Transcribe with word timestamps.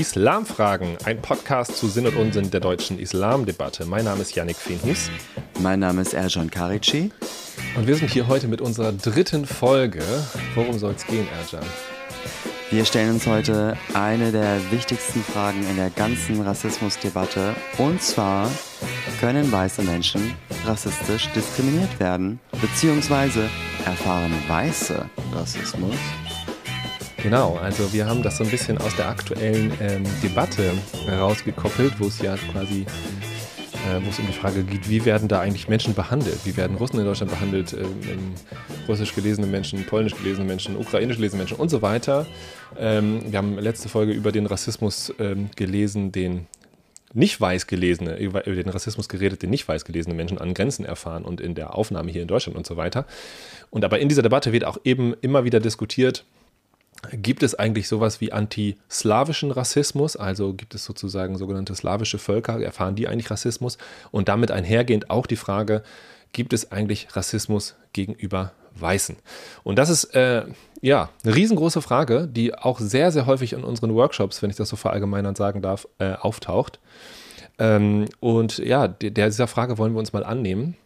Islamfragen, 0.00 0.96
ein 1.04 1.20
Podcast 1.20 1.76
zu 1.76 1.86
Sinn 1.86 2.06
und 2.06 2.16
Unsinn 2.16 2.50
der 2.50 2.60
deutschen 2.60 2.98
Islamdebatte. 2.98 3.84
Mein 3.84 4.06
Name 4.06 4.22
ist 4.22 4.34
Yannick 4.34 4.56
Fenhus. 4.56 5.10
Mein 5.58 5.80
Name 5.80 6.00
ist 6.00 6.14
Erjan 6.14 6.50
Karici. 6.50 7.12
Und 7.76 7.86
wir 7.86 7.96
sind 7.96 8.10
hier 8.10 8.26
heute 8.26 8.48
mit 8.48 8.62
unserer 8.62 8.92
dritten 8.92 9.44
Folge. 9.44 10.02
Worum 10.54 10.78
soll 10.78 10.94
es 10.96 11.06
gehen, 11.06 11.28
Erjan? 11.38 11.68
Wir 12.70 12.86
stellen 12.86 13.10
uns 13.10 13.26
heute 13.26 13.76
eine 13.92 14.32
der 14.32 14.58
wichtigsten 14.70 15.22
Fragen 15.22 15.68
in 15.68 15.76
der 15.76 15.90
ganzen 15.90 16.40
Rassismusdebatte. 16.40 17.54
Und 17.76 18.00
zwar, 18.00 18.50
können 19.20 19.52
weiße 19.52 19.82
Menschen 19.82 20.34
rassistisch 20.64 21.28
diskriminiert 21.34 22.00
werden? 22.00 22.40
Beziehungsweise 22.62 23.50
erfahren 23.84 24.32
weiße 24.48 25.04
Rassismus? 25.34 25.96
Genau, 27.22 27.56
also 27.56 27.92
wir 27.92 28.06
haben 28.06 28.22
das 28.22 28.38
so 28.38 28.44
ein 28.44 28.50
bisschen 28.50 28.78
aus 28.78 28.96
der 28.96 29.08
aktuellen 29.08 29.72
ähm, 29.80 30.04
Debatte 30.22 30.72
herausgekoppelt, 31.06 32.00
wo 32.00 32.06
es 32.06 32.20
ja 32.20 32.36
quasi 32.52 32.86
äh, 33.88 34.04
wo 34.04 34.08
es 34.08 34.18
um 34.18 34.26
die 34.26 34.32
Frage 34.32 34.62
geht, 34.62 34.88
wie 34.88 35.04
werden 35.04 35.28
da 35.28 35.40
eigentlich 35.40 35.68
Menschen 35.68 35.94
behandelt? 35.94 36.38
Wie 36.44 36.56
werden 36.56 36.76
Russen 36.76 36.98
in 36.98 37.04
Deutschland 37.04 37.30
behandelt? 37.30 37.72
Ähm, 37.72 38.34
russisch 38.88 39.14
gelesene 39.14 39.46
Menschen, 39.46 39.84
polnisch 39.86 40.14
gelesene 40.16 40.46
Menschen, 40.46 40.76
ukrainisch 40.76 41.16
gelesene 41.16 41.38
Menschen 41.38 41.56
und 41.56 41.70
so 41.70 41.82
weiter. 41.82 42.26
Ähm, 42.78 43.20
wir 43.30 43.38
haben 43.38 43.58
letzte 43.58 43.88
Folge 43.88 44.12
über 44.12 44.32
den 44.32 44.46
Rassismus 44.46 45.12
ähm, 45.18 45.50
gelesen, 45.56 46.12
den 46.12 46.46
nicht 47.12 47.40
weiß 47.40 47.66
gelesene, 47.66 48.18
über 48.18 48.42
den 48.42 48.68
Rassismus 48.68 49.08
geredet, 49.08 49.42
den 49.42 49.50
nicht 49.50 49.66
weiß 49.66 49.84
gelesene 49.84 50.14
Menschen 50.14 50.38
an 50.38 50.54
Grenzen 50.54 50.84
erfahren 50.84 51.24
und 51.24 51.40
in 51.40 51.54
der 51.54 51.74
Aufnahme 51.74 52.10
hier 52.10 52.22
in 52.22 52.28
Deutschland 52.28 52.56
und 52.56 52.66
so 52.66 52.76
weiter. 52.76 53.04
Und 53.70 53.84
aber 53.84 53.98
in 53.98 54.08
dieser 54.08 54.22
Debatte 54.22 54.52
wird 54.52 54.64
auch 54.64 54.78
eben 54.84 55.14
immer 55.20 55.44
wieder 55.44 55.58
diskutiert, 55.58 56.24
Gibt 57.12 57.42
es 57.42 57.54
eigentlich 57.54 57.88
sowas 57.88 58.20
wie 58.20 58.32
antislawischen 58.32 59.50
Rassismus? 59.50 60.16
Also 60.16 60.52
gibt 60.52 60.74
es 60.74 60.84
sozusagen 60.84 61.38
sogenannte 61.38 61.74
slawische 61.74 62.18
Völker, 62.18 62.60
erfahren 62.60 62.94
die 62.94 63.08
eigentlich 63.08 63.30
Rassismus? 63.30 63.78
Und 64.10 64.28
damit 64.28 64.50
einhergehend 64.50 65.10
auch 65.10 65.26
die 65.26 65.36
Frage, 65.36 65.82
gibt 66.32 66.52
es 66.52 66.72
eigentlich 66.72 67.08
Rassismus 67.16 67.74
gegenüber 67.92 68.52
Weißen? 68.74 69.16
Und 69.64 69.78
das 69.78 69.88
ist 69.88 70.14
äh, 70.14 70.44
ja 70.82 71.08
eine 71.24 71.34
riesengroße 71.34 71.80
Frage, 71.80 72.28
die 72.30 72.54
auch 72.54 72.78
sehr, 72.78 73.12
sehr 73.12 73.26
häufig 73.26 73.54
in 73.54 73.64
unseren 73.64 73.94
Workshops, 73.94 74.42
wenn 74.42 74.50
ich 74.50 74.56
das 74.56 74.68
so 74.68 74.76
verallgemeinern 74.76 75.34
sagen 75.34 75.62
darf, 75.62 75.88
äh, 75.98 76.12
auftaucht. 76.12 76.80
Ähm, 77.58 78.06
und 78.20 78.58
ja, 78.58 78.88
der, 78.88 79.10
dieser 79.10 79.48
Frage 79.48 79.78
wollen 79.78 79.94
wir 79.94 80.00
uns 80.00 80.12
mal 80.12 80.24
annehmen. 80.24 80.76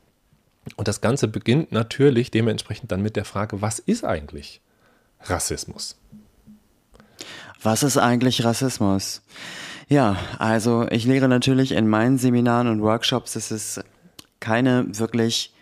Und 0.77 0.87
das 0.87 1.01
Ganze 1.01 1.27
beginnt 1.27 1.73
natürlich 1.73 2.31
dementsprechend 2.31 2.92
dann 2.92 3.03
mit 3.03 3.17
der 3.17 3.25
Frage, 3.25 3.61
was 3.61 3.81
ist 3.81 4.05
eigentlich 4.05 4.61
Rassismus? 5.25 5.97
Was 7.62 7.83
ist 7.83 7.97
eigentlich 7.97 8.44
Rassismus? 8.44 9.22
Ja, 9.89 10.17
also 10.39 10.86
ich 10.91 11.05
lehre 11.05 11.28
natürlich 11.28 11.72
in 11.72 11.89
meinen 11.89 12.19
Seminaren 12.19 12.69
und 12.69 12.83
Workshops, 12.83 13.34
dass 13.34 13.50
es 13.50 13.80
keine 14.41 14.86
wirklich 14.98 15.52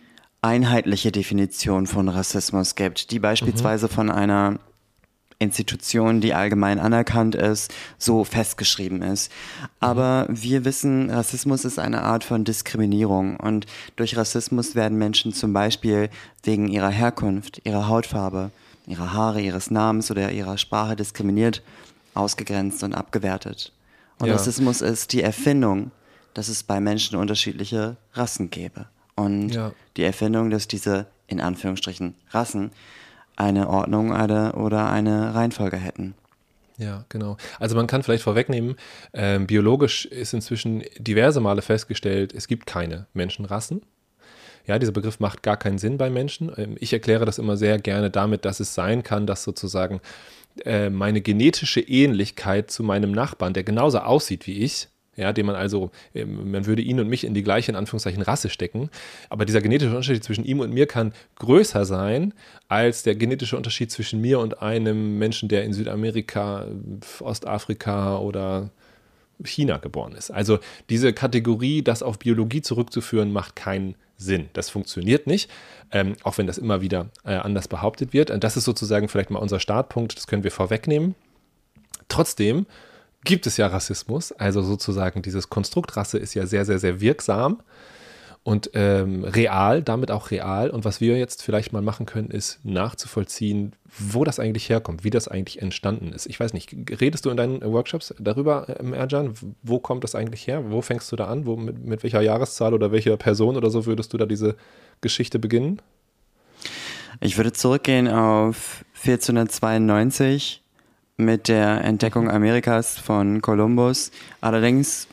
einheitliche 0.42 1.12
Definition 1.12 1.86
von 1.86 2.08
Rassismus 2.08 2.74
gibt, 2.74 3.12
die 3.12 3.20
beispielsweise 3.20 3.86
mhm. 3.86 3.90
von 3.90 4.10
einer 4.10 4.58
Institution, 5.38 6.20
die 6.20 6.34
allgemein 6.34 6.78
anerkannt 6.78 7.34
ist, 7.34 7.72
so 7.98 8.24
festgeschrieben 8.24 9.02
ist. 9.02 9.30
Aber 9.80 10.26
mhm. 10.28 10.42
wir 10.42 10.64
wissen, 10.64 11.10
Rassismus 11.10 11.64
ist 11.64 11.78
eine 11.78 12.02
Art 12.02 12.24
von 12.24 12.44
Diskriminierung 12.44 13.36
und 13.36 13.66
durch 13.96 14.16
Rassismus 14.16 14.74
werden 14.74 14.98
Menschen 14.98 15.32
zum 15.32 15.52
Beispiel 15.52 16.10
wegen 16.42 16.68
ihrer 16.68 16.90
Herkunft, 16.90 17.60
ihrer 17.64 17.88
Hautfarbe, 17.88 18.50
ihrer 18.86 19.12
Haare, 19.12 19.40
ihres 19.40 19.70
Namens 19.70 20.10
oder 20.10 20.32
ihrer 20.32 20.58
Sprache 20.58 20.96
diskriminiert 20.96 21.62
ausgegrenzt 22.14 22.82
und 22.82 22.94
abgewertet. 22.94 23.72
Und 24.18 24.28
ja. 24.28 24.34
Rassismus 24.34 24.80
ist 24.80 25.12
die 25.12 25.22
Erfindung, 25.22 25.90
dass 26.34 26.48
es 26.48 26.62
bei 26.62 26.80
Menschen 26.80 27.16
unterschiedliche 27.16 27.96
Rassen 28.14 28.50
gäbe. 28.50 28.86
Und 29.14 29.50
ja. 29.50 29.72
die 29.96 30.04
Erfindung, 30.04 30.50
dass 30.50 30.68
diese 30.68 31.06
in 31.26 31.40
Anführungsstrichen 31.40 32.14
Rassen 32.30 32.70
eine 33.36 33.68
Ordnung 33.68 34.12
eine, 34.12 34.52
oder 34.52 34.90
eine 34.90 35.34
Reihenfolge 35.34 35.76
hätten. 35.76 36.14
Ja, 36.78 37.04
genau. 37.08 37.36
Also 37.58 37.76
man 37.76 37.86
kann 37.86 38.02
vielleicht 38.02 38.22
vorwegnehmen, 38.22 38.76
äh, 39.12 39.38
biologisch 39.38 40.06
ist 40.06 40.32
inzwischen 40.34 40.82
diverse 40.98 41.40
Male 41.40 41.62
festgestellt, 41.62 42.32
es 42.32 42.48
gibt 42.48 42.66
keine 42.66 43.06
Menschenrassen. 43.12 43.82
Ja, 44.66 44.78
dieser 44.78 44.92
Begriff 44.92 45.20
macht 45.20 45.42
gar 45.42 45.56
keinen 45.56 45.78
Sinn 45.78 45.98
bei 45.98 46.10
Menschen. 46.10 46.52
Ähm, 46.56 46.76
ich 46.78 46.92
erkläre 46.92 47.24
das 47.24 47.38
immer 47.38 47.56
sehr 47.56 47.78
gerne 47.78 48.10
damit, 48.10 48.44
dass 48.44 48.60
es 48.60 48.74
sein 48.74 49.02
kann, 49.02 49.26
dass 49.26 49.44
sozusagen 49.44 50.00
äh, 50.64 50.90
meine 50.90 51.20
genetische 51.20 51.80
Ähnlichkeit 51.80 52.70
zu 52.70 52.82
meinem 52.82 53.12
Nachbarn, 53.12 53.54
der 53.54 53.64
genauso 53.64 53.98
aussieht 53.98 54.46
wie 54.46 54.58
ich, 54.58 54.88
ja, 55.16 55.32
den 55.32 55.44
man 55.44 55.56
also, 55.56 55.90
ähm, 56.14 56.50
man 56.50 56.64
würde 56.66 56.82
ihn 56.82 56.98
und 56.98 57.08
mich 57.08 57.24
in 57.24 57.34
die 57.34 57.42
gleiche, 57.42 57.70
in 57.70 57.76
Anführungszeichen, 57.76 58.22
Rasse 58.22 58.48
stecken. 58.48 58.88
Aber 59.28 59.44
dieser 59.44 59.60
genetische 59.60 59.90
Unterschied 59.90 60.24
zwischen 60.24 60.44
ihm 60.44 60.60
und 60.60 60.72
mir 60.72 60.86
kann 60.86 61.12
größer 61.36 61.84
sein 61.84 62.32
als 62.68 63.02
der 63.02 63.14
genetische 63.14 63.56
Unterschied 63.56 63.90
zwischen 63.90 64.20
mir 64.20 64.38
und 64.38 64.62
einem 64.62 65.18
Menschen, 65.18 65.48
der 65.48 65.64
in 65.64 65.74
Südamerika, 65.74 66.66
Ostafrika 67.20 68.18
oder 68.18 68.70
China 69.44 69.78
geboren 69.78 70.12
ist. 70.12 70.30
Also 70.30 70.58
diese 70.90 71.12
Kategorie, 71.12 71.82
das 71.82 72.02
auf 72.02 72.18
Biologie 72.18 72.62
zurückzuführen, 72.62 73.32
macht 73.32 73.56
keinen 73.56 73.94
Sinn. 74.16 74.48
Das 74.52 74.70
funktioniert 74.70 75.26
nicht, 75.26 75.50
ähm, 75.90 76.16
auch 76.22 76.38
wenn 76.38 76.46
das 76.46 76.58
immer 76.58 76.80
wieder 76.80 77.10
äh, 77.24 77.34
anders 77.34 77.68
behauptet 77.68 78.12
wird. 78.12 78.30
Und 78.30 78.44
das 78.44 78.56
ist 78.56 78.64
sozusagen 78.64 79.08
vielleicht 79.08 79.30
mal 79.30 79.40
unser 79.40 79.60
Startpunkt, 79.60 80.16
das 80.16 80.26
können 80.26 80.44
wir 80.44 80.52
vorwegnehmen. 80.52 81.14
Trotzdem 82.08 82.66
gibt 83.24 83.46
es 83.46 83.56
ja 83.56 83.66
Rassismus, 83.66 84.32
also 84.32 84.62
sozusagen 84.62 85.22
dieses 85.22 85.48
Konstrukt 85.48 85.96
Rasse 85.96 86.18
ist 86.18 86.34
ja 86.34 86.46
sehr, 86.46 86.64
sehr, 86.64 86.78
sehr 86.78 87.00
wirksam 87.00 87.62
und 88.44 88.70
ähm, 88.74 89.22
real, 89.22 89.82
damit 89.82 90.10
auch 90.10 90.32
real. 90.32 90.70
Und 90.70 90.84
was 90.84 91.00
wir 91.00 91.16
jetzt 91.16 91.42
vielleicht 91.42 91.72
mal 91.72 91.82
machen 91.82 92.06
können, 92.06 92.28
ist 92.30 92.58
nachzuvollziehen, 92.64 93.74
wo 93.98 94.24
das 94.24 94.40
eigentlich 94.40 94.68
herkommt, 94.68 95.04
wie 95.04 95.10
das 95.10 95.28
eigentlich 95.28 95.62
entstanden 95.62 96.12
ist. 96.12 96.26
Ich 96.26 96.40
weiß 96.40 96.52
nicht, 96.52 96.74
redest 97.00 97.24
du 97.24 97.30
in 97.30 97.36
deinen 97.36 97.62
Workshops 97.62 98.12
darüber, 98.18 98.66
ähm, 98.80 98.94
Erjan? 98.94 99.34
Wo 99.62 99.78
kommt 99.78 100.02
das 100.02 100.16
eigentlich 100.16 100.46
her? 100.48 100.70
Wo 100.70 100.82
fängst 100.82 101.12
du 101.12 101.16
da 101.16 101.26
an? 101.26 101.46
Wo, 101.46 101.56
mit, 101.56 101.84
mit 101.84 102.02
welcher 102.02 102.20
Jahreszahl 102.20 102.74
oder 102.74 102.90
welcher 102.90 103.16
Person 103.16 103.56
oder 103.56 103.70
so 103.70 103.86
würdest 103.86 104.12
du 104.12 104.18
da 104.18 104.26
diese 104.26 104.56
Geschichte 105.00 105.38
beginnen? 105.38 105.80
Ich 107.20 107.36
würde 107.36 107.52
zurückgehen 107.52 108.08
auf 108.08 108.84
1492 109.04 110.62
mit 111.16 111.46
der 111.46 111.84
Entdeckung 111.84 112.28
Amerikas 112.28 112.98
von 112.98 113.40
Kolumbus. 113.40 114.10
Allerdings 114.40 115.06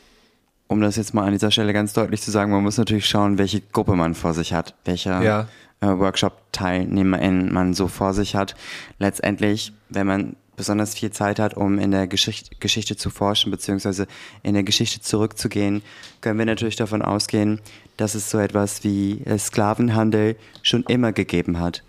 um 0.70 0.80
das 0.80 0.94
jetzt 0.94 1.14
mal 1.14 1.24
an 1.24 1.32
dieser 1.32 1.50
Stelle 1.50 1.72
ganz 1.72 1.94
deutlich 1.94 2.22
zu 2.22 2.30
sagen, 2.30 2.52
man 2.52 2.62
muss 2.62 2.78
natürlich 2.78 3.08
schauen, 3.08 3.38
welche 3.38 3.60
Gruppe 3.60 3.96
man 3.96 4.14
vor 4.14 4.34
sich 4.34 4.52
hat, 4.52 4.76
welcher 4.84 5.20
ja. 5.20 5.48
äh, 5.80 5.98
Workshop-Teilnehmerin 5.98 7.52
man 7.52 7.74
so 7.74 7.88
vor 7.88 8.14
sich 8.14 8.36
hat. 8.36 8.54
Letztendlich, 9.00 9.72
wenn 9.88 10.06
man 10.06 10.36
besonders 10.54 10.94
viel 10.94 11.10
Zeit 11.10 11.40
hat, 11.40 11.54
um 11.56 11.80
in 11.80 11.90
der 11.90 12.06
Geschicht 12.06 12.60
Geschichte 12.60 12.94
zu 12.94 13.10
forschen, 13.10 13.50
beziehungsweise 13.50 14.06
in 14.44 14.54
der 14.54 14.62
Geschichte 14.62 15.00
zurückzugehen, 15.00 15.82
können 16.20 16.38
wir 16.38 16.46
natürlich 16.46 16.76
davon 16.76 17.02
ausgehen, 17.02 17.60
dass 17.96 18.14
es 18.14 18.30
so 18.30 18.38
etwas 18.38 18.84
wie 18.84 19.24
Sklavenhandel 19.38 20.36
schon 20.62 20.84
immer 20.84 21.10
gegeben 21.10 21.58
hat. 21.58 21.82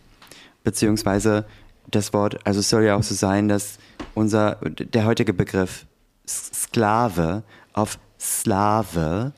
Beziehungsweise 0.64 1.46
das 1.92 2.14
Wort, 2.14 2.40
also 2.48 2.62
es 2.62 2.70
soll 2.70 2.86
ja 2.86 2.96
auch 2.96 3.04
so 3.04 3.14
sein, 3.14 3.48
dass 3.48 3.78
unser, 4.16 4.56
der 4.56 5.06
heutige 5.06 5.34
Begriff 5.34 5.86
Sklave 6.26 7.44
auf 7.74 8.00
Slave 8.22 9.34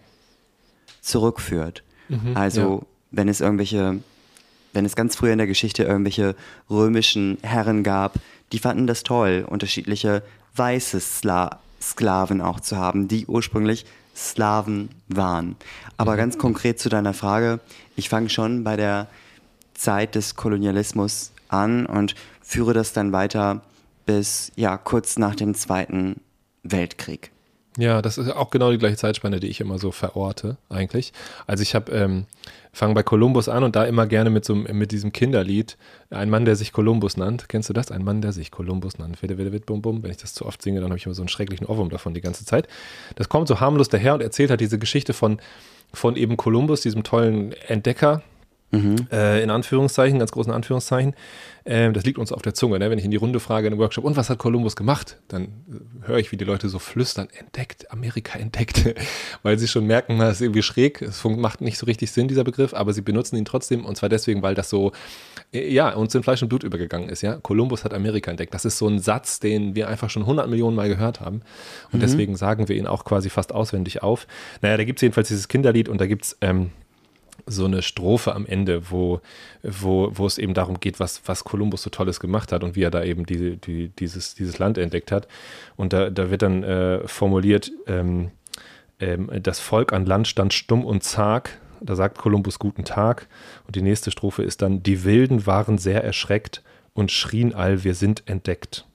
zurückführt. 1.02 1.84
Mhm, 2.10 2.36
also 2.36 2.62
ja. 2.82 2.88
wenn 3.12 3.30
es 3.30 3.40
irgendwelche, 3.40 4.00
wenn 4.74 4.86
es 4.86 4.96
ganz 4.96 5.16
früher 5.16 5.32
in 5.32 5.38
der 5.38 5.48
Geschichte 5.48 5.84
irgendwelche 5.84 6.36
römischen 6.70 7.38
Herren 7.42 7.84
gab, 7.84 8.16
die 8.52 8.60
fanden 8.60 8.86
das 8.86 9.04
toll, 9.04 9.46
unterschiedliche 9.48 10.22
weiße 10.56 11.00
Skla 11.00 11.60
Sklaven 11.82 12.40
auch 12.40 12.62
zu 12.62 12.78
haben, 12.78 13.10
die 13.10 13.26
ursprünglich 13.26 13.86
Slaven 14.16 14.90
waren. 15.10 15.58
Aber 15.98 16.14
mhm. 16.14 16.18
ganz 16.18 16.38
konkret 16.38 16.80
zu 16.80 16.88
deiner 16.88 17.14
Frage, 17.14 17.60
ich 17.98 18.08
fange 18.08 18.30
schon 18.30 18.64
bei 18.64 18.78
der 18.78 19.08
Zeit 19.74 20.16
des 20.16 20.36
Kolonialismus 20.36 21.34
an 21.50 21.86
und 21.86 22.16
führe 22.42 22.74
das 22.74 22.94
dann 22.94 23.12
weiter 23.12 23.64
bis 24.06 24.52
ja 24.56 24.78
kurz 24.78 25.18
nach 25.18 25.36
dem 25.36 25.56
Zweiten 25.56 26.22
Weltkrieg. 26.64 27.32
Ja, 27.78 28.04
das 28.04 28.20
ist 28.20 28.30
auch 28.30 28.52
genau 28.52 28.72
die 28.72 28.78
gleiche 28.78 28.98
Zeitspanne, 28.98 29.40
die 29.40 29.48
ich 29.48 29.60
immer 29.60 29.80
so 29.80 29.92
verorte, 29.92 30.58
eigentlich. 30.70 31.12
Also 31.48 31.64
ich 31.64 31.74
habe, 31.74 31.92
ähm, 31.92 32.26
fange 32.72 32.94
bei 32.94 33.02
Kolumbus 33.04 33.50
an 33.50 33.64
und 33.64 33.76
da 33.76 33.86
immer 33.86 34.06
gerne 34.06 34.30
mit 34.30 34.46
so 34.46 34.54
mit 34.54 34.92
diesem 34.92 35.12
Kinderlied, 35.12 35.78
ein 36.12 36.30
Mann, 36.30 36.46
der 36.46 36.56
sich 36.56 36.72
Kolumbus 36.72 37.18
nannt. 37.18 37.50
Kennst 37.50 37.70
du 37.70 37.74
das? 37.74 37.92
Ein 37.92 38.04
Mann, 38.04 38.22
der 38.22 38.32
sich 38.32 38.52
Kolumbus 38.52 39.00
nannt. 39.00 39.22
Wede, 39.24 39.38
wede, 39.38 39.52
wede, 39.52 39.66
bum, 39.66 39.82
bum. 39.82 40.04
Wenn 40.04 40.12
ich 40.12 40.18
das 40.18 40.34
zu 40.34 40.46
oft 40.46 40.62
singe, 40.62 40.82
dann 40.82 40.90
habe 40.90 40.98
ich 40.98 41.06
immer 41.06 41.16
so 41.16 41.22
einen 41.22 41.30
schrecklichen 41.30 41.66
Ohrwurm 41.66 41.90
davon 41.90 42.14
die 42.14 42.22
ganze 42.22 42.46
Zeit. 42.46 42.68
Das 43.16 43.30
kommt 43.30 43.48
so 43.48 43.60
harmlos 43.60 43.90
daher 43.90 44.16
und 44.16 44.22
erzählt 44.22 44.52
halt 44.52 44.62
diese 44.62 44.78
Geschichte 44.78 45.14
von, 45.14 45.40
von 45.94 46.16
eben 46.16 46.38
Kolumbus, 46.38 46.82
diesem 46.82 47.04
tollen 47.04 47.54
Entdecker, 47.68 48.22
Mhm. 48.74 49.08
Äh, 49.12 49.44
in 49.44 49.52
Anführungszeichen, 49.52 50.18
ganz 50.18 50.32
großen 50.32 50.52
Anführungszeichen. 50.52 51.14
Ähm, 51.66 51.94
das 51.94 52.04
liegt 52.04 52.18
uns 52.18 52.32
auf 52.32 52.42
der 52.42 52.54
Zunge. 52.56 52.80
Ne? 52.80 52.90
Wenn 52.90 52.98
ich 52.98 53.06
in 53.06 53.12
die 53.12 53.18
Runde 53.18 53.40
frage 53.40 53.68
in 53.68 53.74
einem 53.74 53.80
Workshop, 53.80 54.04
und 54.04 54.18
was 54.18 54.30
hat 54.30 54.40
Kolumbus 54.40 54.76
gemacht? 54.76 55.18
Dann 55.28 55.44
äh, 55.44 56.08
höre 56.08 56.18
ich, 56.18 56.32
wie 56.32 56.38
die 56.38 56.44
Leute 56.44 56.68
so 56.70 56.80
flüstern, 56.80 57.28
entdeckt, 57.38 57.92
Amerika 57.92 58.38
entdeckt, 58.38 58.96
weil 59.44 59.60
sie 59.60 59.68
schon 59.68 59.86
merken, 59.86 60.18
das 60.18 60.38
ist 60.38 60.42
irgendwie 60.42 60.64
schräg. 60.64 61.04
Es 61.04 61.24
macht 61.24 61.62
nicht 61.62 61.78
so 61.78 61.86
richtig 61.86 62.12
Sinn, 62.12 62.28
dieser 62.28 62.44
Begriff, 62.44 62.74
aber 62.74 62.94
sie 62.94 63.02
benutzen 63.02 63.38
ihn 63.38 63.46
trotzdem 63.46 63.86
und 63.86 63.96
zwar 63.96 64.10
deswegen, 64.10 64.42
weil 64.42 64.56
das 64.56 64.70
so, 64.70 64.92
äh, 65.54 65.72
ja, 65.72 65.94
uns 65.94 66.16
in 66.16 66.24
Fleisch 66.24 66.42
und 66.42 66.50
Blut 66.50 66.64
übergegangen 66.64 67.10
ist. 67.10 67.22
Ja? 67.22 67.36
Kolumbus 67.36 67.84
hat 67.84 67.94
Amerika 67.94 68.32
entdeckt. 68.32 68.56
Das 68.56 68.66
ist 68.66 68.80
so 68.80 68.88
ein 68.88 68.98
Satz, 69.00 69.40
den 69.40 69.76
wir 69.76 69.88
einfach 69.88 70.10
schon 70.10 70.24
100 70.24 70.50
Millionen 70.50 70.76
Mal 70.76 70.90
gehört 70.90 71.22
haben 71.22 71.42
und 71.92 72.00
mhm. 72.00 72.02
deswegen 72.02 72.36
sagen 72.36 72.68
wir 72.68 72.76
ihn 72.76 72.88
auch 72.88 73.06
quasi 73.06 73.30
fast 73.30 73.54
auswendig 73.54 74.02
auf. 74.02 74.26
Naja, 74.62 74.78
da 74.78 74.84
gibt 74.84 74.98
es 74.98 75.02
jedenfalls 75.04 75.28
dieses 75.28 75.48
Kinderlied 75.48 75.88
und 75.88 76.02
da 76.02 76.08
gibt 76.08 76.26
es 76.26 76.38
ähm, 76.42 76.72
so 77.46 77.66
eine 77.66 77.82
Strophe 77.82 78.34
am 78.34 78.46
Ende, 78.46 78.92
wo, 78.92 79.22
wo, 79.64 80.12
wo 80.14 80.26
es 80.26 80.38
eben 80.38 80.54
darum 80.54 80.80
geht, 80.80 81.00
was, 81.00 81.22
was 81.26 81.44
Kolumbus 81.44 81.84
so 81.84 81.90
Tolles 81.90 82.20
gemacht 82.20 82.52
hat 82.52 82.64
und 82.64 82.76
wie 82.76 82.84
er 82.84 82.92
da 82.92 83.04
eben 83.04 83.26
die, 83.26 83.58
die, 83.58 83.90
dieses, 83.90 84.36
dieses 84.36 84.60
Land 84.60 84.78
entdeckt 84.78 85.12
hat. 85.12 85.28
Und 85.76 85.94
da, 85.94 86.10
da 86.10 86.30
wird 86.32 86.42
dann 86.42 86.64
äh, 86.64 87.08
formuliert, 87.08 87.72
ähm, 87.88 88.32
ähm, 89.00 89.30
das 89.42 89.60
Volk 89.60 89.94
an 89.94 90.06
Land 90.06 90.28
stand 90.28 90.54
stumm 90.54 90.86
und 90.86 91.04
zag. 91.04 91.60
Da 91.82 91.96
sagt 91.96 92.18
Kolumbus 92.18 92.60
Guten 92.60 92.86
Tag. 92.86 93.28
Und 93.68 93.76
die 93.76 93.82
nächste 93.82 94.10
Strophe 94.10 94.44
ist 94.44 94.62
dann, 94.62 94.84
die 94.84 95.04
Wilden 95.04 95.46
waren 95.46 95.78
sehr 95.78 96.04
erschreckt 96.04 96.64
und 96.94 97.12
schrien 97.12 97.54
all, 97.54 97.84
wir 97.84 97.96
sind 97.96 98.24
entdeckt. 98.26 98.86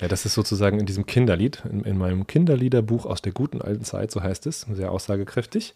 Ja, 0.00 0.08
das 0.08 0.24
ist 0.24 0.34
sozusagen 0.34 0.80
in 0.80 0.86
diesem 0.86 1.04
Kinderlied, 1.04 1.62
in, 1.70 1.84
in 1.84 1.98
meinem 1.98 2.26
Kinderliederbuch 2.26 3.04
aus 3.04 3.20
der 3.20 3.32
guten 3.32 3.60
alten 3.60 3.84
Zeit, 3.84 4.10
so 4.10 4.22
heißt 4.22 4.46
es, 4.46 4.62
sehr 4.62 4.90
aussagekräftig. 4.92 5.74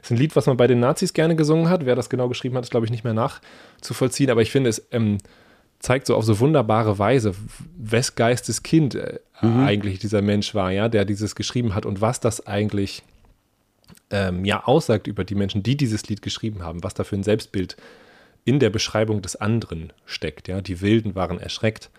Das 0.00 0.10
ist 0.10 0.16
ein 0.16 0.18
Lied, 0.18 0.36
was 0.36 0.46
man 0.46 0.56
bei 0.56 0.66
den 0.66 0.80
Nazis 0.80 1.12
gerne 1.12 1.36
gesungen 1.36 1.68
hat. 1.68 1.84
Wer 1.84 1.96
das 1.96 2.08
genau 2.08 2.28
geschrieben 2.28 2.56
hat, 2.56 2.64
ist, 2.64 2.70
glaube 2.70 2.86
ich, 2.86 2.90
nicht 2.90 3.04
mehr 3.04 3.14
nachzuvollziehen. 3.14 4.30
Aber 4.30 4.42
ich 4.42 4.50
finde, 4.50 4.70
es 4.70 4.86
ähm, 4.92 5.18
zeigt 5.80 6.06
so 6.06 6.14
auf 6.14 6.24
so 6.24 6.38
wunderbare 6.38 6.98
Weise, 6.98 7.34
wes 7.76 8.14
Geistes 8.14 8.62
Kind 8.62 8.94
äh, 8.94 9.18
mhm. 9.40 9.64
eigentlich 9.64 9.98
dieser 9.98 10.22
Mensch 10.22 10.54
war, 10.54 10.70
ja, 10.70 10.88
der 10.88 11.04
dieses 11.04 11.34
geschrieben 11.34 11.74
hat 11.74 11.86
und 11.86 12.00
was 12.00 12.20
das 12.20 12.46
eigentlich 12.46 13.02
ähm, 14.10 14.44
ja 14.44 14.64
aussagt 14.64 15.06
über 15.06 15.24
die 15.24 15.34
Menschen, 15.34 15.62
die 15.62 15.76
dieses 15.76 16.08
Lied 16.08 16.22
geschrieben 16.22 16.62
haben, 16.62 16.84
was 16.84 16.94
da 16.94 17.04
für 17.04 17.16
ein 17.16 17.22
Selbstbild 17.22 17.76
in 18.44 18.60
der 18.60 18.70
Beschreibung 18.70 19.22
des 19.22 19.36
anderen 19.36 19.92
steckt. 20.04 20.48
Ja, 20.48 20.60
die 20.60 20.80
Wilden 20.80 21.14
waren 21.14 21.38
erschreckt. 21.38 21.90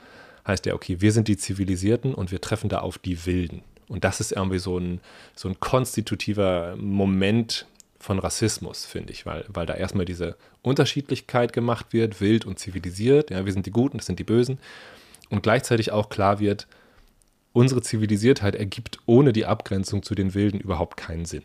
Heißt 0.45 0.65
ja, 0.65 0.73
okay, 0.73 1.01
wir 1.01 1.11
sind 1.11 1.27
die 1.27 1.37
Zivilisierten 1.37 2.13
und 2.13 2.31
wir 2.31 2.41
treffen 2.41 2.69
da 2.69 2.79
auf 2.79 2.97
die 2.97 3.25
Wilden. 3.25 3.61
Und 3.87 4.03
das 4.03 4.19
ist 4.19 4.31
irgendwie 4.31 4.57
so 4.57 4.77
ein, 4.77 5.01
so 5.35 5.49
ein 5.49 5.59
konstitutiver 5.59 6.75
Moment 6.77 7.67
von 8.01 8.19
Rassismus, 8.19 8.85
finde 8.85 9.13
ich, 9.13 9.25
weil, 9.25 9.45
weil 9.47 9.65
da 9.65 9.73
erstmal 9.73 10.05
diese 10.05 10.35
Unterschiedlichkeit 10.61 11.53
gemacht 11.53 11.87
wird, 11.91 12.19
wild 12.19 12.45
und 12.45 12.59
zivilisiert. 12.59 13.29
Ja, 13.29 13.45
wir 13.45 13.53
sind 13.53 13.65
die 13.65 13.71
Guten, 13.71 13.97
das 13.97 14.07
sind 14.07 14.19
die 14.19 14.23
Bösen. 14.23 14.59
Und 15.29 15.43
gleichzeitig 15.43 15.91
auch 15.91 16.09
klar 16.09 16.39
wird, 16.39 16.67
unsere 17.53 17.81
Zivilisiertheit 17.81 18.55
ergibt 18.55 18.99
ohne 19.05 19.33
die 19.33 19.45
Abgrenzung 19.45 20.03
zu 20.03 20.15
den 20.15 20.33
Wilden 20.33 20.59
überhaupt 20.59 20.97
keinen 20.97 21.25
Sinn. 21.25 21.43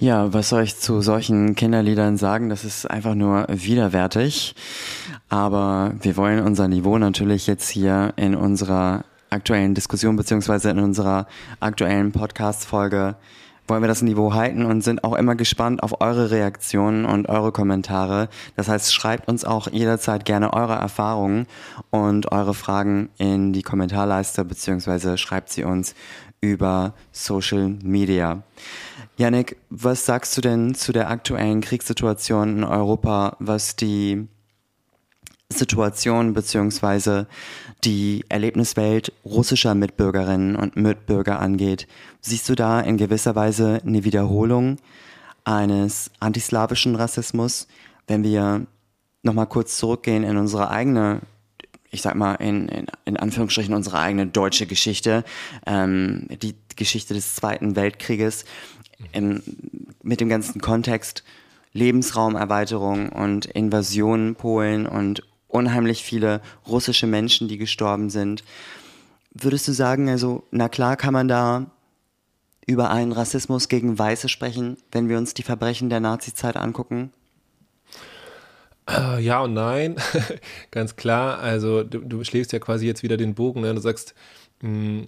Ja, 0.00 0.32
was 0.32 0.50
soll 0.50 0.62
ich 0.62 0.76
zu 0.76 1.00
solchen 1.00 1.56
Kinderliedern 1.56 2.18
sagen? 2.18 2.50
Das 2.50 2.64
ist 2.64 2.86
einfach 2.88 3.16
nur 3.16 3.46
widerwärtig. 3.48 4.54
Aber 5.28 5.92
wir 6.00 6.16
wollen 6.16 6.44
unser 6.44 6.68
Niveau 6.68 6.98
natürlich 6.98 7.48
jetzt 7.48 7.68
hier 7.68 8.12
in 8.16 8.36
unserer 8.36 9.04
aktuellen 9.30 9.74
Diskussion 9.74 10.14
beziehungsweise 10.14 10.70
in 10.70 10.78
unserer 10.78 11.26
aktuellen 11.58 12.12
Podcast-Folge 12.12 13.16
wollen 13.68 13.82
wir 13.82 13.88
das 13.88 14.02
Niveau 14.02 14.34
halten 14.34 14.64
und 14.64 14.82
sind 14.82 15.04
auch 15.04 15.14
immer 15.14 15.34
gespannt 15.34 15.82
auf 15.82 16.00
eure 16.00 16.30
Reaktionen 16.30 17.04
und 17.04 17.28
eure 17.28 17.52
Kommentare. 17.52 18.28
Das 18.56 18.68
heißt, 18.68 18.92
schreibt 18.92 19.28
uns 19.28 19.44
auch 19.44 19.68
jederzeit 19.70 20.24
gerne 20.24 20.52
eure 20.52 20.74
Erfahrungen 20.74 21.46
und 21.90 22.32
eure 22.32 22.54
Fragen 22.54 23.10
in 23.18 23.52
die 23.52 23.62
Kommentarleiste 23.62 24.44
beziehungsweise 24.44 25.18
schreibt 25.18 25.50
sie 25.50 25.64
uns 25.64 25.94
über 26.40 26.94
Social 27.12 27.68
Media. 27.82 28.42
Yannick, 29.16 29.56
was 29.70 30.06
sagst 30.06 30.36
du 30.36 30.40
denn 30.40 30.74
zu 30.74 30.92
der 30.92 31.10
aktuellen 31.10 31.60
Kriegssituation 31.60 32.58
in 32.58 32.64
Europa, 32.64 33.36
was 33.40 33.74
die 33.74 34.28
Situation 35.50 36.34
beziehungsweise 36.34 37.26
die 37.84 38.24
Erlebniswelt 38.28 39.12
russischer 39.24 39.74
Mitbürgerinnen 39.74 40.56
und 40.56 40.76
Mitbürger 40.76 41.38
angeht. 41.38 41.86
Siehst 42.20 42.48
du 42.48 42.54
da 42.54 42.80
in 42.80 42.96
gewisser 42.96 43.34
Weise 43.34 43.80
eine 43.86 44.04
Wiederholung 44.04 44.78
eines 45.44 46.10
antislawischen 46.20 46.96
Rassismus, 46.96 47.68
wenn 48.06 48.24
wir 48.24 48.66
nochmal 49.22 49.46
kurz 49.46 49.76
zurückgehen 49.78 50.24
in 50.24 50.36
unsere 50.36 50.70
eigene, 50.70 51.20
ich 51.90 52.02
sag 52.02 52.16
mal, 52.16 52.34
in, 52.34 52.68
in, 52.68 52.86
in 53.04 53.16
Anführungsstrichen 53.16 53.74
unsere 53.74 53.98
eigene 53.98 54.26
deutsche 54.26 54.66
Geschichte, 54.66 55.24
ähm, 55.66 56.26
die 56.42 56.54
Geschichte 56.76 57.14
des 57.14 57.34
Zweiten 57.34 57.76
Weltkrieges, 57.76 58.44
im, 59.12 59.42
mit 60.02 60.20
dem 60.20 60.28
ganzen 60.28 60.60
Kontext 60.60 61.22
Lebensraumerweiterung 61.72 63.10
und 63.10 63.46
Invasion 63.46 64.34
Polen 64.34 64.86
und 64.86 65.22
unheimlich 65.48 66.04
viele 66.04 66.40
russische 66.66 67.06
Menschen, 67.06 67.48
die 67.48 67.58
gestorben 67.58 68.10
sind. 68.10 68.44
Würdest 69.32 69.68
du 69.68 69.72
sagen, 69.72 70.08
also, 70.08 70.44
na 70.50 70.68
klar 70.68 70.96
kann 70.96 71.12
man 71.12 71.28
da 71.28 71.66
über 72.66 72.90
einen 72.90 73.12
Rassismus 73.12 73.68
gegen 73.68 73.98
Weiße 73.98 74.28
sprechen, 74.28 74.76
wenn 74.92 75.08
wir 75.08 75.16
uns 75.16 75.34
die 75.34 75.42
Verbrechen 75.42 75.88
der 75.88 76.00
Nazizeit 76.00 76.56
angucken? 76.56 77.12
Äh, 78.88 79.22
ja 79.22 79.40
und 79.40 79.54
nein, 79.54 79.96
ganz 80.70 80.96
klar. 80.96 81.38
Also 81.38 81.82
du, 81.82 82.00
du, 82.00 82.24
schlägst 82.24 82.52
ja 82.52 82.58
quasi 82.58 82.86
jetzt 82.86 83.02
wieder 83.02 83.16
den 83.16 83.34
Bogen. 83.34 83.62
Ne? 83.62 83.74
Du 83.74 83.80
sagst, 83.80 84.14
hm, 84.60 85.06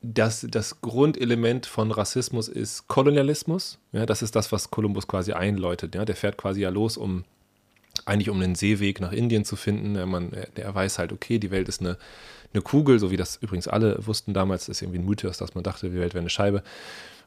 dass 0.00 0.46
das 0.48 0.80
Grundelement 0.80 1.66
von 1.66 1.92
Rassismus 1.92 2.48
ist 2.48 2.88
Kolonialismus. 2.88 3.78
Ja, 3.92 4.06
das 4.06 4.22
ist 4.22 4.34
das, 4.34 4.50
was 4.52 4.70
Kolumbus 4.70 5.06
quasi 5.06 5.32
einläutet. 5.32 5.94
Ja? 5.94 6.04
Der 6.04 6.16
fährt 6.16 6.36
quasi 6.36 6.60
ja 6.60 6.70
los, 6.70 6.96
um 6.96 7.24
eigentlich 8.04 8.30
um 8.30 8.40
einen 8.40 8.54
Seeweg 8.54 9.00
nach 9.00 9.12
Indien 9.12 9.44
zu 9.44 9.56
finden. 9.56 9.92
Man, 10.08 10.32
er 10.54 10.74
weiß 10.74 10.98
halt, 10.98 11.12
okay, 11.12 11.38
die 11.38 11.50
Welt 11.50 11.68
ist 11.68 11.80
eine, 11.80 11.98
eine 12.52 12.62
Kugel, 12.62 12.98
so 12.98 13.10
wie 13.10 13.16
das 13.16 13.36
übrigens 13.36 13.68
alle 13.68 14.06
wussten 14.06 14.34
damals, 14.34 14.66
das 14.66 14.78
ist 14.78 14.82
irgendwie 14.82 14.98
ein 14.98 15.06
Mythos, 15.06 15.38
dass 15.38 15.54
man 15.54 15.64
dachte, 15.64 15.90
die 15.90 15.98
Welt 15.98 16.14
wäre 16.14 16.22
eine 16.22 16.30
Scheibe. 16.30 16.62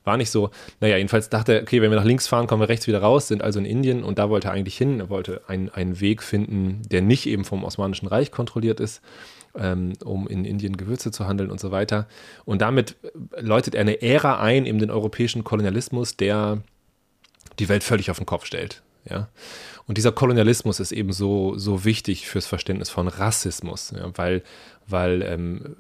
War 0.03 0.17
nicht 0.17 0.29
so. 0.29 0.51
Naja, 0.81 0.97
jedenfalls 0.97 1.29
dachte 1.29 1.53
er, 1.53 1.61
okay, 1.63 1.81
wenn 1.81 1.89
wir 1.89 1.97
nach 1.97 2.05
links 2.05 2.27
fahren, 2.27 2.45
kommen 2.45 2.61
wir 2.61 2.69
rechts 2.69 2.85
wieder 2.85 3.01
raus, 3.01 3.27
sind 3.27 3.41
also 3.41 3.57
in 3.57 3.65
Indien 3.65 4.03
und 4.03 4.19
da 4.19 4.29
wollte 4.29 4.49
er 4.49 4.53
eigentlich 4.53 4.77
hin. 4.77 4.99
Er 4.99 5.09
wollte 5.09 5.41
einen, 5.47 5.69
einen 5.69 5.99
Weg 5.99 6.21
finden, 6.21 6.83
der 6.91 7.01
nicht 7.01 7.25
eben 7.25 7.43
vom 7.43 7.63
Osmanischen 7.63 8.07
Reich 8.07 8.31
kontrolliert 8.31 8.79
ist, 8.79 9.01
ähm, 9.57 9.93
um 10.03 10.27
in 10.27 10.45
Indien 10.45 10.77
Gewürze 10.77 11.09
zu 11.09 11.25
handeln 11.25 11.49
und 11.49 11.59
so 11.59 11.71
weiter. 11.71 12.07
Und 12.45 12.61
damit 12.61 12.97
läutet 13.39 13.73
er 13.73 13.81
eine 13.81 14.03
Ära 14.03 14.39
ein, 14.39 14.67
eben 14.67 14.77
den 14.77 14.91
europäischen 14.91 15.43
Kolonialismus, 15.43 16.15
der 16.15 16.61
die 17.57 17.67
Welt 17.67 17.83
völlig 17.83 18.11
auf 18.11 18.17
den 18.17 18.27
Kopf 18.27 18.45
stellt. 18.45 18.83
Ja. 19.09 19.29
Und 19.87 19.97
dieser 19.97 20.11
Kolonialismus 20.11 20.79
ist 20.79 20.91
eben 20.91 21.13
so, 21.13 21.57
so 21.57 21.85
wichtig 21.85 22.27
fürs 22.27 22.47
Verständnis 22.47 22.89
von 22.89 23.07
Rassismus, 23.07 23.93
ja, 23.95 24.09
weil, 24.15 24.41
weil, 24.87 25.21
ähm, 25.21 25.75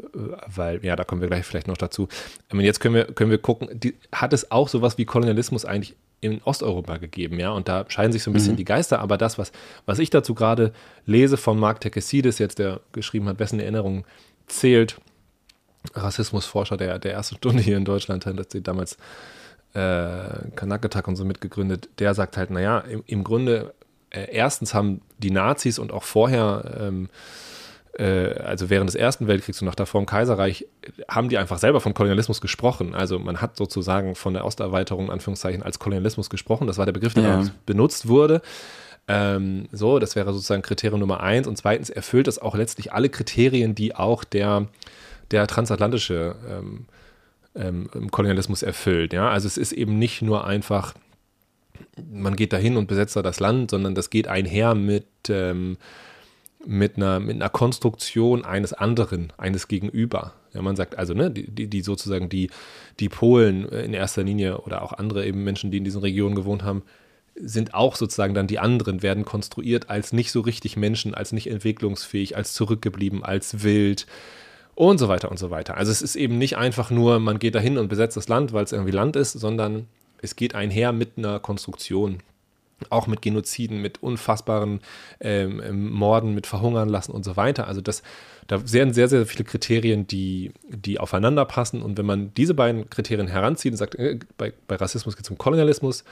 weil, 0.47 0.83
ja, 0.85 0.95
da 0.95 1.03
kommen 1.03 1.21
wir 1.21 1.27
gleich 1.27 1.45
vielleicht 1.45 1.67
noch 1.67 1.77
dazu. 1.77 2.07
Und 2.51 2.61
jetzt 2.61 2.79
können 2.79 2.95
wir, 2.95 3.05
können 3.05 3.31
wir 3.31 3.39
gucken, 3.39 3.67
die, 3.73 3.95
hat 4.11 4.31
es 4.33 4.51
auch 4.51 4.69
sowas 4.69 4.97
wie 4.97 5.05
Kolonialismus 5.05 5.65
eigentlich 5.65 5.95
in 6.21 6.41
Osteuropa 6.43 6.97
gegeben, 6.97 7.39
ja, 7.39 7.51
und 7.51 7.67
da 7.67 7.85
scheiden 7.87 8.11
sich 8.11 8.23
so 8.23 8.31
ein 8.31 8.33
bisschen 8.33 8.53
mhm. 8.53 8.57
die 8.57 8.65
Geister, 8.65 8.99
aber 8.99 9.17
das, 9.17 9.37
was, 9.37 9.51
was 9.85 9.99
ich 9.99 10.09
dazu 10.09 10.33
gerade 10.33 10.71
lese 11.05 11.37
von 11.37 11.59
Mark 11.59 11.81
Tekesides, 11.81 12.39
jetzt 12.39 12.59
der 12.59 12.81
geschrieben 12.93 13.27
hat, 13.27 13.39
wessen 13.39 13.59
Erinnerung 13.59 14.05
zählt, 14.47 14.97
Rassismusforscher 15.93 16.77
der, 16.77 16.99
der 16.99 17.13
ersten 17.13 17.35
Stunde 17.35 17.61
hier 17.61 17.77
in 17.77 17.85
Deutschland, 17.85 18.25
hat 18.25 18.51
sie 18.51 18.61
damals 18.61 18.97
äh, 19.75 20.49
Kanakatak 20.55 21.07
und 21.07 21.15
so 21.17 21.25
mitgegründet, 21.25 21.89
der 21.99 22.13
sagt 22.13 22.37
halt, 22.37 22.49
naja, 22.49 22.79
im, 22.79 23.03
im 23.05 23.23
Grunde 23.23 23.73
äh, 24.09 24.27
erstens 24.31 24.73
haben 24.73 25.01
die 25.17 25.31
Nazis 25.31 25.79
und 25.79 25.91
auch 25.91 26.03
vorher, 26.03 26.77
ähm, 26.79 27.09
äh, 27.99 28.33
also 28.39 28.69
während 28.69 28.87
des 28.87 28.95
Ersten 28.95 29.27
Weltkriegs 29.27 29.61
und 29.61 29.65
nach 29.65 29.75
davor 29.75 29.99
im 29.99 30.07
Kaiserreich, 30.07 30.65
haben 31.09 31.27
die 31.27 31.37
einfach 31.37 31.57
selber 31.57 31.81
von 31.81 31.93
Kolonialismus 31.93 32.39
gesprochen. 32.39 32.95
Also 32.95 33.19
man 33.19 33.41
hat 33.41 33.57
sozusagen 33.57 34.15
von 34.15 34.33
der 34.33 34.45
Osterweiterung, 34.45 35.11
Anführungszeichen, 35.11 35.61
als 35.61 35.79
Kolonialismus 35.79 36.29
gesprochen. 36.29 36.67
Das 36.67 36.77
war 36.77 36.85
der 36.85 36.93
Begriff, 36.93 37.13
der 37.13 37.23
ja. 37.23 37.43
benutzt 37.65 38.07
wurde. 38.07 38.41
Ähm, 39.07 39.67
so, 39.73 39.99
das 39.99 40.15
wäre 40.15 40.31
sozusagen 40.31 40.61
Kriterium 40.61 41.01
Nummer 41.01 41.19
eins. 41.19 41.47
Und 41.47 41.57
zweitens 41.57 41.89
erfüllt 41.89 42.29
es 42.29 42.39
auch 42.39 42.55
letztlich 42.55 42.93
alle 42.93 43.09
Kriterien, 43.09 43.75
die 43.75 43.93
auch 43.93 44.23
der, 44.23 44.67
der 45.31 45.47
transatlantische 45.47 46.35
ähm, 46.49 46.85
ähm, 47.55 47.89
Kolonialismus 48.11 48.63
erfüllt. 48.63 49.13
Ja? 49.13 49.29
Also 49.29 49.47
es 49.47 49.57
ist 49.57 49.71
eben 49.71 49.97
nicht 49.97 50.21
nur 50.21 50.45
einfach 50.45 50.93
man 52.11 52.35
geht 52.35 52.53
dahin 52.53 52.77
und 52.77 52.87
besetzt 52.87 53.15
da 53.15 53.21
das 53.21 53.39
Land, 53.39 53.71
sondern 53.71 53.95
das 53.95 54.09
geht 54.09 54.27
einher 54.27 54.75
mit, 54.75 55.07
ähm, 55.29 55.77
mit, 56.65 56.97
einer, 56.97 57.19
mit 57.19 57.35
einer 57.35 57.49
Konstruktion 57.49 58.43
eines 58.43 58.73
anderen, 58.73 59.31
eines 59.37 59.67
Gegenüber. 59.67 60.33
Ja, 60.53 60.61
man 60.61 60.75
sagt 60.75 60.97
also, 60.97 61.13
ne, 61.13 61.31
die, 61.31 61.49
die, 61.49 61.67
die 61.67 61.81
sozusagen 61.81 62.29
die, 62.29 62.49
die 62.99 63.09
Polen 63.09 63.67
in 63.67 63.93
erster 63.93 64.23
Linie 64.23 64.59
oder 64.59 64.81
auch 64.81 64.93
andere 64.93 65.25
eben 65.25 65.43
Menschen, 65.43 65.71
die 65.71 65.77
in 65.77 65.83
diesen 65.83 66.01
Regionen 66.01 66.35
gewohnt 66.35 66.63
haben, 66.63 66.83
sind 67.35 67.73
auch 67.73 67.97
sozusagen 67.97 68.33
dann 68.33 68.47
die 68.47 68.59
anderen, 68.59 69.03
werden 69.03 69.25
konstruiert 69.25 69.89
als 69.89 70.13
nicht 70.13 70.31
so 70.31 70.39
richtig 70.39 70.77
Menschen, 70.77 71.13
als 71.13 71.33
nicht 71.33 71.47
entwicklungsfähig, 71.47 72.37
als 72.37 72.53
zurückgeblieben, 72.53 73.23
als 73.23 73.63
wild 73.63 74.07
und 74.75 74.97
so 74.97 75.07
weiter 75.07 75.31
und 75.31 75.39
so 75.39 75.49
weiter. 75.49 75.77
Also 75.77 75.91
es 75.91 76.01
ist 76.01 76.15
eben 76.15 76.37
nicht 76.37 76.57
einfach 76.57 76.91
nur, 76.91 77.19
man 77.19 77.39
geht 77.39 77.55
dahin 77.55 77.77
und 77.77 77.87
besetzt 77.87 78.17
das 78.17 78.27
Land, 78.27 78.53
weil 78.53 78.65
es 78.65 78.73
irgendwie 78.73 78.91
Land 78.91 79.15
ist, 79.15 79.31
sondern 79.31 79.87
es 80.21 80.35
geht 80.35 80.53
einher 80.53 80.91
mit 80.91 81.17
einer 81.17 81.39
Konstruktion. 81.39 82.19
Auch 82.89 83.07
mit 83.07 83.21
Genoziden, 83.21 83.81
mit 83.81 84.03
unfassbaren 84.03 84.81
ähm, 85.21 85.61
ähm 85.65 85.89
Morden, 85.91 86.35
mit 86.35 86.45
Verhungern 86.45 86.89
lassen 86.89 87.13
und 87.13 87.23
so 87.23 87.37
weiter. 87.37 87.67
Also 87.67 87.79
das, 87.79 88.03
da 88.47 88.59
sind 88.65 88.93
sehr, 88.93 89.07
sehr 89.07 89.25
viele 89.25 89.45
Kriterien, 89.45 90.07
die, 90.07 90.51
die 90.67 90.99
aufeinander 90.99 91.45
passen. 91.45 91.81
Und 91.81 91.97
wenn 91.97 92.05
man 92.05 92.33
diese 92.33 92.53
beiden 92.53 92.89
Kriterien 92.89 93.29
heranzieht 93.29 93.71
und 93.71 93.77
sagt, 93.77 93.95
äh, 93.95 94.19
bei, 94.37 94.51
bei 94.67 94.75
Rassismus 94.75 95.15
geht 95.15 95.23
es 95.23 95.31
um 95.31 95.37
Kolonialismus, 95.37 96.03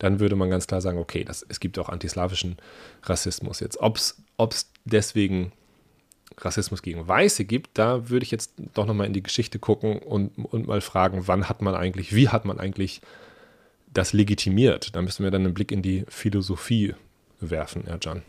dann 0.00 0.18
würde 0.18 0.34
man 0.34 0.50
ganz 0.50 0.66
klar 0.66 0.80
sagen, 0.80 0.98
okay, 0.98 1.22
das, 1.22 1.46
es 1.48 1.60
gibt 1.60 1.78
auch 1.78 1.88
antislawischen 1.88 2.56
Rassismus. 3.04 3.60
Jetzt, 3.60 3.78
ob 3.80 3.96
es 3.96 4.70
deswegen 4.86 5.52
Rassismus 6.44 6.82
gegen 6.82 7.06
Weiße 7.06 7.44
gibt, 7.44 7.70
da 7.74 8.08
würde 8.08 8.24
ich 8.24 8.30
jetzt 8.30 8.52
doch 8.74 8.86
nochmal 8.86 9.06
in 9.06 9.12
die 9.12 9.22
Geschichte 9.22 9.58
gucken 9.58 9.98
und, 9.98 10.30
und 10.36 10.66
mal 10.66 10.80
fragen, 10.80 11.22
wann 11.26 11.48
hat 11.48 11.62
man 11.62 11.74
eigentlich, 11.74 12.14
wie 12.14 12.28
hat 12.28 12.44
man 12.44 12.58
eigentlich 12.58 13.00
das 13.92 14.12
legitimiert? 14.12 14.94
Da 14.94 15.02
müssen 15.02 15.24
wir 15.24 15.30
dann 15.30 15.44
einen 15.44 15.54
Blick 15.54 15.72
in 15.72 15.82
die 15.82 16.04
Philosophie 16.08 16.94
werfen, 17.40 17.84
Herr 17.86 17.98
Can. 17.98 18.22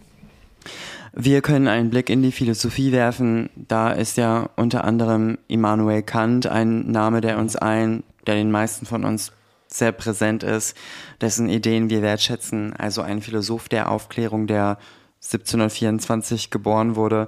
Wir 1.13 1.41
können 1.41 1.67
einen 1.67 1.89
Blick 1.89 2.09
in 2.09 2.21
die 2.21 2.31
Philosophie 2.31 2.91
werfen. 2.91 3.49
Da 3.55 3.91
ist 3.91 4.17
ja 4.17 4.49
unter 4.55 4.83
anderem 4.83 5.37
Immanuel 5.47 6.03
Kant 6.03 6.47
ein 6.47 6.91
Name, 6.91 7.21
der 7.21 7.37
uns 7.37 7.55
allen, 7.55 8.03
der 8.27 8.35
den 8.35 8.51
meisten 8.51 8.85
von 8.85 9.05
uns 9.05 9.31
sehr 9.67 9.91
präsent 9.91 10.43
ist, 10.43 10.75
dessen 11.21 11.49
Ideen 11.49 11.89
wir 11.89 12.01
wertschätzen. 12.01 12.73
Also 12.75 13.01
ein 13.01 13.21
Philosoph 13.21 13.69
der 13.69 13.91
Aufklärung, 13.91 14.47
der 14.47 14.77
1724 15.21 16.49
geboren 16.49 16.95
wurde. 16.95 17.27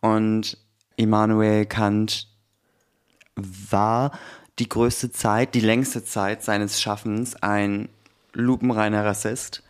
Und 0.00 0.58
Immanuel 0.96 1.66
Kant 1.66 2.28
war 3.36 4.12
die 4.58 4.68
größte 4.68 5.10
Zeit, 5.10 5.54
die 5.54 5.60
längste 5.60 6.04
Zeit 6.04 6.42
seines 6.42 6.80
Schaffens 6.80 7.36
ein 7.42 7.88
lupenreiner 8.34 9.04
Rassist 9.04 9.62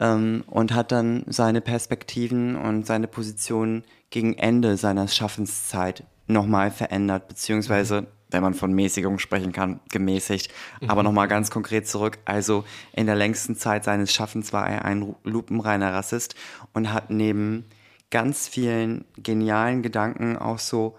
ähm, 0.00 0.44
und 0.46 0.74
hat 0.74 0.92
dann 0.92 1.24
seine 1.26 1.60
Perspektiven 1.60 2.56
und 2.56 2.86
seine 2.86 3.08
Position 3.08 3.84
gegen 4.10 4.34
Ende 4.34 4.76
seiner 4.76 5.08
Schaffenszeit 5.08 6.04
nochmal 6.26 6.70
verändert, 6.70 7.28
beziehungsweise 7.28 8.06
wenn 8.30 8.42
man 8.42 8.54
von 8.54 8.72
Mäßigung 8.72 9.18
sprechen 9.18 9.52
kann, 9.52 9.80
gemäßigt. 9.90 10.52
Mhm. 10.80 10.90
Aber 10.90 11.02
nochmal 11.02 11.28
ganz 11.28 11.50
konkret 11.50 11.88
zurück. 11.88 12.18
Also 12.24 12.64
in 12.92 13.06
der 13.06 13.16
längsten 13.16 13.56
Zeit 13.56 13.84
seines 13.84 14.12
Schaffens 14.12 14.52
war 14.52 14.68
er 14.68 14.84
ein 14.84 15.14
lupenreiner 15.24 15.92
Rassist 15.92 16.34
und 16.72 16.92
hat 16.92 17.10
neben 17.10 17.64
ganz 18.10 18.48
vielen 18.48 19.04
genialen 19.16 19.82
Gedanken 19.82 20.36
auch 20.36 20.58
so 20.58 20.96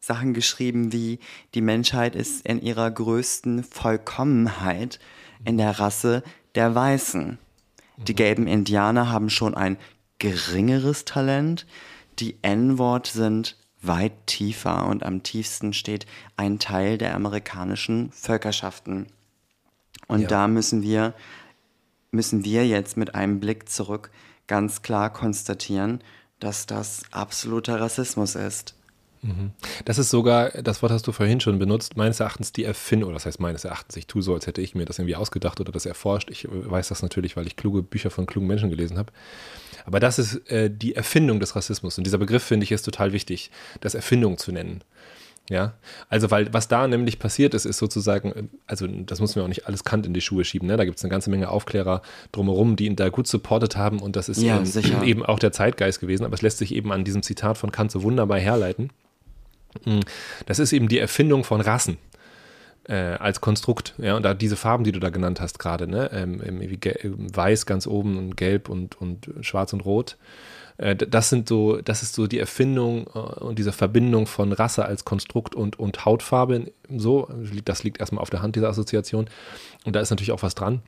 Sachen 0.00 0.34
geschrieben 0.34 0.92
wie 0.92 1.20
die 1.54 1.60
Menschheit 1.60 2.16
ist 2.16 2.44
in 2.44 2.60
ihrer 2.60 2.90
größten 2.90 3.62
Vollkommenheit 3.62 4.98
in 5.44 5.58
der 5.58 5.78
Rasse 5.78 6.22
der 6.54 6.74
Weißen. 6.74 7.38
Die 7.96 8.12
mhm. 8.12 8.16
gelben 8.16 8.46
Indianer 8.46 9.10
haben 9.10 9.30
schon 9.30 9.54
ein 9.54 9.76
geringeres 10.18 11.04
Talent. 11.04 11.66
Die 12.18 12.36
N-Wort 12.42 13.06
sind 13.06 13.56
weit 13.82 14.26
tiefer 14.26 14.86
und 14.86 15.02
am 15.02 15.22
tiefsten 15.22 15.72
steht 15.72 16.06
ein 16.36 16.58
Teil 16.58 16.98
der 16.98 17.14
amerikanischen 17.14 18.10
Völkerschaften. 18.12 19.06
Und 20.06 20.22
ja. 20.22 20.28
da 20.28 20.48
müssen 20.48 20.82
wir, 20.82 21.14
müssen 22.10 22.44
wir 22.44 22.66
jetzt 22.66 22.96
mit 22.96 23.14
einem 23.14 23.40
Blick 23.40 23.68
zurück 23.68 24.10
ganz 24.46 24.82
klar 24.82 25.12
konstatieren, 25.12 26.02
dass 26.38 26.66
das 26.66 27.02
absoluter 27.10 27.80
Rassismus 27.80 28.34
ist. 28.34 28.74
Mhm. 29.22 29.52
Das 29.84 29.98
ist 29.98 30.10
sogar, 30.10 30.50
das 30.50 30.82
Wort 30.82 30.90
hast 30.90 31.06
du 31.06 31.12
vorhin 31.12 31.40
schon 31.40 31.58
benutzt, 31.58 31.96
meines 31.96 32.18
Erachtens 32.20 32.52
die 32.52 32.64
Erfindung, 32.64 33.08
oder 33.08 33.16
das 33.16 33.26
heißt 33.26 33.40
meines 33.40 33.64
Erachtens, 33.64 33.96
ich 33.96 34.08
tue 34.08 34.20
so, 34.20 34.34
als 34.34 34.46
hätte 34.46 34.60
ich 34.60 34.74
mir 34.74 34.84
das 34.84 34.98
irgendwie 34.98 35.16
ausgedacht 35.16 35.60
oder 35.60 35.70
das 35.70 35.86
erforscht. 35.86 36.30
Ich 36.30 36.46
weiß 36.50 36.88
das 36.88 37.02
natürlich, 37.02 37.36
weil 37.36 37.46
ich 37.46 37.56
kluge 37.56 37.82
Bücher 37.82 38.10
von 38.10 38.26
klugen 38.26 38.48
Menschen 38.48 38.70
gelesen 38.70 38.98
habe. 38.98 39.12
Aber 39.84 40.00
das 40.00 40.18
ist 40.18 40.50
äh, 40.50 40.70
die 40.70 40.94
Erfindung 40.94 41.40
des 41.40 41.54
Rassismus. 41.56 41.98
Und 41.98 42.04
dieser 42.04 42.18
Begriff, 42.18 42.42
finde 42.42 42.64
ich, 42.64 42.72
ist 42.72 42.82
total 42.82 43.12
wichtig, 43.12 43.50
das 43.80 43.94
Erfindung 43.94 44.38
zu 44.38 44.52
nennen. 44.52 44.82
Ja, 45.50 45.74
also 46.08 46.30
weil 46.30 46.52
was 46.54 46.68
da 46.68 46.86
nämlich 46.86 47.18
passiert 47.18 47.52
ist, 47.54 47.64
ist 47.64 47.78
sozusagen, 47.78 48.48
also 48.66 48.86
das 48.86 49.20
muss 49.20 49.34
man 49.34 49.44
auch 49.44 49.48
nicht 49.48 49.66
alles 49.66 49.82
Kant 49.82 50.06
in 50.06 50.14
die 50.14 50.20
Schuhe 50.20 50.44
schieben, 50.44 50.68
ne? 50.68 50.76
da 50.76 50.84
gibt 50.84 50.98
es 50.98 51.04
eine 51.04 51.10
ganze 51.10 51.30
Menge 51.30 51.48
Aufklärer 51.48 52.00
drumherum, 52.30 52.76
die 52.76 52.86
ihn 52.86 52.94
da 52.94 53.08
gut 53.08 53.26
supportet 53.26 53.76
haben 53.76 53.98
und 53.98 54.14
das 54.14 54.28
ist 54.28 54.40
ja, 54.40 54.62
eben, 54.62 55.02
eben 55.02 55.26
auch 55.26 55.40
der 55.40 55.50
Zeitgeist 55.50 55.98
gewesen, 55.98 56.24
aber 56.24 56.34
es 56.34 56.42
lässt 56.42 56.58
sich 56.58 56.72
eben 56.72 56.92
an 56.92 57.02
diesem 57.02 57.24
Zitat 57.24 57.58
von 57.58 57.72
Kant 57.72 57.90
so 57.90 58.04
wunderbar 58.04 58.38
herleiten. 58.38 58.90
Hm, 59.84 60.00
das 60.46 60.58
ist 60.58 60.72
eben 60.72 60.88
die 60.88 60.98
Erfindung 60.98 61.44
von 61.44 61.60
Rassen 61.60 61.98
äh, 62.88 62.94
als 62.94 63.40
Konstrukt. 63.40 63.94
Ja, 63.98 64.16
und 64.16 64.22
da 64.22 64.34
diese 64.34 64.56
Farben, 64.56 64.84
die 64.84 64.92
du 64.92 65.00
da 65.00 65.10
genannt 65.10 65.40
hast 65.40 65.58
gerade, 65.58 65.86
ne? 65.86 66.10
Ähm, 66.12 66.40
weiß 67.34 67.66
ganz 67.66 67.86
oben 67.86 68.18
und 68.18 68.36
gelb 68.36 68.68
und, 68.68 69.00
und 69.00 69.30
schwarz 69.40 69.72
und 69.72 69.84
rot. 69.84 70.16
Äh, 70.78 70.96
das 70.96 71.30
sind 71.30 71.48
so, 71.48 71.80
das 71.80 72.02
ist 72.02 72.14
so 72.14 72.26
die 72.26 72.38
Erfindung 72.38 73.06
äh, 73.14 73.18
und 73.18 73.58
diese 73.58 73.72
Verbindung 73.72 74.26
von 74.26 74.52
Rasse 74.52 74.84
als 74.84 75.04
Konstrukt 75.04 75.54
und, 75.54 75.78
und 75.78 76.04
Hautfarbe. 76.04 76.72
So, 76.94 77.28
das 77.64 77.84
liegt 77.84 78.00
erstmal 78.00 78.22
auf 78.22 78.30
der 78.30 78.42
Hand, 78.42 78.56
diese 78.56 78.68
Assoziation. 78.68 79.26
Und 79.84 79.96
da 79.96 80.00
ist 80.00 80.10
natürlich 80.10 80.32
auch 80.32 80.42
was 80.42 80.54
dran. 80.54 80.82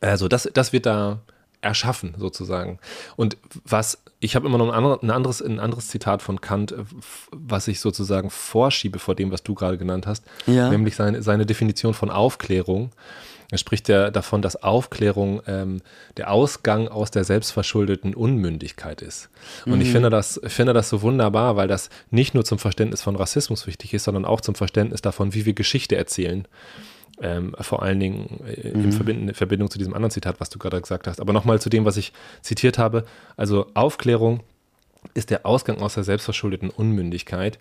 Also, 0.00 0.28
das, 0.28 0.48
das 0.52 0.72
wird 0.72 0.86
da 0.86 1.20
erschaffen, 1.62 2.14
sozusagen. 2.18 2.78
Und 3.16 3.36
was, 3.64 4.02
ich 4.18 4.34
habe 4.36 4.46
immer 4.46 4.58
noch 4.58 4.72
ein, 4.72 5.10
anderes, 5.10 5.40
ein 5.42 5.60
anderes 5.60 5.88
Zitat 5.88 6.22
von 6.22 6.40
Kant, 6.40 6.72
äh, 6.72 6.84
was 7.30 7.68
ich 7.68 7.80
sozusagen 7.80 8.30
vorschiebe 8.30 8.98
vor 8.98 9.14
dem, 9.14 9.30
was 9.30 9.42
du 9.42 9.54
gerade 9.54 9.78
genannt 9.78 10.06
hast, 10.06 10.24
ja. 10.46 10.70
nämlich 10.70 10.96
seine, 10.96 11.22
seine 11.22 11.46
Definition 11.46 11.94
von 11.94 12.10
Aufklärung. 12.10 12.90
Er 13.50 13.58
spricht 13.58 13.88
ja 13.88 14.10
davon, 14.10 14.42
dass 14.42 14.62
Aufklärung 14.62 15.42
ähm, 15.46 15.82
der 16.16 16.30
Ausgang 16.30 16.86
aus 16.86 17.10
der 17.10 17.24
selbstverschuldeten 17.24 18.14
Unmündigkeit 18.14 19.02
ist. 19.02 19.28
Und 19.66 19.76
mhm. 19.76 19.80
ich 19.80 19.90
finde 19.90 20.08
das, 20.08 20.40
finde 20.44 20.72
das 20.72 20.88
so 20.88 21.02
wunderbar, 21.02 21.56
weil 21.56 21.66
das 21.66 21.90
nicht 22.10 22.32
nur 22.34 22.44
zum 22.44 22.58
Verständnis 22.58 23.02
von 23.02 23.16
Rassismus 23.16 23.66
wichtig 23.66 23.92
ist, 23.92 24.04
sondern 24.04 24.24
auch 24.24 24.40
zum 24.40 24.54
Verständnis 24.54 25.02
davon, 25.02 25.34
wie 25.34 25.46
wir 25.46 25.52
Geschichte 25.52 25.96
erzählen. 25.96 26.46
Ähm, 27.22 27.54
vor 27.60 27.82
allen 27.82 28.00
Dingen 28.00 28.40
äh, 28.46 28.70
mhm. 28.70 28.84
in, 28.84 28.92
Verbind 28.92 29.28
in 29.28 29.34
Verbindung 29.34 29.70
zu 29.70 29.78
diesem 29.78 29.92
anderen 29.92 30.10
Zitat, 30.10 30.40
was 30.40 30.48
du 30.48 30.58
gerade 30.58 30.80
gesagt 30.80 31.06
hast. 31.06 31.20
Aber 31.20 31.32
nochmal 31.32 31.60
zu 31.60 31.68
dem, 31.68 31.84
was 31.84 31.96
ich 31.96 32.12
zitiert 32.40 32.78
habe. 32.78 33.04
Also 33.36 33.66
Aufklärung 33.74 34.40
ist 35.14 35.30
der 35.30 35.44
Ausgang 35.46 35.80
aus 35.82 35.94
der 35.94 36.04
selbstverschuldeten 36.04 36.70
Unmündigkeit. 36.70 37.58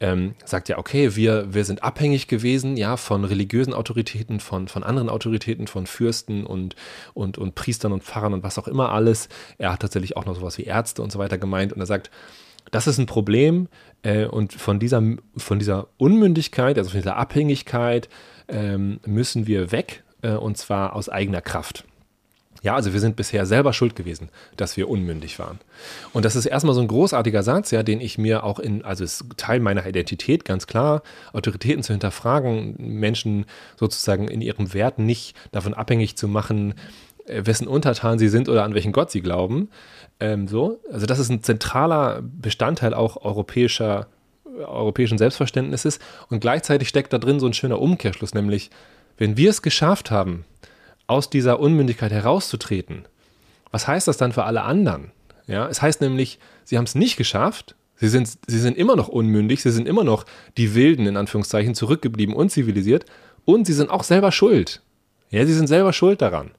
Ähm, 0.00 0.36
sagt 0.44 0.68
ja, 0.68 0.78
okay, 0.78 1.16
wir, 1.16 1.52
wir 1.52 1.64
sind 1.64 1.82
abhängig 1.82 2.28
gewesen, 2.28 2.76
ja, 2.76 2.96
von 2.96 3.24
religiösen 3.24 3.74
Autoritäten, 3.74 4.38
von, 4.38 4.68
von 4.68 4.84
anderen 4.84 5.08
Autoritäten, 5.08 5.66
von 5.66 5.88
Fürsten 5.88 6.46
und, 6.46 6.76
und, 7.14 7.36
und 7.36 7.56
Priestern 7.56 7.92
und 7.92 8.04
Pfarrern 8.04 8.32
und 8.32 8.44
was 8.44 8.58
auch 8.58 8.68
immer 8.68 8.92
alles. 8.92 9.28
Er 9.58 9.72
hat 9.72 9.80
tatsächlich 9.80 10.16
auch 10.16 10.24
noch 10.24 10.36
sowas 10.36 10.56
wie 10.56 10.62
Ärzte 10.62 11.02
und 11.02 11.10
so 11.10 11.18
weiter 11.18 11.36
gemeint 11.36 11.72
und 11.72 11.80
er 11.80 11.86
sagt, 11.86 12.12
das 12.70 12.86
ist 12.86 12.98
ein 12.98 13.06
Problem 13.06 13.66
äh, 14.02 14.26
und 14.26 14.52
von 14.52 14.78
dieser, 14.78 15.02
von 15.36 15.58
dieser 15.58 15.88
Unmündigkeit, 15.96 16.78
also 16.78 16.90
von 16.90 17.00
dieser 17.00 17.16
Abhängigkeit, 17.16 18.08
ähm, 18.48 19.00
müssen 19.06 19.46
wir 19.46 19.72
weg 19.72 20.02
äh, 20.22 20.32
und 20.32 20.56
zwar 20.56 20.94
aus 20.94 21.08
eigener 21.08 21.40
Kraft. 21.40 21.84
Ja, 22.62 22.74
also 22.74 22.92
wir 22.92 23.00
sind 23.00 23.14
bisher 23.14 23.46
selber 23.46 23.72
schuld 23.72 23.94
gewesen, 23.94 24.30
dass 24.56 24.76
wir 24.76 24.88
unmündig 24.88 25.38
waren. 25.38 25.60
Und 26.12 26.24
das 26.24 26.34
ist 26.34 26.46
erstmal 26.46 26.74
so 26.74 26.80
ein 26.80 26.88
großartiger 26.88 27.44
Satz, 27.44 27.70
ja, 27.70 27.84
den 27.84 28.00
ich 28.00 28.18
mir 28.18 28.42
auch 28.42 28.58
in, 28.58 28.84
also 28.84 29.04
ist 29.04 29.24
Teil 29.36 29.60
meiner 29.60 29.86
Identität, 29.86 30.44
ganz 30.44 30.66
klar, 30.66 31.02
Autoritäten 31.32 31.84
zu 31.84 31.92
hinterfragen, 31.92 32.74
Menschen 32.78 33.46
sozusagen 33.76 34.26
in 34.26 34.40
ihren 34.40 34.74
Werten 34.74 35.06
nicht 35.06 35.36
davon 35.52 35.72
abhängig 35.72 36.16
zu 36.16 36.26
machen, 36.26 36.74
äh, 37.26 37.42
wessen 37.46 37.68
Untertan 37.68 38.18
sie 38.18 38.28
sind 38.28 38.48
oder 38.48 38.64
an 38.64 38.74
welchen 38.74 38.92
Gott 38.92 39.12
sie 39.12 39.20
glauben. 39.20 39.68
Ähm, 40.18 40.48
so, 40.48 40.80
also 40.90 41.06
das 41.06 41.20
ist 41.20 41.30
ein 41.30 41.44
zentraler 41.44 42.22
Bestandteil 42.22 42.92
auch 42.92 43.24
europäischer 43.24 44.08
europäischen 44.58 45.18
Selbstverständnisses. 45.18 45.98
Und 46.30 46.40
gleichzeitig 46.40 46.88
steckt 46.88 47.12
da 47.12 47.18
drin 47.18 47.40
so 47.40 47.46
ein 47.46 47.54
schöner 47.54 47.80
Umkehrschluss, 47.80 48.34
nämlich, 48.34 48.70
wenn 49.16 49.36
wir 49.36 49.50
es 49.50 49.62
geschafft 49.62 50.10
haben, 50.10 50.44
aus 51.06 51.30
dieser 51.30 51.60
Unmündigkeit 51.60 52.12
herauszutreten, 52.12 53.06
was 53.70 53.86
heißt 53.86 54.08
das 54.08 54.16
dann 54.16 54.32
für 54.32 54.44
alle 54.44 54.62
anderen? 54.62 55.10
Ja, 55.46 55.66
es 55.68 55.82
heißt 55.82 56.00
nämlich, 56.00 56.38
sie 56.64 56.76
haben 56.76 56.84
es 56.84 56.94
nicht 56.94 57.16
geschafft, 57.16 57.74
sie 57.96 58.08
sind, 58.08 58.28
sie 58.46 58.58
sind 58.58 58.76
immer 58.76 58.96
noch 58.96 59.08
unmündig, 59.08 59.62
sie 59.62 59.70
sind 59.70 59.88
immer 59.88 60.04
noch 60.04 60.24
die 60.56 60.74
Wilden, 60.74 61.06
in 61.06 61.16
Anführungszeichen, 61.16 61.74
zurückgeblieben, 61.74 62.34
unzivilisiert 62.34 63.06
und 63.44 63.66
sie 63.66 63.72
sind 63.72 63.90
auch 63.90 64.04
selber 64.04 64.32
schuld. 64.32 64.82
Ja, 65.30 65.44
sie 65.46 65.54
sind 65.54 65.66
selber 65.66 65.92
schuld 65.92 66.22
daran. 66.22 66.50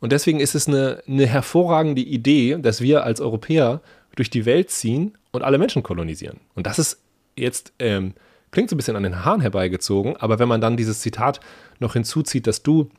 Und 0.00 0.12
deswegen 0.12 0.40
ist 0.40 0.54
es 0.54 0.68
eine, 0.68 1.02
eine 1.06 1.26
hervorragende 1.26 2.02
Idee, 2.02 2.58
dass 2.60 2.80
wir 2.80 3.04
als 3.04 3.20
Europäer 3.20 3.80
durch 4.14 4.30
die 4.30 4.44
Welt 4.44 4.70
ziehen 4.70 5.16
und 5.32 5.42
alle 5.42 5.58
Menschen 5.58 5.82
kolonisieren. 5.82 6.40
Und 6.54 6.66
das 6.66 6.78
ist 6.78 6.98
jetzt 7.36 7.72
ähm, 7.78 8.14
klingt 8.50 8.70
so 8.70 8.74
ein 8.74 8.78
bisschen 8.78 8.96
an 8.96 9.02
den 9.02 9.24
Haaren 9.24 9.40
herbeigezogen, 9.40 10.16
aber 10.16 10.38
wenn 10.38 10.48
man 10.48 10.60
dann 10.60 10.76
dieses 10.76 11.00
Zitat 11.00 11.40
noch 11.78 11.92
hinzuzieht, 11.92 12.46
dass 12.46 12.62
du 12.62 12.90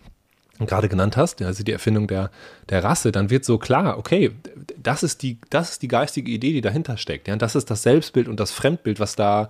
gerade 0.59 0.89
genannt 0.89 1.17
hast, 1.17 1.41
also 1.41 1.63
die 1.63 1.71
Erfindung 1.71 2.07
der, 2.07 2.31
der 2.69 2.83
Rasse, 2.83 3.11
dann 3.11 3.29
wird 3.29 3.45
so 3.45 3.57
klar, 3.57 3.97
okay, 3.97 4.31
das 4.81 5.03
ist, 5.03 5.21
die, 5.21 5.37
das 5.49 5.71
ist 5.71 5.81
die 5.83 5.87
geistige 5.87 6.31
Idee, 6.31 6.53
die 6.53 6.61
dahinter 6.61 6.97
steckt. 6.97 7.27
Ja? 7.27 7.35
Das 7.35 7.55
ist 7.55 7.69
das 7.69 7.83
Selbstbild 7.83 8.27
und 8.27 8.39
das 8.39 8.51
Fremdbild, 8.51 8.99
was 8.99 9.15
da 9.15 9.49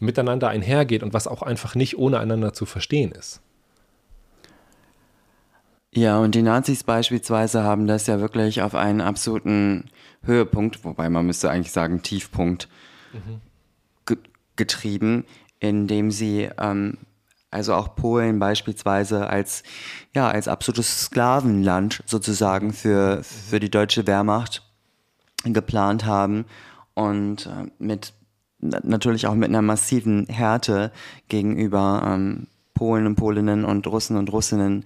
miteinander 0.00 0.48
einhergeht 0.48 1.02
und 1.02 1.12
was 1.12 1.28
auch 1.28 1.42
einfach 1.42 1.74
nicht 1.74 1.98
ohne 1.98 2.18
einander 2.18 2.52
zu 2.52 2.66
verstehen 2.66 3.12
ist. 3.12 3.40
Ja, 5.92 6.18
und 6.18 6.34
die 6.34 6.42
Nazis 6.42 6.84
beispielsweise 6.84 7.64
haben 7.64 7.86
das 7.86 8.06
ja 8.06 8.20
wirklich 8.20 8.62
auf 8.62 8.74
einen 8.74 9.00
absoluten 9.00 9.90
Höhepunkt, 10.22 10.84
wobei 10.84 11.10
man 11.10 11.26
müsste 11.26 11.50
eigentlich 11.50 11.72
sagen 11.72 12.02
Tiefpunkt, 12.02 12.68
mhm. 13.12 13.40
Ge 14.60 14.66
getrieben, 14.66 15.24
indem 15.58 16.10
sie 16.10 16.48
ähm, 16.58 16.98
also 17.50 17.74
auch 17.74 17.96
Polen 17.96 18.38
beispielsweise 18.38 19.28
als 19.28 19.62
ja 20.14 20.28
als 20.28 20.48
absolutes 20.48 21.00
Sklavenland 21.02 22.02
sozusagen 22.06 22.72
für 22.72 23.22
für 23.22 23.58
die 23.58 23.70
deutsche 23.70 24.06
Wehrmacht 24.06 24.62
geplant 25.44 26.04
haben 26.04 26.44
und 26.94 27.46
äh, 27.46 27.70
mit 27.78 28.12
natürlich 28.60 29.26
auch 29.26 29.34
mit 29.34 29.48
einer 29.48 29.62
massiven 29.62 30.26
Härte 30.26 30.92
gegenüber 31.28 32.02
ähm, 32.06 32.46
Polen 32.74 33.06
und 33.06 33.16
Polinnen 33.16 33.64
und 33.64 33.86
Russen 33.86 34.16
und 34.16 34.32
Russinnen 34.32 34.84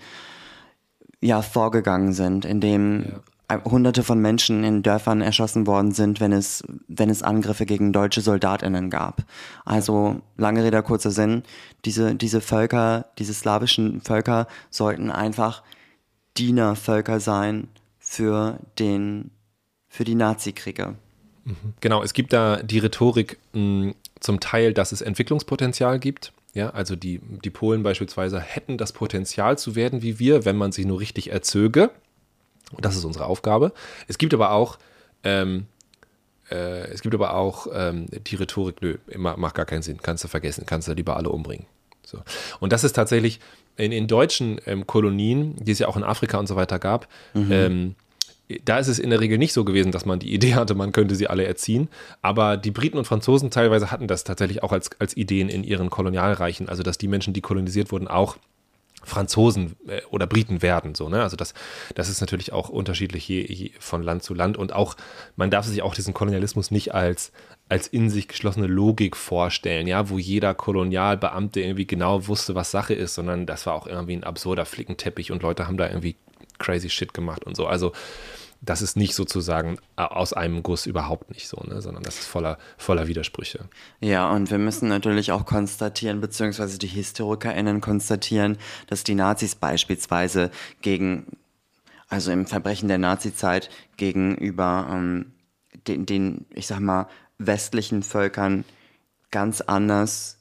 ja 1.20 1.42
vorgegangen 1.42 2.12
sind, 2.12 2.44
indem 2.44 3.02
ja. 3.02 3.20
Hunderte 3.64 4.02
von 4.02 4.20
Menschen 4.20 4.64
in 4.64 4.82
Dörfern 4.82 5.20
erschossen 5.20 5.66
worden 5.66 5.92
sind, 5.92 6.20
wenn 6.20 6.32
es, 6.32 6.64
wenn 6.88 7.10
es 7.10 7.22
Angriffe 7.22 7.66
gegen 7.66 7.92
deutsche 7.92 8.20
SoldatInnen 8.20 8.90
gab. 8.90 9.24
Also, 9.64 10.22
lange 10.36 10.64
Rede, 10.64 10.82
kurzer 10.82 11.10
Sinn, 11.10 11.42
diese, 11.84 12.14
diese 12.14 12.40
Völker, 12.40 13.06
diese 13.18 13.34
slawischen 13.34 14.00
Völker 14.00 14.46
sollten 14.70 15.10
einfach 15.10 15.62
Dienervölker 16.36 17.20
sein 17.20 17.68
für 17.98 18.58
den, 18.78 19.30
für 19.88 20.04
die 20.04 20.14
Nazi-Kriege. 20.14 20.94
Mhm. 21.44 21.56
Genau, 21.80 22.02
es 22.02 22.14
gibt 22.14 22.32
da 22.32 22.62
die 22.62 22.78
Rhetorik 22.78 23.38
mh, 23.52 23.92
zum 24.20 24.40
Teil, 24.40 24.72
dass 24.72 24.92
es 24.92 25.02
Entwicklungspotenzial 25.02 25.98
gibt. 25.98 26.32
Ja, 26.54 26.70
also 26.70 26.96
die, 26.96 27.20
die 27.44 27.50
Polen 27.50 27.82
beispielsweise 27.82 28.40
hätten 28.40 28.78
das 28.78 28.92
Potenzial 28.92 29.58
zu 29.58 29.74
werden 29.74 30.02
wie 30.02 30.18
wir, 30.18 30.44
wenn 30.44 30.56
man 30.56 30.72
sie 30.72 30.84
nur 30.84 31.00
richtig 31.00 31.30
erzöge. 31.30 31.90
Und 32.72 32.84
das 32.84 32.96
ist 32.96 33.04
unsere 33.04 33.26
Aufgabe. 33.26 33.72
Es 34.08 34.18
gibt 34.18 34.34
aber 34.34 34.52
auch, 34.52 34.78
ähm, 35.22 35.66
äh, 36.50 36.88
es 36.88 37.02
gibt 37.02 37.14
aber 37.14 37.34
auch 37.34 37.66
ähm, 37.72 38.06
die 38.10 38.36
Rhetorik, 38.36 38.82
nö, 38.82 38.96
macht 39.16 39.54
gar 39.54 39.66
keinen 39.66 39.82
Sinn, 39.82 39.98
kannst 40.02 40.24
du 40.24 40.28
vergessen, 40.28 40.64
kannst 40.66 40.88
du 40.88 40.92
lieber 40.92 41.16
alle 41.16 41.30
umbringen. 41.30 41.66
So. 42.04 42.18
Und 42.60 42.72
das 42.72 42.84
ist 42.84 42.94
tatsächlich 42.94 43.40
in, 43.76 43.92
in 43.92 44.06
deutschen 44.06 44.60
ähm, 44.66 44.86
Kolonien, 44.86 45.56
die 45.56 45.72
es 45.72 45.78
ja 45.78 45.88
auch 45.88 45.96
in 45.96 46.04
Afrika 46.04 46.38
und 46.38 46.46
so 46.46 46.56
weiter 46.56 46.78
gab, 46.78 47.08
mhm. 47.34 47.52
ähm, 47.52 47.94
da 48.64 48.78
ist 48.78 48.88
es 48.88 48.98
in 48.98 49.10
der 49.10 49.20
Regel 49.20 49.38
nicht 49.38 49.52
so 49.52 49.64
gewesen, 49.64 49.90
dass 49.90 50.04
man 50.04 50.18
die 50.18 50.32
Idee 50.32 50.54
hatte, 50.54 50.74
man 50.74 50.92
könnte 50.92 51.14
sie 51.14 51.28
alle 51.28 51.46
erziehen. 51.46 51.88
Aber 52.20 52.56
die 52.56 52.70
Briten 52.70 52.98
und 52.98 53.06
Franzosen 53.06 53.50
teilweise 53.50 53.90
hatten 53.90 54.06
das 54.06 54.24
tatsächlich 54.24 54.62
auch 54.62 54.72
als, 54.72 54.90
als 55.00 55.16
Ideen 55.16 55.48
in 55.48 55.64
ihren 55.64 55.88
Kolonialreichen. 55.88 56.68
Also, 56.68 56.82
dass 56.82 56.98
die 56.98 57.08
Menschen, 57.08 57.32
die 57.32 57.40
kolonisiert 57.40 57.90
wurden, 57.90 58.06
auch 58.06 58.36
Franzosen 59.04 59.76
äh, 59.86 60.02
oder 60.10 60.26
Briten 60.26 60.62
werden. 60.62 60.94
So, 60.94 61.08
ne? 61.08 61.22
Also 61.22 61.36
das, 61.36 61.54
das 61.94 62.08
ist 62.08 62.20
natürlich 62.20 62.52
auch 62.52 62.68
unterschiedlich 62.68 63.28
je, 63.28 63.42
je 63.42 63.72
von 63.78 64.02
Land 64.02 64.22
zu 64.22 64.34
Land. 64.34 64.56
Und 64.56 64.72
auch, 64.72 64.96
man 65.36 65.50
darf 65.50 65.66
sich 65.66 65.82
auch 65.82 65.94
diesen 65.94 66.14
Kolonialismus 66.14 66.70
nicht 66.70 66.94
als, 66.94 67.32
als 67.68 67.86
in 67.86 68.10
sich 68.10 68.28
geschlossene 68.28 68.66
Logik 68.66 69.16
vorstellen, 69.16 69.86
ja, 69.86 70.08
wo 70.10 70.18
jeder 70.18 70.54
Kolonialbeamte 70.54 71.60
irgendwie 71.60 71.86
genau 71.86 72.26
wusste, 72.26 72.54
was 72.54 72.70
Sache 72.70 72.94
ist, 72.94 73.14
sondern 73.14 73.46
das 73.46 73.66
war 73.66 73.74
auch 73.74 73.86
irgendwie 73.86 74.16
ein 74.16 74.24
absurder 74.24 74.64
Flickenteppich 74.64 75.32
und 75.32 75.42
Leute 75.42 75.66
haben 75.66 75.76
da 75.76 75.88
irgendwie 75.88 76.16
crazy 76.58 76.90
Shit 76.90 77.14
gemacht 77.14 77.44
und 77.44 77.56
so. 77.56 77.66
Also 77.66 77.92
das 78.64 78.82
ist 78.82 78.96
nicht 78.96 79.14
sozusagen 79.14 79.78
äh, 79.96 80.02
aus 80.02 80.32
einem 80.32 80.62
Guss 80.62 80.86
überhaupt 80.86 81.30
nicht 81.30 81.48
so, 81.48 81.62
ne? 81.66 81.82
sondern 81.82 82.02
das 82.02 82.18
ist 82.18 82.26
voller, 82.26 82.58
voller 82.76 83.06
Widersprüche. 83.06 83.68
Ja, 84.00 84.30
und 84.30 84.50
wir 84.50 84.58
müssen 84.58 84.88
natürlich 84.88 85.32
auch 85.32 85.44
konstatieren, 85.44 86.20
beziehungsweise 86.20 86.78
die 86.78 86.86
HistorikerInnen 86.86 87.80
konstatieren, 87.80 88.58
dass 88.86 89.04
die 89.04 89.14
Nazis 89.14 89.54
beispielsweise 89.54 90.50
gegen, 90.82 91.26
also 92.08 92.30
im 92.32 92.46
Verbrechen 92.46 92.88
der 92.88 92.98
Nazizeit 92.98 93.70
gegenüber 93.96 94.88
ähm, 94.90 95.32
den, 95.86 96.06
den, 96.06 96.46
ich 96.54 96.66
sag 96.66 96.80
mal, 96.80 97.08
westlichen 97.38 98.02
Völkern 98.02 98.64
ganz 99.30 99.60
anders 99.60 100.38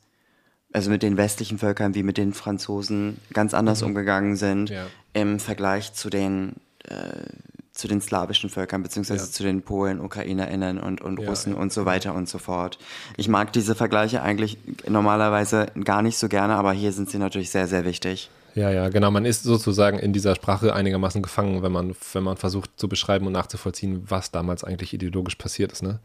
also 0.74 0.90
mit 0.90 1.04
den 1.04 1.18
westlichen 1.18 1.60
Völkern 1.60 1.94
wie 1.94 2.02
mit 2.02 2.18
den 2.18 2.34
Franzosen 2.34 3.20
ganz 3.32 3.54
anders 3.54 3.82
mhm. 3.82 3.90
umgegangen 3.90 4.36
sind 4.36 4.72
ja. 4.72 4.88
im 5.14 5.40
Vergleich 5.40 5.94
zu 5.94 6.10
den 6.10 6.54
äh, 6.86 7.28
zu 7.74 7.88
den 7.88 8.02
slawischen 8.02 8.50
Völkern, 8.50 8.84
beziehungsweise 8.84 9.26
ja. 9.26 9.32
zu 9.32 9.44
den 9.44 9.64
Polen, 9.64 10.00
UkrainerInnen 10.00 10.80
und, 10.80 11.02
und 11.02 11.20
ja, 11.20 11.28
Russen 11.28 11.56
und 11.56 11.74
so 11.74 11.86
weiter 11.86 12.14
und 12.14 12.30
so 12.30 12.38
fort. 12.38 12.78
Ich 13.18 13.28
mag 13.28 13.52
diese 13.52 13.74
Vergleiche 13.74 14.22
eigentlich 14.22 14.58
normalerweise 14.88 15.66
gar 15.84 16.04
nicht 16.04 16.18
so 16.18 16.30
gerne, 16.30 16.56
aber 16.56 16.74
hier 16.74 16.92
sind 16.92 17.10
sie 17.10 17.18
natürlich 17.18 17.50
sehr, 17.50 17.68
sehr 17.68 17.84
wichtig. 17.84 18.30
Ja, 18.56 18.70
ja, 18.70 18.90
genau. 18.90 19.10
Man 19.10 19.26
ist 19.26 19.44
sozusagen 19.44 19.98
in 19.98 20.14
dieser 20.14 20.36
Sprache 20.36 20.76
einigermaßen 20.76 21.24
gefangen, 21.24 21.64
wenn 21.64 21.72
man, 21.72 21.96
wenn 22.14 22.24
man 22.24 22.38
versucht 22.38 22.70
zu 22.76 22.88
beschreiben 22.88 23.26
und 23.26 23.34
nachzuvollziehen, 23.34 24.04
was 24.08 24.30
damals 24.30 24.64
eigentlich 24.64 24.94
ideologisch 24.94 25.36
passiert 25.36 25.72
ist. 25.72 25.82
Ne? 25.82 26.00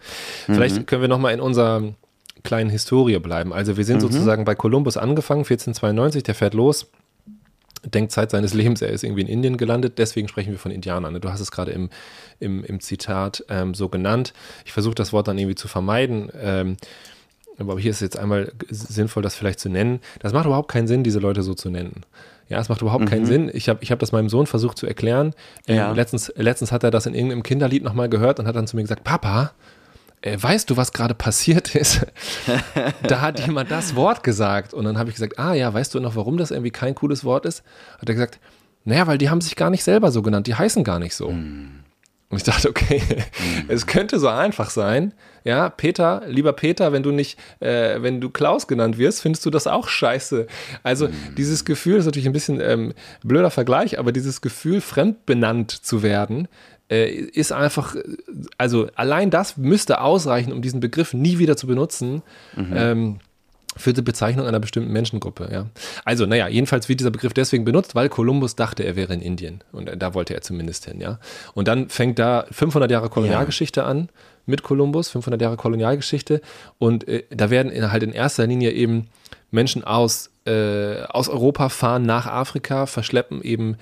Mhm. 0.46 0.54
Vielleicht 0.54 0.86
können 0.86 1.02
wir 1.02 1.08
nochmal 1.08 1.34
in 1.34 1.40
unserer 1.40 1.92
kleinen 2.44 2.70
Historie 2.70 3.18
bleiben. 3.18 3.52
Also 3.52 3.76
wir 3.76 3.84
sind 3.84 3.96
mhm. 3.96 4.00
sozusagen 4.00 4.46
bei 4.46 4.54
Kolumbus 4.54 4.96
angefangen, 4.96 5.40
1492, 5.40 6.22
der 6.22 6.34
fährt 6.34 6.54
los, 6.54 6.86
denkt 7.94 8.12
Zeit 8.12 8.30
seines 8.30 8.54
Lebens, 8.54 8.82
er 8.82 8.90
ist 8.90 9.04
irgendwie 9.04 9.22
in 9.22 9.28
Indien 9.28 9.56
gelandet, 9.56 9.98
deswegen 9.98 10.28
sprechen 10.28 10.52
wir 10.52 10.58
von 10.58 10.70
Indianern. 10.70 11.12
Ne? 11.12 11.20
Du 11.20 11.30
hast 11.30 11.40
es 11.40 11.50
gerade 11.50 11.72
im, 11.72 11.90
im, 12.40 12.64
im 12.64 12.80
Zitat 12.80 13.44
ähm, 13.48 13.74
so 13.74 13.88
genannt. 13.88 14.32
Ich 14.64 14.72
versuche 14.72 14.94
das 14.94 15.12
Wort 15.12 15.28
dann 15.28 15.38
irgendwie 15.38 15.56
zu 15.56 15.68
vermeiden. 15.68 16.30
Ähm, 16.40 16.76
aber 17.58 17.78
hier 17.78 17.90
ist 17.90 18.00
jetzt 18.00 18.16
einmal 18.16 18.52
sinnvoll, 18.70 19.22
das 19.22 19.34
vielleicht 19.34 19.58
zu 19.58 19.68
nennen. 19.68 20.00
Das 20.20 20.32
macht 20.32 20.46
überhaupt 20.46 20.70
keinen 20.70 20.86
Sinn, 20.86 21.02
diese 21.02 21.18
Leute 21.18 21.42
so 21.42 21.54
zu 21.54 21.70
nennen. 21.70 22.02
Ja, 22.48 22.60
es 22.60 22.68
macht 22.68 22.80
überhaupt 22.80 23.04
mhm. 23.04 23.08
keinen 23.08 23.26
Sinn. 23.26 23.50
Ich 23.52 23.68
habe 23.68 23.80
ich 23.82 23.90
hab 23.90 23.98
das 23.98 24.12
meinem 24.12 24.28
Sohn 24.28 24.46
versucht 24.46 24.78
zu 24.78 24.86
erklären. 24.86 25.34
Ähm, 25.66 25.76
ja. 25.76 25.92
letztens, 25.92 26.32
letztens 26.36 26.72
hat 26.72 26.84
er 26.84 26.90
das 26.90 27.06
in 27.06 27.14
irgendeinem 27.14 27.42
Kinderlied 27.42 27.82
nochmal 27.82 28.08
gehört 28.08 28.38
und 28.38 28.46
hat 28.46 28.56
dann 28.56 28.66
zu 28.66 28.76
mir 28.76 28.82
gesagt, 28.82 29.04
Papa, 29.04 29.52
äh, 30.22 30.36
weißt 30.40 30.68
du, 30.70 30.76
was 30.76 30.92
gerade 30.92 31.14
passiert 31.14 31.74
ist? 31.74 32.06
da 33.02 33.20
hat 33.20 33.40
jemand 33.40 33.70
das 33.70 33.94
Wort 33.94 34.22
gesagt. 34.22 34.74
Und 34.74 34.84
dann 34.84 34.98
habe 34.98 35.10
ich 35.10 35.16
gesagt, 35.16 35.38
ah 35.38 35.54
ja, 35.54 35.72
weißt 35.72 35.94
du 35.94 36.00
noch, 36.00 36.16
warum 36.16 36.36
das 36.36 36.50
irgendwie 36.50 36.70
kein 36.70 36.94
cooles 36.94 37.24
Wort 37.24 37.46
ist? 37.46 37.62
Hat 37.98 38.08
er 38.08 38.14
gesagt, 38.14 38.40
naja, 38.84 39.06
weil 39.06 39.18
die 39.18 39.30
haben 39.30 39.40
sich 39.40 39.56
gar 39.56 39.70
nicht 39.70 39.84
selber 39.84 40.10
so 40.10 40.22
genannt, 40.22 40.46
die 40.46 40.54
heißen 40.54 40.82
gar 40.82 40.98
nicht 40.98 41.14
so. 41.14 41.30
Mm. 41.30 41.84
Und 42.30 42.36
ich 42.36 42.42
dachte, 42.42 42.68
okay, 42.68 43.02
mm. 43.08 43.70
es 43.70 43.86
könnte 43.86 44.18
so 44.18 44.28
einfach 44.28 44.70
sein. 44.70 45.14
Ja, 45.44 45.68
Peter, 45.68 46.22
lieber 46.26 46.52
Peter, 46.52 46.92
wenn 46.92 47.02
du 47.02 47.10
nicht, 47.10 47.38
äh, 47.60 48.02
wenn 48.02 48.20
du 48.20 48.30
Klaus 48.30 48.66
genannt 48.66 48.98
wirst, 48.98 49.22
findest 49.22 49.46
du 49.46 49.50
das 49.50 49.66
auch 49.66 49.88
scheiße. 49.88 50.46
Also 50.82 51.08
mm. 51.08 51.34
dieses 51.36 51.64
Gefühl 51.64 51.98
ist 51.98 52.06
natürlich 52.06 52.26
ein 52.26 52.32
bisschen 52.32 52.60
ähm, 52.60 52.92
blöder 53.22 53.50
Vergleich, 53.50 53.98
aber 53.98 54.12
dieses 54.12 54.40
Gefühl, 54.40 54.80
fremd 54.80 55.26
benannt 55.26 55.70
zu 55.70 56.02
werden, 56.02 56.48
ist 56.96 57.52
einfach, 57.52 57.96
also 58.56 58.88
allein 58.94 59.30
das 59.30 59.56
müsste 59.56 60.00
ausreichen, 60.00 60.52
um 60.52 60.62
diesen 60.62 60.80
Begriff 60.80 61.12
nie 61.12 61.38
wieder 61.38 61.56
zu 61.56 61.66
benutzen. 61.66 62.22
Mhm. 62.56 62.72
Ähm, 62.74 63.18
für 63.78 63.92
die 63.92 64.02
Bezeichnung 64.02 64.46
einer 64.46 64.60
bestimmten 64.60 64.92
Menschengruppe. 64.92 65.48
Ja. 65.52 65.66
Also, 66.04 66.26
naja, 66.26 66.48
jedenfalls 66.48 66.88
wird 66.88 67.00
dieser 67.00 67.10
Begriff 67.10 67.32
deswegen 67.32 67.64
benutzt, 67.64 67.94
weil 67.94 68.08
Kolumbus 68.08 68.56
dachte, 68.56 68.82
er 68.82 68.96
wäre 68.96 69.14
in 69.14 69.20
Indien. 69.20 69.62
Und 69.72 69.90
da 69.96 70.14
wollte 70.14 70.34
er 70.34 70.42
zumindest 70.42 70.86
hin. 70.86 71.00
Ja. 71.00 71.20
Und 71.54 71.68
dann 71.68 71.88
fängt 71.88 72.18
da 72.18 72.46
500 72.50 72.90
Jahre 72.90 73.08
Kolonialgeschichte 73.08 73.80
ja. 73.80 73.86
an 73.86 74.08
mit 74.46 74.62
Kolumbus, 74.62 75.10
500 75.10 75.40
Jahre 75.40 75.56
Kolonialgeschichte. 75.56 76.40
Und 76.78 77.06
äh, 77.06 77.24
da 77.30 77.50
werden 77.50 77.70
in, 77.70 77.90
halt 77.92 78.02
in 78.02 78.12
erster 78.12 78.46
Linie 78.46 78.72
eben 78.72 79.08
Menschen 79.50 79.84
aus, 79.84 80.30
äh, 80.44 81.02
aus 81.02 81.28
Europa 81.28 81.68
fahren 81.68 82.02
nach 82.02 82.26
Afrika, 82.26 82.86
verschleppen 82.86 83.42
eben 83.42 83.76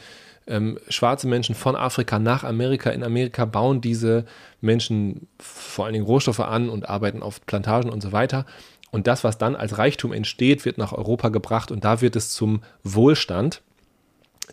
ähm, 0.47 0.79
schwarze 0.89 1.27
Menschen 1.27 1.55
von 1.55 1.77
Afrika 1.77 2.19
nach 2.19 2.45
Amerika. 2.45 2.91
In 2.91 3.03
Amerika 3.03 3.45
bauen 3.45 3.81
diese 3.81 4.25
Menschen 4.61 5.29
vor 5.39 5.85
allen 5.85 5.95
Dingen 5.95 6.07
Rohstoffe 6.07 6.41
an 6.41 6.69
und 6.69 6.89
arbeiten 6.89 7.23
auf 7.23 7.45
Plantagen 7.47 7.91
und 7.91 8.03
so 8.03 8.13
weiter. 8.13 8.47
Und 8.91 9.07
das, 9.07 9.25
was 9.25 9.39
dann 9.39 9.57
als 9.57 9.79
Reichtum 9.79 10.13
entsteht, 10.13 10.65
wird 10.65 10.79
nach 10.79 10.93
Europa 10.93 11.29
gebracht 11.29 11.71
und 11.71 11.85
da 11.85 12.01
wird 12.01 12.17
es 12.17 12.31
zum 12.31 12.63
Wohlstand, 12.83 13.61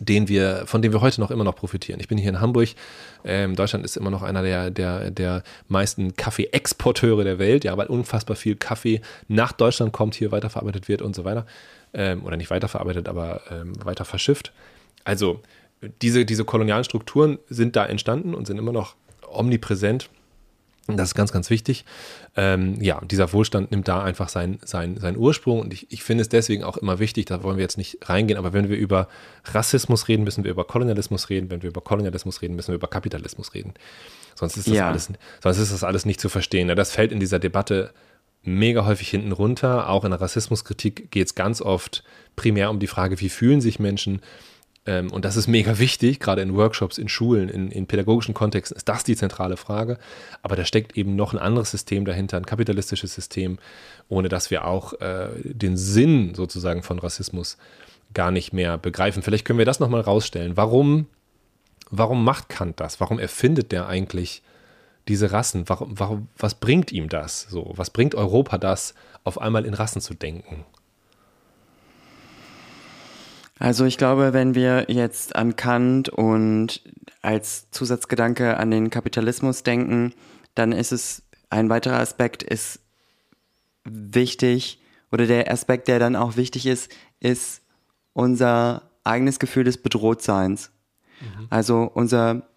den 0.00 0.28
wir, 0.28 0.64
von 0.66 0.82
dem 0.82 0.92
wir 0.92 1.00
heute 1.00 1.20
noch 1.20 1.30
immer 1.30 1.44
noch 1.44 1.54
profitieren. 1.54 2.00
Ich 2.00 2.08
bin 2.08 2.18
hier 2.18 2.30
in 2.30 2.40
Hamburg. 2.40 2.70
Ähm, 3.24 3.54
Deutschland 3.54 3.84
ist 3.84 3.96
immer 3.96 4.10
noch 4.10 4.22
einer 4.22 4.42
der, 4.42 4.70
der, 4.70 5.12
der 5.12 5.44
meisten 5.68 6.16
Kaffee-Exporteure 6.16 7.22
der 7.22 7.38
Welt, 7.38 7.64
ja, 7.64 7.76
weil 7.76 7.86
unfassbar 7.86 8.36
viel 8.36 8.56
Kaffee 8.56 9.00
nach 9.28 9.52
Deutschland 9.52 9.92
kommt, 9.92 10.16
hier 10.16 10.32
weiterverarbeitet 10.32 10.88
wird 10.88 11.00
und 11.00 11.14
so 11.14 11.24
weiter. 11.24 11.46
Ähm, 11.92 12.24
oder 12.24 12.36
nicht 12.36 12.50
weiterverarbeitet, 12.50 13.08
aber 13.08 13.42
ähm, 13.52 13.72
weiter 13.84 14.04
verschifft. 14.04 14.52
Also 15.04 15.40
diese, 16.02 16.24
diese 16.24 16.44
kolonialen 16.44 16.84
Strukturen 16.84 17.38
sind 17.48 17.76
da 17.76 17.86
entstanden 17.86 18.34
und 18.34 18.46
sind 18.46 18.58
immer 18.58 18.72
noch 18.72 18.96
omnipräsent 19.28 20.10
Das 20.86 21.08
ist 21.08 21.14
ganz, 21.14 21.32
ganz 21.32 21.48
wichtig. 21.48 21.84
Ähm, 22.36 22.80
ja, 22.80 23.00
dieser 23.04 23.32
Wohlstand 23.32 23.70
nimmt 23.70 23.88
da 23.88 24.02
einfach 24.02 24.28
seinen 24.28 24.58
sein, 24.64 24.98
sein 24.98 25.16
Ursprung. 25.16 25.60
Und 25.60 25.72
ich, 25.72 25.90
ich 25.90 26.02
finde 26.02 26.22
es 26.22 26.28
deswegen 26.28 26.62
auch 26.62 26.76
immer 26.76 26.98
wichtig, 26.98 27.24
da 27.26 27.42
wollen 27.42 27.56
wir 27.56 27.62
jetzt 27.62 27.78
nicht 27.78 27.98
reingehen, 28.02 28.38
aber 28.38 28.52
wenn 28.52 28.68
wir 28.68 28.76
über 28.76 29.08
Rassismus 29.44 30.08
reden, 30.08 30.24
müssen 30.24 30.44
wir 30.44 30.50
über 30.50 30.64
Kolonialismus 30.64 31.30
reden. 31.30 31.50
Wenn 31.50 31.62
wir 31.62 31.70
über 31.70 31.80
Kolonialismus 31.80 32.42
reden, 32.42 32.54
müssen 32.54 32.68
wir 32.68 32.74
über 32.74 32.88
Kapitalismus 32.88 33.54
reden. 33.54 33.72
Sonst 34.34 34.56
ist 34.56 34.66
das, 34.66 34.74
ja. 34.74 34.88
alles, 34.88 35.10
sonst 35.42 35.58
ist 35.58 35.72
das 35.72 35.84
alles 35.84 36.04
nicht 36.04 36.20
zu 36.20 36.28
verstehen. 36.28 36.68
Das 36.68 36.90
fällt 36.90 37.12
in 37.12 37.20
dieser 37.20 37.38
Debatte 37.38 37.92
mega 38.42 38.84
häufig 38.84 39.08
hinten 39.08 39.32
runter. 39.32 39.88
Auch 39.88 40.04
in 40.04 40.10
der 40.10 40.20
Rassismuskritik 40.20 41.10
geht 41.10 41.28
es 41.28 41.34
ganz 41.34 41.62
oft 41.62 42.04
primär 42.36 42.68
um 42.68 42.78
die 42.78 42.88
Frage, 42.88 43.20
wie 43.20 43.30
fühlen 43.30 43.60
sich 43.60 43.78
Menschen 43.78 44.20
ähm, 44.86 45.10
und 45.10 45.24
das 45.24 45.36
ist 45.36 45.46
mega 45.46 45.78
wichtig, 45.78 46.20
gerade 46.20 46.42
in 46.42 46.54
Workshops, 46.54 46.98
in 46.98 47.08
Schulen, 47.08 47.48
in, 47.48 47.70
in, 47.70 47.86
pädagogischen 47.86 48.34
Kontexten 48.34 48.76
ist 48.76 48.88
das 48.88 49.04
die 49.04 49.16
zentrale 49.16 49.56
Frage. 49.56 49.98
Aber 50.42 50.56
da 50.56 50.64
steckt 50.64 50.96
eben 50.96 51.16
noch 51.16 51.32
ein 51.32 51.38
anderes 51.38 51.70
System 51.70 52.04
dahinter, 52.04 52.36
ein 52.36 52.46
kapitalistisches 52.46 53.14
System, 53.14 53.58
ohne 54.08 54.28
dass 54.28 54.50
wir 54.50 54.66
auch 54.66 54.92
äh, 55.00 55.28
den 55.42 55.76
Sinn 55.76 56.34
sozusagen 56.34 56.82
von 56.82 56.98
Rassismus 56.98 57.56
gar 58.12 58.30
nicht 58.30 58.52
mehr 58.52 58.76
begreifen. 58.76 59.22
Vielleicht 59.22 59.44
können 59.46 59.58
wir 59.58 59.66
das 59.66 59.80
nochmal 59.80 60.02
rausstellen. 60.02 60.56
Warum, 60.56 61.06
warum 61.90 62.22
macht 62.22 62.50
Kant 62.50 62.78
das? 62.78 63.00
Warum 63.00 63.18
erfindet 63.18 63.72
der 63.72 63.86
eigentlich 63.86 64.42
diese 65.08 65.32
Rassen? 65.32 65.68
Warum, 65.68 65.98
warum, 65.98 66.28
was 66.36 66.54
bringt 66.54 66.92
ihm 66.92 67.08
das? 67.08 67.42
So, 67.48 67.72
was 67.74 67.88
bringt 67.88 68.14
Europa 68.14 68.58
das, 68.58 68.94
auf 69.24 69.40
einmal 69.40 69.64
in 69.64 69.72
Rassen 69.72 70.02
zu 70.02 70.12
denken? 70.12 70.66
Also 73.58 73.84
ich 73.84 73.98
glaube, 73.98 74.32
wenn 74.32 74.54
wir 74.54 74.86
jetzt 74.88 75.36
an 75.36 75.56
Kant 75.56 76.08
und 76.08 76.82
als 77.22 77.70
Zusatzgedanke 77.70 78.56
an 78.56 78.70
den 78.70 78.90
Kapitalismus 78.90 79.62
denken, 79.62 80.12
dann 80.54 80.72
ist 80.72 80.92
es 80.92 81.22
ein 81.50 81.68
weiterer 81.68 82.00
Aspekt 82.00 82.42
ist 82.42 82.80
wichtig 83.84 84.80
oder 85.12 85.26
der 85.26 85.50
Aspekt, 85.50 85.88
der 85.88 85.98
dann 85.98 86.16
auch 86.16 86.36
wichtig 86.36 86.66
ist, 86.66 86.90
ist 87.20 87.62
unser 88.12 88.82
eigenes 89.04 89.38
Gefühl 89.38 89.64
des 89.64 89.78
Bedrohtseins. 89.78 90.70
Mhm. 91.20 91.46
Also 91.50 91.90
unser 91.94 92.48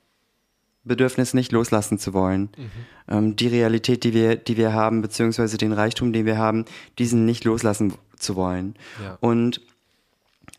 Bedürfnis 0.84 1.34
nicht 1.34 1.52
loslassen 1.52 2.00
zu 2.00 2.14
wollen. 2.14 2.50
Mhm. 2.58 2.72
Ähm, 3.10 3.36
die 3.36 3.48
Realität, 3.48 4.04
die 4.04 4.14
wir, 4.14 4.38
die 4.38 4.58
wir 4.58 4.74
haben, 4.74 5.02
beziehungsweise 5.02 5.58
den 5.58 5.74
Reichtum, 5.74 6.14
den 6.14 6.26
wir 6.26 6.38
haben, 6.38 6.66
diesen 6.98 7.26
nicht 7.26 7.44
loslassen 7.44 7.94
zu 8.16 8.36
wollen. 8.36 8.76
Ja. 9.04 9.18
Und 9.20 9.62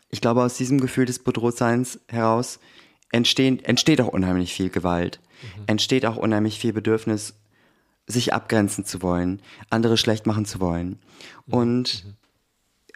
ich 0.09 0.21
glaube, 0.21 0.43
aus 0.43 0.57
diesem 0.57 0.79
Gefühl 0.79 1.05
des 1.05 1.19
Bedrohtseins 1.19 1.99
heraus 2.07 2.59
entstehen, 3.11 3.63
entsteht 3.63 4.01
auch 4.01 4.07
unheimlich 4.07 4.53
viel 4.53 4.69
Gewalt, 4.69 5.19
mhm. 5.41 5.63
entsteht 5.67 6.05
auch 6.05 6.17
unheimlich 6.17 6.59
viel 6.59 6.73
Bedürfnis, 6.73 7.35
sich 8.07 8.33
abgrenzen 8.33 8.85
zu 8.85 9.01
wollen, 9.01 9.41
andere 9.69 9.97
schlecht 9.97 10.25
machen 10.25 10.45
zu 10.45 10.59
wollen. 10.59 10.99
Mhm. 11.45 11.53
Und 11.53 12.05
mhm. 12.05 12.13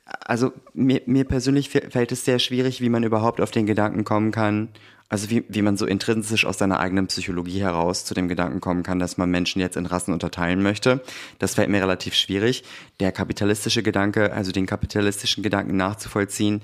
also 0.06 0.54
mir, 0.74 1.02
mir 1.06 1.26
persönlich 1.26 1.70
fällt 1.70 2.12
es 2.12 2.26
sehr 2.26 2.40
schwierig, 2.40 2.82
wie 2.82 2.90
man 2.90 3.04
überhaupt 3.04 3.42
auf 3.42 3.52
den 3.52 3.66
Gedanken 3.66 4.04
kommen 4.04 4.32
kann, 4.32 4.70
also 5.10 5.30
wie, 5.30 5.44
wie 5.48 5.62
man 5.62 5.78
so 5.78 5.86
intrinsisch 5.86 6.44
aus 6.44 6.58
seiner 6.58 6.80
eigenen 6.80 7.06
Psychologie 7.06 7.62
heraus 7.62 8.04
zu 8.04 8.16
dem 8.16 8.28
Gedanken 8.28 8.62
kommen 8.62 8.82
kann, 8.82 8.98
dass 8.98 9.18
man 9.18 9.30
Menschen 9.30 9.60
jetzt 9.60 9.78
in 9.78 9.86
Rassen 9.86 10.12
unterteilen 10.12 10.64
möchte. 10.64 11.04
Das 11.38 11.54
fällt 11.54 11.70
mir 11.70 11.84
relativ 11.84 12.16
schwierig. 12.16 12.64
Der 13.00 13.12
kapitalistische 13.12 13.84
Gedanke, 13.84 14.34
also 14.34 14.52
den 14.52 14.66
kapitalistischen 14.66 15.44
Gedanken 15.44 15.78
nachzuvollziehen, 15.78 16.62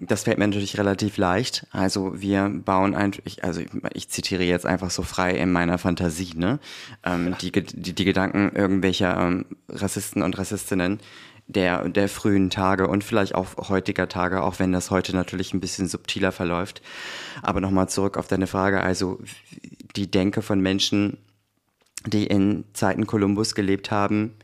das 0.00 0.24
fällt 0.24 0.38
mir 0.38 0.46
natürlich 0.46 0.78
relativ 0.78 1.16
leicht. 1.16 1.66
Also 1.70 2.20
wir 2.20 2.48
bauen 2.48 2.94
ein, 2.94 3.12
ich, 3.24 3.44
also 3.44 3.60
ich, 3.60 3.68
ich 3.94 4.08
zitiere 4.08 4.44
jetzt 4.44 4.66
einfach 4.66 4.90
so 4.90 5.02
frei 5.02 5.32
in 5.32 5.52
meiner 5.52 5.78
Fantasie, 5.78 6.32
ne? 6.36 6.58
Ähm, 7.04 7.36
die, 7.40 7.52
die, 7.52 7.94
die 7.94 8.04
Gedanken 8.04 8.52
irgendwelcher 8.54 9.16
ähm, 9.20 9.46
Rassisten 9.68 10.22
und 10.22 10.38
Rassistinnen 10.38 11.00
der, 11.54 11.88
der 11.88 12.08
frühen 12.08 12.50
Tage 12.50 12.86
und 12.86 13.02
vielleicht 13.02 13.34
auch 13.34 13.68
heutiger 13.68 14.08
Tage, 14.08 14.42
auch 14.42 14.58
wenn 14.58 14.72
das 14.72 14.90
heute 14.90 15.14
natürlich 15.14 15.52
ein 15.52 15.60
bisschen 15.60 15.88
subtiler 15.88 16.32
verläuft. 16.32 16.80
Aber 17.42 17.60
nochmal 17.60 17.88
zurück 17.88 18.16
auf 18.16 18.28
deine 18.28 18.46
Frage, 18.46 18.82
also 18.82 19.18
die 19.96 20.10
Denke 20.10 20.42
von 20.42 20.60
Menschen, 20.60 21.18
die 22.06 22.26
in 22.26 22.64
Zeiten 22.72 23.06
Kolumbus 23.06 23.54
gelebt 23.54 23.90
haben, 23.90 24.36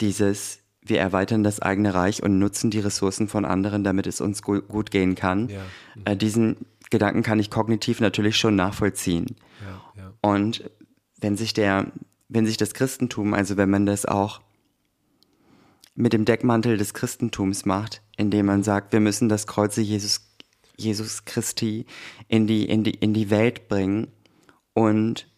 dieses 0.00 0.60
wir 0.84 1.00
erweitern 1.00 1.42
das 1.42 1.60
eigene 1.60 1.94
Reich 1.94 2.22
und 2.22 2.38
nutzen 2.38 2.70
die 2.70 2.80
Ressourcen 2.80 3.26
von 3.26 3.44
anderen, 3.44 3.84
damit 3.84 4.06
es 4.06 4.20
uns 4.20 4.42
gut, 4.42 4.68
gut 4.68 4.90
gehen 4.90 5.14
kann. 5.14 5.48
Ja. 5.48 5.60
Mhm. 5.94 6.02
Äh, 6.04 6.16
diesen 6.16 6.56
Gedanken 6.90 7.22
kann 7.22 7.40
ich 7.40 7.50
kognitiv 7.50 8.00
natürlich 8.00 8.36
schon 8.36 8.54
nachvollziehen. 8.54 9.36
Ja, 9.62 10.02
ja. 10.02 10.12
Und 10.20 10.70
wenn 11.18 11.36
sich 11.36 11.54
der, 11.54 11.86
wenn 12.28 12.44
sich 12.44 12.58
das 12.58 12.74
Christentum, 12.74 13.32
also 13.32 13.56
wenn 13.56 13.70
man 13.70 13.86
das 13.86 14.04
auch 14.04 14.42
mit 15.94 16.12
dem 16.12 16.24
Deckmantel 16.24 16.76
des 16.76 16.92
Christentums 16.92 17.64
macht, 17.64 18.02
indem 18.16 18.46
man 18.46 18.62
sagt, 18.62 18.92
wir 18.92 19.00
müssen 19.00 19.28
das 19.28 19.46
Kreuze 19.46 19.80
Jesus, 19.80 20.28
Jesus 20.76 21.24
Christi 21.24 21.86
in 22.28 22.46
die, 22.46 22.68
in 22.68 22.84
die, 22.84 22.94
in 22.94 23.14
die 23.14 23.30
Welt 23.30 23.68
bringen 23.68 24.08
und 24.74 25.28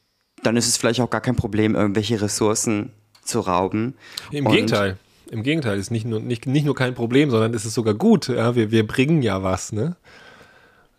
dann 0.43 0.57
ist 0.57 0.67
es 0.67 0.77
vielleicht 0.77 1.01
auch 1.01 1.11
gar 1.11 1.21
kein 1.21 1.37
Problem, 1.37 1.75
irgendwelche 1.75 2.21
Ressourcen 2.21 2.93
zu 3.23 3.41
rauben. 3.41 3.95
Im 4.31 4.47
und 4.47 4.53
Gegenteil. 4.53 4.99
Im 5.31 5.43
Gegenteil, 5.43 5.79
ist 5.79 5.91
nicht 5.91 6.07
nur, 6.07 6.21
nicht, 6.21 6.47
nicht 6.47 6.65
nur 6.65 6.75
kein 6.75 6.95
Problem, 6.95 7.31
sondern 7.31 7.53
es 7.55 7.65
ist 7.65 7.75
sogar 7.75 7.95
gut. 7.95 8.29
Ja, 8.29 8.55
wir, 8.55 8.71
wir 8.71 8.87
bringen 8.87 9.23
ja 9.23 9.43
was, 9.43 9.73
ne? 9.73 9.97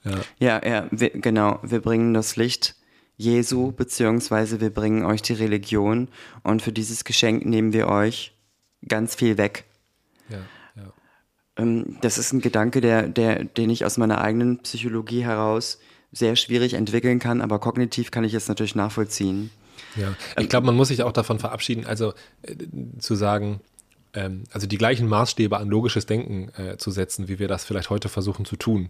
Ja, 0.04 0.20
ja, 0.40 0.68
ja 0.68 0.88
wir, 0.92 1.10
genau. 1.10 1.60
Wir 1.64 1.82
bringen 1.82 2.14
das 2.14 2.36
Licht 2.36 2.76
Jesu, 3.18 3.72
beziehungsweise 3.72 4.62
wir 4.62 4.70
bringen 4.70 5.04
euch 5.04 5.22
die 5.22 5.34
Religion 5.34 6.08
und 6.44 6.62
für 6.62 6.72
dieses 6.72 7.04
Geschenk 7.04 7.46
nehmen 7.46 7.74
wir 7.74 7.88
euch 7.88 8.34
ganz 8.88 9.16
viel 9.16 9.38
weg. 9.38 9.66
Ja, 10.30 10.38
ja. 10.76 10.94
Ähm, 11.58 11.98
das 12.02 12.18
ist 12.18 12.32
ein 12.34 12.42
Gedanke, 12.42 12.80
der, 12.80 13.08
der, 13.08 13.44
den 13.44 13.72
ich 13.72 13.86
aus 13.86 13.98
meiner 13.98 14.22
eigenen 14.22 14.60
Psychologie 14.60 15.24
heraus 15.24 15.80
sehr 16.12 16.36
schwierig 16.36 16.74
entwickeln 16.74 17.20
kann, 17.20 17.42
aber 17.42 17.60
kognitiv 17.60 18.12
kann 18.12 18.24
ich 18.24 18.34
es 18.34 18.48
natürlich 18.48 18.76
nachvollziehen. 18.76 19.50
Ja, 19.96 20.16
ich 20.38 20.50
glaube, 20.50 20.68
man 20.68 20.76
muss 20.76 20.90
sich 20.90 21.02
auch 21.02 21.12
davon 21.12 21.40
verabschieden, 21.40 21.86
also 21.86 22.14
äh, 22.44 22.56
zu 23.00 23.16
sagen, 23.16 23.62
ähm, 24.18 24.44
also 24.52 24.68
die 24.68 24.78
gleichen 24.78 25.08
Maßstäbe 25.08 25.58
an 25.58 25.70
logisches 25.70 26.06
Denken 26.06 26.50
äh, 26.58 26.78
zu 26.78 26.92
setzen, 26.92 27.28
wie 27.28 27.40
wir 27.40 27.48
das 27.48 27.66
vielleicht 27.66 27.90
heute 27.90 28.10
versuchen 28.10 28.46
zu 28.46 28.56
tun. 28.56 28.90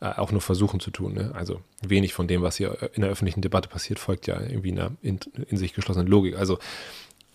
Äh, 0.00 0.06
auch 0.06 0.32
nur 0.32 0.40
versuchen 0.40 0.80
zu 0.80 0.90
tun. 0.90 1.14
Ne? 1.14 1.30
Also 1.34 1.60
wenig 1.86 2.12
von 2.12 2.26
dem, 2.26 2.42
was 2.42 2.56
hier 2.56 2.90
in 2.94 3.02
der 3.02 3.10
öffentlichen 3.10 3.40
Debatte 3.40 3.68
passiert, 3.68 4.00
folgt 4.00 4.26
ja 4.26 4.40
irgendwie 4.40 4.72
einer 4.72 4.90
in, 5.02 5.20
in 5.48 5.56
sich 5.56 5.72
geschlossenen 5.74 6.08
Logik. 6.08 6.36
Also 6.36 6.58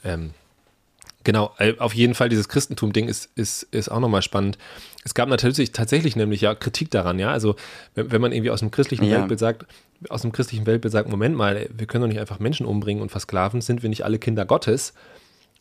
ähm, 0.03 0.31
Genau, 1.25 1.53
äh, 1.57 1.73
auf 1.79 1.93
jeden 1.93 2.15
Fall 2.15 2.29
dieses 2.29 2.47
Christentum-Ding 2.47 3.09
ist, 3.09 3.29
ist, 3.35 3.63
ist 3.63 3.89
auch 3.89 3.99
nochmal 3.99 4.21
spannend. 4.21 4.57
Es 5.03 5.13
gab 5.13 5.27
natürlich 5.27 5.73
tatsächlich 5.73 6.15
nämlich 6.15 6.39
ja 6.41 6.55
Kritik 6.55 6.91
daran, 6.91 7.19
ja. 7.19 7.29
Also 7.29 7.55
wenn, 7.93 8.11
wenn 8.11 8.21
man 8.21 8.31
irgendwie 8.31 8.51
aus 8.51 8.61
dem 8.61 8.71
christlichen 8.71 9.03
ja. 9.03 9.17
Weltbild 9.17 9.39
sagt, 9.39 9.65
aus 10.07 10.21
dem 10.21 10.31
christlichen 10.31 10.65
Weltbild 10.65 10.93
sagt, 10.93 11.09
Moment 11.09 11.35
mal, 11.35 11.69
wir 11.75 11.87
können 11.87 12.03
doch 12.03 12.07
nicht 12.07 12.21
einfach 12.21 12.39
Menschen 12.39 12.65
umbringen 12.65 13.01
und 13.01 13.09
versklaven, 13.09 13.59
sind 13.59 13.83
wir 13.83 13.89
nicht 13.89 14.05
alle 14.05 14.17
Kinder 14.17 14.45
Gottes? 14.45 14.93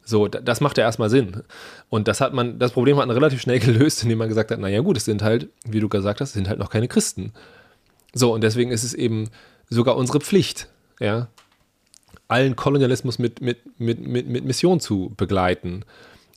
So, 0.09 0.27
das 0.27 0.63
macht 0.63 0.79
ja 0.79 0.85
erstmal 0.85 1.11
Sinn. 1.11 1.43
Und 1.91 2.09
das 2.09 2.23
hat 2.23 2.33
man, 2.33 2.59
das 2.59 2.73
Problem 2.73 2.97
hat 2.97 3.09
man 3.09 3.15
relativ 3.15 3.43
schnell 3.43 3.59
gelöst, 3.59 4.03
indem 4.03 4.17
man 4.17 4.29
gesagt 4.29 4.51
hat, 4.51 4.59
naja 4.59 4.81
gut, 4.81 4.97
es 4.97 5.05
sind 5.05 5.21
halt, 5.21 5.49
wie 5.67 5.81
du 5.81 5.91
gesagt 5.91 6.23
hast, 6.23 6.31
es 6.31 6.35
sind 6.35 6.49
halt 6.49 6.59
noch 6.59 6.71
keine 6.71 6.89
Christen. 6.89 7.35
So, 8.15 8.33
und 8.33 8.43
deswegen 8.43 8.71
ist 8.71 8.85
es 8.85 8.95
eben 8.95 9.29
sogar 9.69 9.97
unsere 9.97 10.21
Pflicht, 10.21 10.69
ja, 10.99 11.29
allen 12.27 12.57
Kolonialismus 12.57 13.19
mit, 13.19 13.43
mit, 13.43 13.59
mit, 13.79 14.01
mit, 14.01 14.29
mit 14.29 14.47
Mission 14.47 14.81
zu 14.81 15.13
begleiten. 15.19 15.85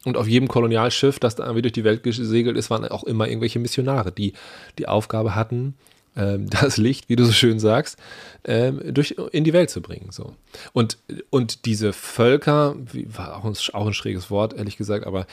Und 0.03 0.17
auf 0.17 0.27
jedem 0.27 0.49
Kolonialschiff, 0.49 1.19
das 1.19 1.35
da 1.35 1.43
irgendwie 1.43 1.61
durch 1.61 1.71
die 1.71 1.85
Welt 1.85 2.03
gesegelt 2.03 2.57
ist, 2.57 2.71
waren 2.71 2.85
auch 2.89 3.05
immer 3.05 3.29
irgendwelche 3.29 3.59
Missionare, 3.59 4.11
die 4.11 4.33
die 4.79 4.89
Aufgabe 4.89 5.33
hatten, 5.33 5.75
das 6.15 6.77
Licht, 6.77 7.09
wie 7.09 7.15
du 7.15 7.25
so 7.25 7.31
schön 7.31 7.59
sagst, 7.59 7.97
ähm, 8.43 8.81
durch, 8.93 9.15
in 9.31 9.43
die 9.43 9.53
Welt 9.53 9.69
zu 9.69 9.81
bringen. 9.81 10.11
So. 10.11 10.33
Und, 10.73 10.97
und 11.29 11.65
diese 11.65 11.93
Völker, 11.93 12.75
war 12.93 13.37
auch 13.37 13.45
ein, 13.45 13.55
auch 13.73 13.87
ein 13.87 13.93
schräges 13.93 14.29
Wort, 14.29 14.53
ehrlich 14.53 14.77
gesagt, 14.77 15.05
aber 15.05 15.25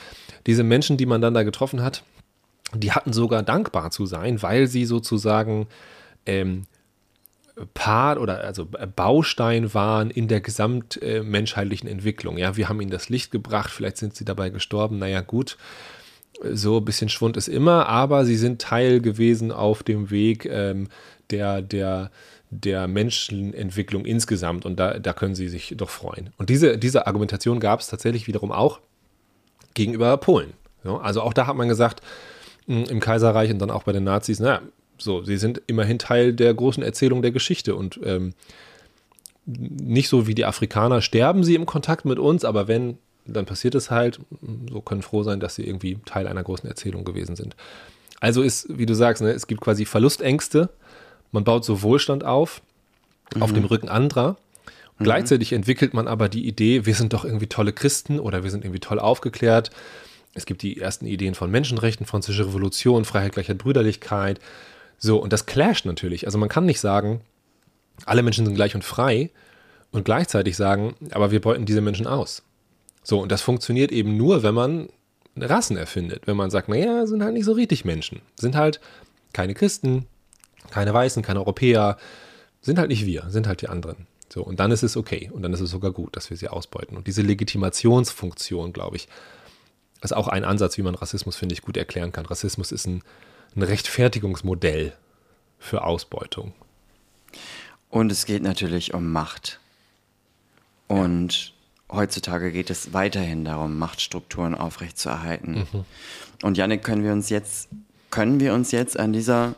diese 0.45 0.63
Menschen, 0.63 0.97
die 0.97 1.05
man 1.05 1.21
dann 1.21 1.33
da 1.33 1.43
getroffen 1.43 1.81
hat, 1.83 2.03
die 2.73 2.91
hatten 2.91 3.13
sogar 3.13 3.43
dankbar 3.43 3.91
zu 3.91 4.05
sein, 4.05 4.41
weil 4.41 4.67
sie 4.67 4.85
sozusagen 4.85 5.67
ähm, 6.25 6.65
Part 7.73 8.19
oder 8.19 8.41
also 8.41 8.65
Baustein 8.65 9.73
waren 9.73 10.11
in 10.11 10.29
der 10.29 10.39
gesamtmenschheitlichen 10.39 11.89
Entwicklung. 11.89 12.37
Ja, 12.37 12.55
wir 12.55 12.69
haben 12.69 12.79
ihnen 12.79 12.91
das 12.91 13.09
Licht 13.09 13.31
gebracht, 13.31 13.69
vielleicht 13.69 13.97
sind 13.97 14.15
sie 14.15 14.23
dabei 14.23 14.49
gestorben, 14.49 14.97
naja, 14.97 15.19
gut 15.21 15.57
so 16.41 16.77
ein 16.77 16.85
bisschen 16.85 17.09
Schwund 17.09 17.37
ist 17.37 17.47
immer, 17.47 17.87
aber 17.87 18.25
sie 18.25 18.37
sind 18.37 18.61
Teil 18.61 19.01
gewesen 19.01 19.51
auf 19.51 19.83
dem 19.83 20.09
Weg 20.09 20.45
ähm, 20.45 20.87
der, 21.31 21.61
der, 21.61 22.11
der 22.49 22.87
Menschenentwicklung 22.87 24.05
insgesamt 24.05 24.65
und 24.65 24.79
da, 24.79 24.99
da 24.99 25.13
können 25.13 25.35
sie 25.35 25.49
sich 25.49 25.73
doch 25.77 25.89
freuen. 25.89 26.31
Und 26.37 26.49
diese, 26.49 26.77
diese 26.77 27.07
Argumentation 27.07 27.59
gab 27.59 27.79
es 27.79 27.87
tatsächlich 27.87 28.27
wiederum 28.27 28.51
auch 28.51 28.79
gegenüber 29.73 30.15
Polen. 30.17 30.53
Also 30.83 31.21
auch 31.21 31.33
da 31.33 31.47
hat 31.47 31.55
man 31.55 31.67
gesagt, 31.67 32.01
hm, 32.67 32.85
im 32.85 32.99
Kaiserreich 32.99 33.51
und 33.51 33.59
dann 33.59 33.71
auch 33.71 33.83
bei 33.83 33.91
den 33.91 34.05
Nazis, 34.05 34.39
naja, 34.39 34.61
so, 34.97 35.23
sie 35.23 35.37
sind 35.37 35.61
immerhin 35.67 35.99
Teil 35.99 36.33
der 36.33 36.53
großen 36.53 36.83
Erzählung 36.83 37.21
der 37.21 37.31
Geschichte 37.31 37.75
und 37.75 37.99
ähm, 38.03 38.33
nicht 39.45 40.09
so 40.09 40.27
wie 40.27 40.35
die 40.35 40.45
Afrikaner 40.45 41.01
sterben 41.01 41.43
sie 41.43 41.55
im 41.55 41.65
Kontakt 41.65 42.05
mit 42.05 42.19
uns, 42.19 42.45
aber 42.45 42.67
wenn, 42.67 42.97
dann 43.33 43.45
passiert 43.45 43.75
es 43.75 43.91
halt. 43.91 44.19
So 44.69 44.81
können 44.81 45.01
froh 45.01 45.23
sein, 45.23 45.39
dass 45.39 45.55
sie 45.55 45.65
irgendwie 45.65 45.99
Teil 46.05 46.27
einer 46.27 46.43
großen 46.43 46.67
Erzählung 46.67 47.03
gewesen 47.03 47.35
sind. 47.35 47.55
Also 48.19 48.41
ist, 48.41 48.67
wie 48.77 48.85
du 48.85 48.93
sagst, 48.93 49.21
ne, 49.21 49.31
es 49.31 49.47
gibt 49.47 49.61
quasi 49.61 49.85
Verlustängste. 49.85 50.69
Man 51.31 51.43
baut 51.43 51.63
so 51.63 51.81
Wohlstand 51.81 52.23
auf, 52.23 52.61
mhm. 53.35 53.41
auf 53.41 53.53
dem 53.53 53.65
Rücken 53.65 53.89
anderer. 53.89 54.37
Mhm. 54.97 55.03
Gleichzeitig 55.03 55.53
entwickelt 55.53 55.93
man 55.93 56.07
aber 56.07 56.29
die 56.29 56.47
Idee, 56.47 56.85
wir 56.85 56.95
sind 56.95 57.13
doch 57.13 57.25
irgendwie 57.25 57.47
tolle 57.47 57.73
Christen 57.73 58.19
oder 58.19 58.43
wir 58.43 58.51
sind 58.51 58.65
irgendwie 58.65 58.81
toll 58.81 58.99
aufgeklärt. 58.99 59.71
Es 60.33 60.45
gibt 60.45 60.61
die 60.61 60.79
ersten 60.79 61.05
Ideen 61.05 61.35
von 61.35 61.49
Menschenrechten, 61.49 62.05
französische 62.05 62.47
Revolution, 62.47 63.05
Freiheit, 63.05 63.33
Gleichheit, 63.33 63.57
Brüderlichkeit. 63.57 64.39
So, 64.97 65.17
und 65.21 65.33
das 65.33 65.45
clasht 65.45 65.85
natürlich. 65.85 66.25
Also 66.25 66.37
man 66.37 66.49
kann 66.49 66.65
nicht 66.65 66.79
sagen, 66.79 67.21
alle 68.05 68.21
Menschen 68.21 68.45
sind 68.45 68.55
gleich 68.55 68.75
und 68.75 68.83
frei 68.83 69.31
und 69.91 70.05
gleichzeitig 70.05 70.55
sagen, 70.55 70.95
aber 71.11 71.31
wir 71.31 71.41
beuten 71.41 71.65
diese 71.65 71.81
Menschen 71.81 72.05
aus. 72.05 72.43
So, 73.09 73.19
und 73.19 73.31
das 73.31 73.41
funktioniert 73.41 73.91
eben 73.91 74.17
nur, 74.17 74.43
wenn 74.43 74.53
man 74.53 74.87
Rassen 75.35 75.77
erfindet. 75.77 76.27
Wenn 76.27 76.37
man 76.37 76.51
sagt, 76.51 76.69
naja, 76.69 77.07
sind 77.07 77.23
halt 77.23 77.33
nicht 77.33 77.45
so 77.45 77.53
richtig 77.53 77.83
Menschen. 77.83 78.21
Sind 78.35 78.55
halt 78.55 78.79
keine 79.33 79.55
Christen, 79.55 80.05
keine 80.69 80.93
Weißen, 80.93 81.23
keine 81.23 81.39
Europäer, 81.39 81.97
sind 82.61 82.77
halt 82.77 82.89
nicht 82.89 83.07
wir, 83.07 83.25
sind 83.29 83.47
halt 83.47 83.63
die 83.63 83.67
anderen. 83.67 84.05
So, 84.31 84.43
und 84.43 84.59
dann 84.59 84.69
ist 84.69 84.83
es 84.83 84.95
okay 84.95 85.31
und 85.33 85.41
dann 85.41 85.53
ist 85.53 85.59
es 85.59 85.71
sogar 85.71 85.89
gut, 85.89 86.15
dass 86.15 86.29
wir 86.29 86.37
sie 86.37 86.49
ausbeuten. 86.49 86.95
Und 86.97 87.07
diese 87.07 87.23
Legitimationsfunktion, 87.23 88.73
glaube 88.73 88.97
ich, 88.97 89.07
ist 90.03 90.15
auch 90.15 90.27
ein 90.27 90.43
Ansatz, 90.43 90.77
wie 90.77 90.83
man 90.83 90.93
Rassismus, 90.93 91.35
finde 91.35 91.53
ich, 91.53 91.63
gut 91.63 91.77
erklären 91.77 92.11
kann. 92.11 92.27
Rassismus 92.27 92.71
ist 92.71 92.85
ein, 92.85 93.01
ein 93.55 93.63
Rechtfertigungsmodell 93.63 94.93
für 95.57 95.83
Ausbeutung. 95.83 96.53
Und 97.89 98.11
es 98.11 98.27
geht 98.27 98.43
natürlich 98.43 98.93
um 98.93 99.11
Macht. 99.11 99.59
Und. 100.87 101.55
Heutzutage 101.91 102.51
geht 102.51 102.69
es 102.69 102.93
weiterhin 102.93 103.45
darum, 103.45 103.77
Machtstrukturen 103.77 104.55
aufrechtzuerhalten. 104.55 105.67
Mhm. 105.71 105.85
Und 106.43 106.57
Janik, 106.57 106.83
können 106.83 107.03
wir 107.03 107.11
uns 107.11 107.29
jetzt, 107.29 107.69
können 108.09 108.39
wir 108.39 108.53
uns 108.53 108.71
jetzt 108.71 108.99
an 108.99 109.13
dieser 109.13 109.55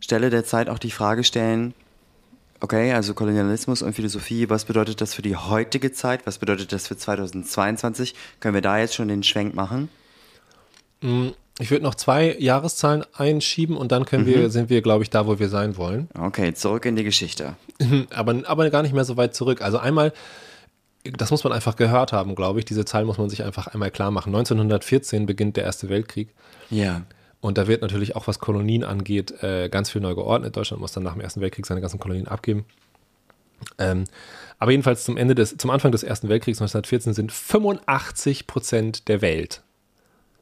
Stelle 0.00 0.30
der 0.30 0.44
Zeit 0.44 0.68
auch 0.68 0.78
die 0.78 0.90
Frage 0.90 1.24
stellen, 1.24 1.74
okay, 2.60 2.92
also 2.92 3.14
Kolonialismus 3.14 3.82
und 3.82 3.92
Philosophie, 3.94 4.48
was 4.48 4.64
bedeutet 4.64 5.00
das 5.00 5.14
für 5.14 5.22
die 5.22 5.36
heutige 5.36 5.92
Zeit? 5.92 6.26
Was 6.26 6.38
bedeutet 6.38 6.72
das 6.72 6.86
für 6.86 6.96
2022? 6.96 8.14
Können 8.40 8.54
wir 8.54 8.62
da 8.62 8.78
jetzt 8.78 8.94
schon 8.94 9.08
den 9.08 9.22
Schwenk 9.22 9.54
machen? 9.54 9.88
Mm, 11.00 11.28
ich 11.58 11.70
würde 11.70 11.84
noch 11.84 11.96
zwei 11.96 12.36
Jahreszahlen 12.38 13.04
einschieben 13.14 13.76
und 13.76 13.92
dann 13.92 14.04
können 14.04 14.24
mhm. 14.24 14.28
wir, 14.28 14.50
sind 14.50 14.70
wir, 14.70 14.80
glaube 14.80 15.02
ich, 15.02 15.10
da, 15.10 15.26
wo 15.26 15.38
wir 15.38 15.48
sein 15.48 15.76
wollen. 15.76 16.08
Okay, 16.18 16.54
zurück 16.54 16.84
in 16.86 16.96
die 16.96 17.04
Geschichte. 17.04 17.56
aber, 18.10 18.42
aber 18.46 18.70
gar 18.70 18.82
nicht 18.82 18.94
mehr 18.94 19.04
so 19.04 19.16
weit 19.16 19.34
zurück. 19.34 19.60
Also 19.60 19.78
einmal, 19.78 20.12
das 21.04 21.30
muss 21.30 21.42
man 21.44 21.52
einfach 21.52 21.76
gehört 21.76 22.12
haben, 22.12 22.34
glaube 22.34 22.60
ich. 22.60 22.64
Diese 22.64 22.84
Zahl 22.84 23.04
muss 23.04 23.18
man 23.18 23.28
sich 23.28 23.42
einfach 23.42 23.66
einmal 23.68 23.90
klar 23.90 24.10
machen. 24.10 24.28
1914 24.30 25.26
beginnt 25.26 25.56
der 25.56 25.64
Erste 25.64 25.88
Weltkrieg. 25.88 26.28
Ja. 26.70 27.02
Und 27.40 27.58
da 27.58 27.66
wird 27.66 27.82
natürlich 27.82 28.14
auch, 28.14 28.28
was 28.28 28.38
Kolonien 28.38 28.84
angeht, 28.84 29.42
äh, 29.42 29.68
ganz 29.68 29.90
viel 29.90 30.00
neu 30.00 30.14
geordnet. 30.14 30.56
Deutschland 30.56 30.80
muss 30.80 30.92
dann 30.92 31.02
nach 31.02 31.14
dem 31.14 31.20
Ersten 31.20 31.40
Weltkrieg 31.40 31.66
seine 31.66 31.80
ganzen 31.80 31.98
Kolonien 31.98 32.28
abgeben. 32.28 32.64
Ähm, 33.78 34.04
aber 34.58 34.70
jedenfalls 34.70 35.04
zum 35.04 35.16
Ende 35.16 35.34
des, 35.34 35.56
zum 35.56 35.70
Anfang 35.70 35.90
des 35.90 36.04
Ersten 36.04 36.28
Weltkriegs 36.28 36.60
1914 36.60 37.14
sind 37.14 37.32
85 37.32 38.46
Prozent 38.46 39.08
der 39.08 39.22
Welt 39.22 39.62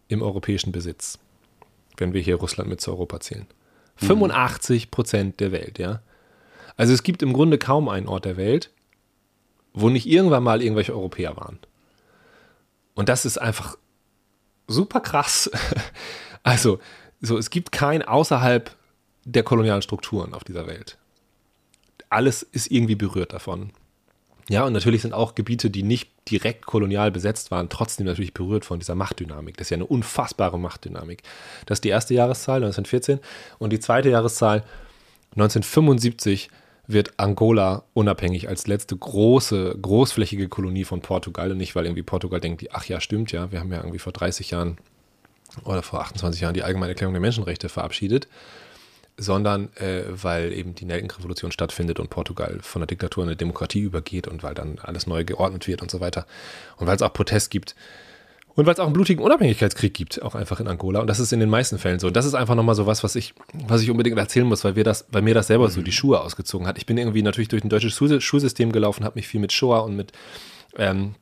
im 0.08 0.22
europäischen 0.22 0.72
Besitz, 0.72 1.18
wenn 1.96 2.12
wir 2.12 2.20
hier 2.20 2.36
Russland 2.36 2.68
mit 2.68 2.80
zu 2.82 2.90
Europa 2.90 3.20
zählen. 3.20 3.46
85 3.96 4.90
Prozent 4.90 5.40
der 5.40 5.52
Welt, 5.52 5.78
ja. 5.78 6.02
Also 6.76 6.92
es 6.92 7.02
gibt 7.02 7.22
im 7.22 7.32
Grunde 7.32 7.58
kaum 7.58 7.88
einen 7.88 8.08
Ort 8.08 8.24
der 8.24 8.36
Welt, 8.36 8.70
wo 9.72 9.88
nicht 9.88 10.06
irgendwann 10.06 10.42
mal 10.42 10.62
irgendwelche 10.62 10.92
Europäer 10.92 11.36
waren. 11.36 11.58
Und 12.94 13.08
das 13.08 13.24
ist 13.24 13.38
einfach 13.38 13.76
super 14.66 15.00
krass. 15.00 15.50
Also, 16.42 16.80
so, 17.20 17.36
es 17.36 17.50
gibt 17.50 17.70
kein 17.70 18.00
außerhalb 18.00 18.74
der 19.26 19.42
kolonialen 19.42 19.82
Strukturen 19.82 20.32
auf 20.32 20.42
dieser 20.42 20.66
Welt. 20.66 20.96
Alles 22.08 22.42
ist 22.42 22.70
irgendwie 22.70 22.94
berührt 22.94 23.34
davon. 23.34 23.72
Ja, 24.48 24.64
und 24.64 24.72
natürlich 24.72 25.02
sind 25.02 25.12
auch 25.12 25.34
Gebiete, 25.34 25.70
die 25.70 25.84
nicht 25.84 26.10
direkt 26.28 26.66
kolonial 26.66 27.12
besetzt 27.12 27.52
waren, 27.52 27.68
trotzdem 27.68 28.06
natürlich 28.06 28.34
berührt 28.34 28.64
von 28.64 28.80
dieser 28.80 28.96
Machtdynamik. 28.96 29.56
Das 29.56 29.66
ist 29.66 29.70
ja 29.70 29.76
eine 29.76 29.86
unfassbare 29.86 30.58
Machtdynamik. 30.58 31.22
Das 31.66 31.76
ist 31.76 31.84
die 31.84 31.90
erste 31.90 32.14
Jahreszahl, 32.14 32.56
1914. 32.56 33.20
Und 33.58 33.72
die 33.72 33.78
zweite 33.78 34.08
Jahreszahl, 34.08 34.64
1975, 35.36 36.50
wird 36.92 37.18
Angola 37.18 37.84
unabhängig 37.94 38.48
als 38.48 38.66
letzte 38.66 38.96
große, 38.96 39.76
großflächige 39.80 40.48
Kolonie 40.48 40.84
von 40.84 41.00
Portugal. 41.00 41.52
Und 41.52 41.58
nicht, 41.58 41.74
weil 41.74 41.86
irgendwie 41.86 42.02
Portugal 42.02 42.40
denkt, 42.40 42.66
ach 42.72 42.84
ja, 42.84 43.00
stimmt 43.00 43.32
ja, 43.32 43.52
wir 43.52 43.60
haben 43.60 43.70
ja 43.72 43.78
irgendwie 43.78 43.98
vor 43.98 44.12
30 44.12 44.50
Jahren 44.50 44.78
oder 45.64 45.82
vor 45.82 46.00
28 46.00 46.40
Jahren 46.40 46.54
die 46.54 46.62
Allgemeine 46.62 46.92
Erklärung 46.92 47.14
der 47.14 47.20
Menschenrechte 47.20 47.68
verabschiedet, 47.68 48.28
sondern 49.16 49.74
äh, 49.76 50.04
weil 50.08 50.52
eben 50.52 50.74
die 50.74 50.84
Nelkenrevolution 50.84 51.52
stattfindet 51.52 52.00
und 52.00 52.10
Portugal 52.10 52.58
von 52.62 52.80
der 52.80 52.86
Diktatur 52.86 53.24
in 53.24 53.30
eine 53.30 53.36
Demokratie 53.36 53.80
übergeht 53.80 54.28
und 54.28 54.42
weil 54.42 54.54
dann 54.54 54.78
alles 54.80 55.06
neu 55.06 55.24
geordnet 55.24 55.66
wird 55.66 55.82
und 55.82 55.90
so 55.90 56.00
weiter. 56.00 56.26
Und 56.76 56.86
weil 56.86 56.96
es 56.96 57.02
auch 57.02 57.12
Protest 57.12 57.50
gibt. 57.50 57.74
Und 58.54 58.66
weil 58.66 58.74
es 58.74 58.80
auch 58.80 58.84
einen 58.84 58.92
blutigen 58.92 59.22
Unabhängigkeitskrieg 59.22 59.94
gibt, 59.94 60.22
auch 60.22 60.34
einfach 60.34 60.60
in 60.60 60.68
Angola. 60.68 61.00
Und 61.00 61.06
das 61.06 61.20
ist 61.20 61.32
in 61.32 61.40
den 61.40 61.48
meisten 61.48 61.78
Fällen 61.78 62.00
so. 62.00 62.08
Und 62.08 62.16
das 62.16 62.26
ist 62.26 62.34
einfach 62.34 62.54
nochmal 62.54 62.74
so 62.74 62.86
was, 62.86 63.04
was 63.04 63.14
ich, 63.14 63.34
was 63.68 63.82
ich 63.82 63.90
unbedingt 63.90 64.18
erzählen 64.18 64.46
muss, 64.46 64.64
weil, 64.64 64.76
wir 64.76 64.84
das, 64.84 65.06
weil 65.12 65.22
mir 65.22 65.34
das 65.34 65.46
selber 65.46 65.68
mhm. 65.68 65.70
so 65.70 65.82
die 65.82 65.92
Schuhe 65.92 66.20
ausgezogen 66.20 66.66
hat. 66.66 66.76
Ich 66.78 66.86
bin 66.86 66.98
irgendwie 66.98 67.22
natürlich 67.22 67.48
durch 67.48 67.64
ein 67.64 67.68
deutsches 67.68 67.94
Schulsystem 67.94 68.72
gelaufen, 68.72 69.04
habe 69.04 69.18
mich 69.18 69.28
viel 69.28 69.40
mit 69.40 69.52
Shoah 69.52 69.84
und 69.84 69.96
mit 69.96 70.12
ähm, 70.76 71.14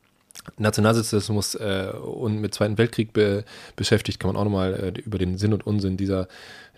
Nationalsozialismus 0.57 1.55
äh, 1.55 1.91
und 1.93 2.39
mit 2.39 2.53
Zweiten 2.53 2.77
Weltkrieg 2.77 3.13
be 3.13 3.43
beschäftigt, 3.75 4.19
kann 4.19 4.29
man 4.29 4.37
auch 4.37 4.45
nochmal 4.45 4.93
äh, 4.95 4.99
über 4.99 5.17
den 5.17 5.37
Sinn 5.37 5.53
und 5.53 5.65
Unsinn 5.67 5.97
dieser, 5.97 6.27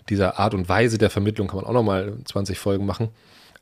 dieser 0.08 0.38
Art 0.38 0.54
und 0.54 0.68
Weise 0.68 0.98
der 0.98 1.10
Vermittlung 1.10 1.48
kann 1.48 1.56
man 1.56 1.66
auch 1.66 1.72
nochmal 1.72 2.14
20 2.24 2.58
Folgen 2.58 2.86
machen. 2.86 3.08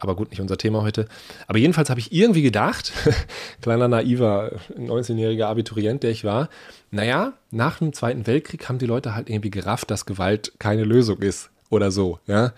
Aber 0.01 0.17
gut, 0.17 0.31
nicht 0.31 0.41
unser 0.41 0.57
Thema 0.57 0.83
heute. 0.83 1.07
Aber 1.47 1.59
jedenfalls 1.59 1.91
habe 1.91 2.01
ich 2.01 2.13
irgendwie 2.13 2.43
gedacht, 2.43 2.93
kleiner 3.63 3.87
naiver 3.87 4.53
19-jähriger 4.77 5.45
Abiturient, 5.45 6.03
der 6.03 6.11
ich 6.11 6.25
war, 6.25 6.49
naja, 6.91 7.35
nach 7.51 7.79
dem 7.79 7.93
Zweiten 7.93 8.27
Weltkrieg 8.27 8.69
haben 8.69 8.79
die 8.79 8.87
Leute 8.87 9.15
halt 9.15 9.29
irgendwie 9.29 9.51
gerafft, 9.51 9.91
dass 9.91 10.07
Gewalt 10.07 10.53
keine 10.59 10.85
Lösung 10.85 11.21
ist 11.21 11.51
oder 11.69 11.91
so, 11.91 12.19
ja. 12.27 12.53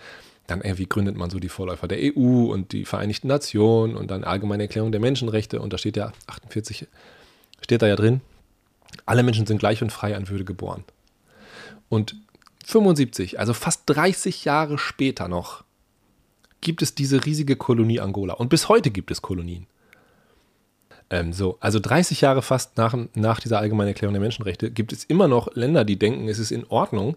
Dann 0.47 0.61
irgendwie 0.61 0.87
gründet 0.87 1.15
man 1.15 1.29
so 1.29 1.39
die 1.39 1.49
Vorläufer 1.49 1.87
der 1.87 1.99
EU 2.01 2.51
und 2.51 2.73
die 2.73 2.83
Vereinigten 2.83 3.27
Nationen 3.27 3.95
und 3.95 4.11
dann 4.11 4.23
Allgemeine 4.23 4.63
Erklärung 4.63 4.91
der 4.91 4.99
Menschenrechte 4.99 5.61
und 5.61 5.71
da 5.71 5.77
steht 5.77 5.95
ja 5.95 6.11
48 6.27 6.87
steht 7.61 7.81
da 7.81 7.87
ja 7.87 7.95
drin, 7.95 8.21
alle 9.05 9.23
Menschen 9.23 9.45
sind 9.45 9.57
gleich 9.57 9.81
und 9.81 9.91
frei 9.91 10.15
an 10.15 10.29
Würde 10.29 10.45
geboren. 10.45 10.83
Und 11.89 12.15
75, 12.65 13.39
also 13.39 13.53
fast 13.53 13.83
30 13.85 14.45
Jahre 14.45 14.77
später 14.77 15.27
noch, 15.27 15.63
gibt 16.63 16.81
es 16.81 16.95
diese 16.95 17.25
riesige 17.25 17.55
Kolonie 17.55 17.99
Angola. 17.99 18.33
Und 18.33 18.49
bis 18.49 18.69
heute 18.69 18.91
gibt 18.91 19.11
es 19.11 19.21
Kolonien. 19.21 19.67
Ähm, 21.09 21.33
so, 21.33 21.57
also 21.59 21.79
30 21.79 22.21
Jahre 22.21 22.41
fast 22.41 22.77
nach, 22.77 22.95
nach 23.13 23.39
dieser 23.39 23.59
allgemeinen 23.59 23.89
Erklärung 23.89 24.13
der 24.13 24.21
Menschenrechte 24.21 24.71
gibt 24.71 24.93
es 24.93 25.03
immer 25.03 25.27
noch 25.27 25.53
Länder, 25.55 25.83
die 25.85 25.99
denken, 25.99 26.27
es 26.27 26.39
ist 26.39 26.51
in 26.51 26.65
Ordnung, 26.67 27.15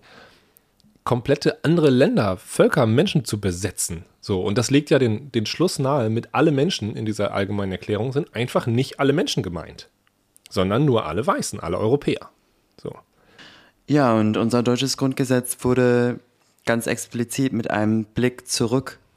komplette 1.05 1.65
andere 1.65 1.89
Länder, 1.89 2.37
Völker, 2.37 2.87
Menschen 2.87 3.25
zu 3.25 3.41
besetzen. 3.41 4.05
So, 4.21 4.43
und 4.43 4.59
das 4.59 4.71
legt 4.71 4.91
ja 4.91 4.99
den, 4.99 5.31
den 5.33 5.47
Schluss 5.47 5.79
nahe, 5.79 6.11
mit 6.11 6.35
alle 6.35 6.51
Menschen 6.51 6.97
in 6.97 7.07
dieser 7.07 7.33
allgemeinen 7.33 7.73
Erklärung 7.73 8.13
sind 8.13 8.35
einfach 8.35 8.67
nicht 8.67 8.99
alle 8.99 9.13
Menschen 9.13 9.43
gemeint 9.43 9.89
sondern 10.51 10.85
nur 10.85 11.07
alle 11.07 11.27
Weißen, 11.27 11.61
alle 11.61 11.79
Europäer. 11.79 12.31
So. 12.81 12.95
Ja, 13.87 14.15
und 14.15 14.37
unser 14.37 14.63
deutsches 14.63 14.97
Grundgesetz 14.97 15.59
wurde 15.63 16.21
ganz 16.65 16.87
explizit 16.87 17.53
mit 17.53 17.71
einem 17.71 18.05
Blick 18.05 18.47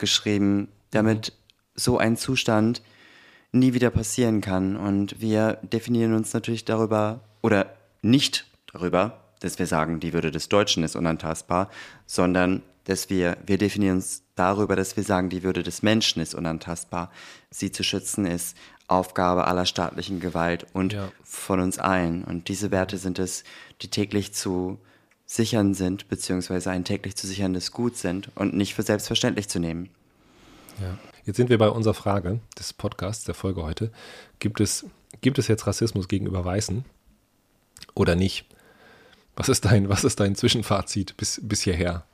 zurückgeschrieben, 0.00 0.68
damit 0.90 1.32
so 1.74 1.98
ein 1.98 2.16
Zustand 2.16 2.82
nie 3.52 3.74
wieder 3.74 3.90
passieren 3.90 4.40
kann. 4.40 4.76
Und 4.76 5.20
wir 5.20 5.58
definieren 5.62 6.14
uns 6.14 6.32
natürlich 6.32 6.64
darüber 6.64 7.20
oder 7.42 7.74
nicht 8.02 8.46
darüber, 8.72 9.20
dass 9.40 9.58
wir 9.58 9.66
sagen, 9.66 10.00
die 10.00 10.12
Würde 10.12 10.30
des 10.30 10.48
Deutschen 10.48 10.82
ist 10.84 10.96
unantastbar, 10.96 11.70
sondern 12.06 12.62
dass 12.84 13.10
wir, 13.10 13.36
wir 13.46 13.58
definieren 13.58 13.96
uns 13.96 14.22
darüber, 14.36 14.74
dass 14.74 14.96
wir 14.96 15.04
sagen, 15.04 15.28
die 15.28 15.42
Würde 15.42 15.62
des 15.62 15.82
Menschen 15.82 16.22
ist 16.22 16.34
unantastbar. 16.34 17.10
Sie 17.50 17.70
zu 17.70 17.82
schützen 17.82 18.26
ist 18.26 18.56
Aufgabe 18.88 19.46
aller 19.46 19.66
staatlichen 19.66 20.18
Gewalt 20.18 20.66
und 20.72 20.94
ja. 20.94 21.12
von 21.22 21.60
uns 21.60 21.78
allen. 21.78 22.24
Und 22.24 22.48
diese 22.48 22.70
Werte 22.70 22.96
sind 22.96 23.18
es, 23.18 23.44
die 23.82 23.88
täglich 23.88 24.32
zu 24.32 24.78
sichern 25.30 25.74
sind, 25.74 26.08
beziehungsweise 26.08 26.72
ein 26.72 26.84
täglich 26.84 27.14
zu 27.14 27.26
sicherndes 27.28 27.70
Gut 27.70 27.96
sind 27.96 28.30
und 28.34 28.52
nicht 28.54 28.74
für 28.74 28.82
selbstverständlich 28.82 29.48
zu 29.48 29.60
nehmen. 29.60 29.88
Ja. 30.80 30.98
Jetzt 31.24 31.36
sind 31.36 31.50
wir 31.50 31.58
bei 31.58 31.68
unserer 31.68 31.94
Frage 31.94 32.40
des 32.58 32.72
Podcasts, 32.72 33.24
der 33.24 33.34
Folge 33.34 33.62
heute. 33.62 33.92
Gibt 34.40 34.60
es, 34.60 34.86
gibt 35.20 35.38
es 35.38 35.46
jetzt 35.46 35.68
Rassismus 35.68 36.08
gegenüber 36.08 36.44
Weißen 36.44 36.84
oder 37.94 38.16
nicht? 38.16 38.44
Was 39.36 39.48
ist 39.48 39.66
dein, 39.66 39.88
was 39.88 40.02
ist 40.02 40.18
dein 40.18 40.34
Zwischenfazit 40.34 41.16
bis, 41.16 41.40
bis 41.44 41.62
hierher? 41.62 42.04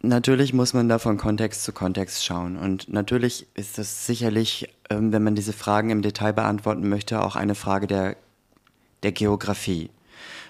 Natürlich 0.00 0.52
muss 0.52 0.74
man 0.74 0.88
da 0.88 1.00
von 1.00 1.16
Kontext 1.16 1.64
zu 1.64 1.72
Kontext 1.72 2.24
schauen. 2.24 2.56
Und 2.56 2.88
natürlich 2.88 3.48
ist 3.54 3.78
das 3.78 4.06
sicherlich, 4.06 4.72
ähm, 4.90 5.10
wenn 5.10 5.24
man 5.24 5.34
diese 5.34 5.52
Fragen 5.52 5.90
im 5.90 6.02
Detail 6.02 6.32
beantworten 6.32 6.88
möchte, 6.88 7.20
auch 7.20 7.34
eine 7.34 7.56
Frage 7.56 7.88
der, 7.88 8.16
der 9.02 9.10
Geografie, 9.10 9.90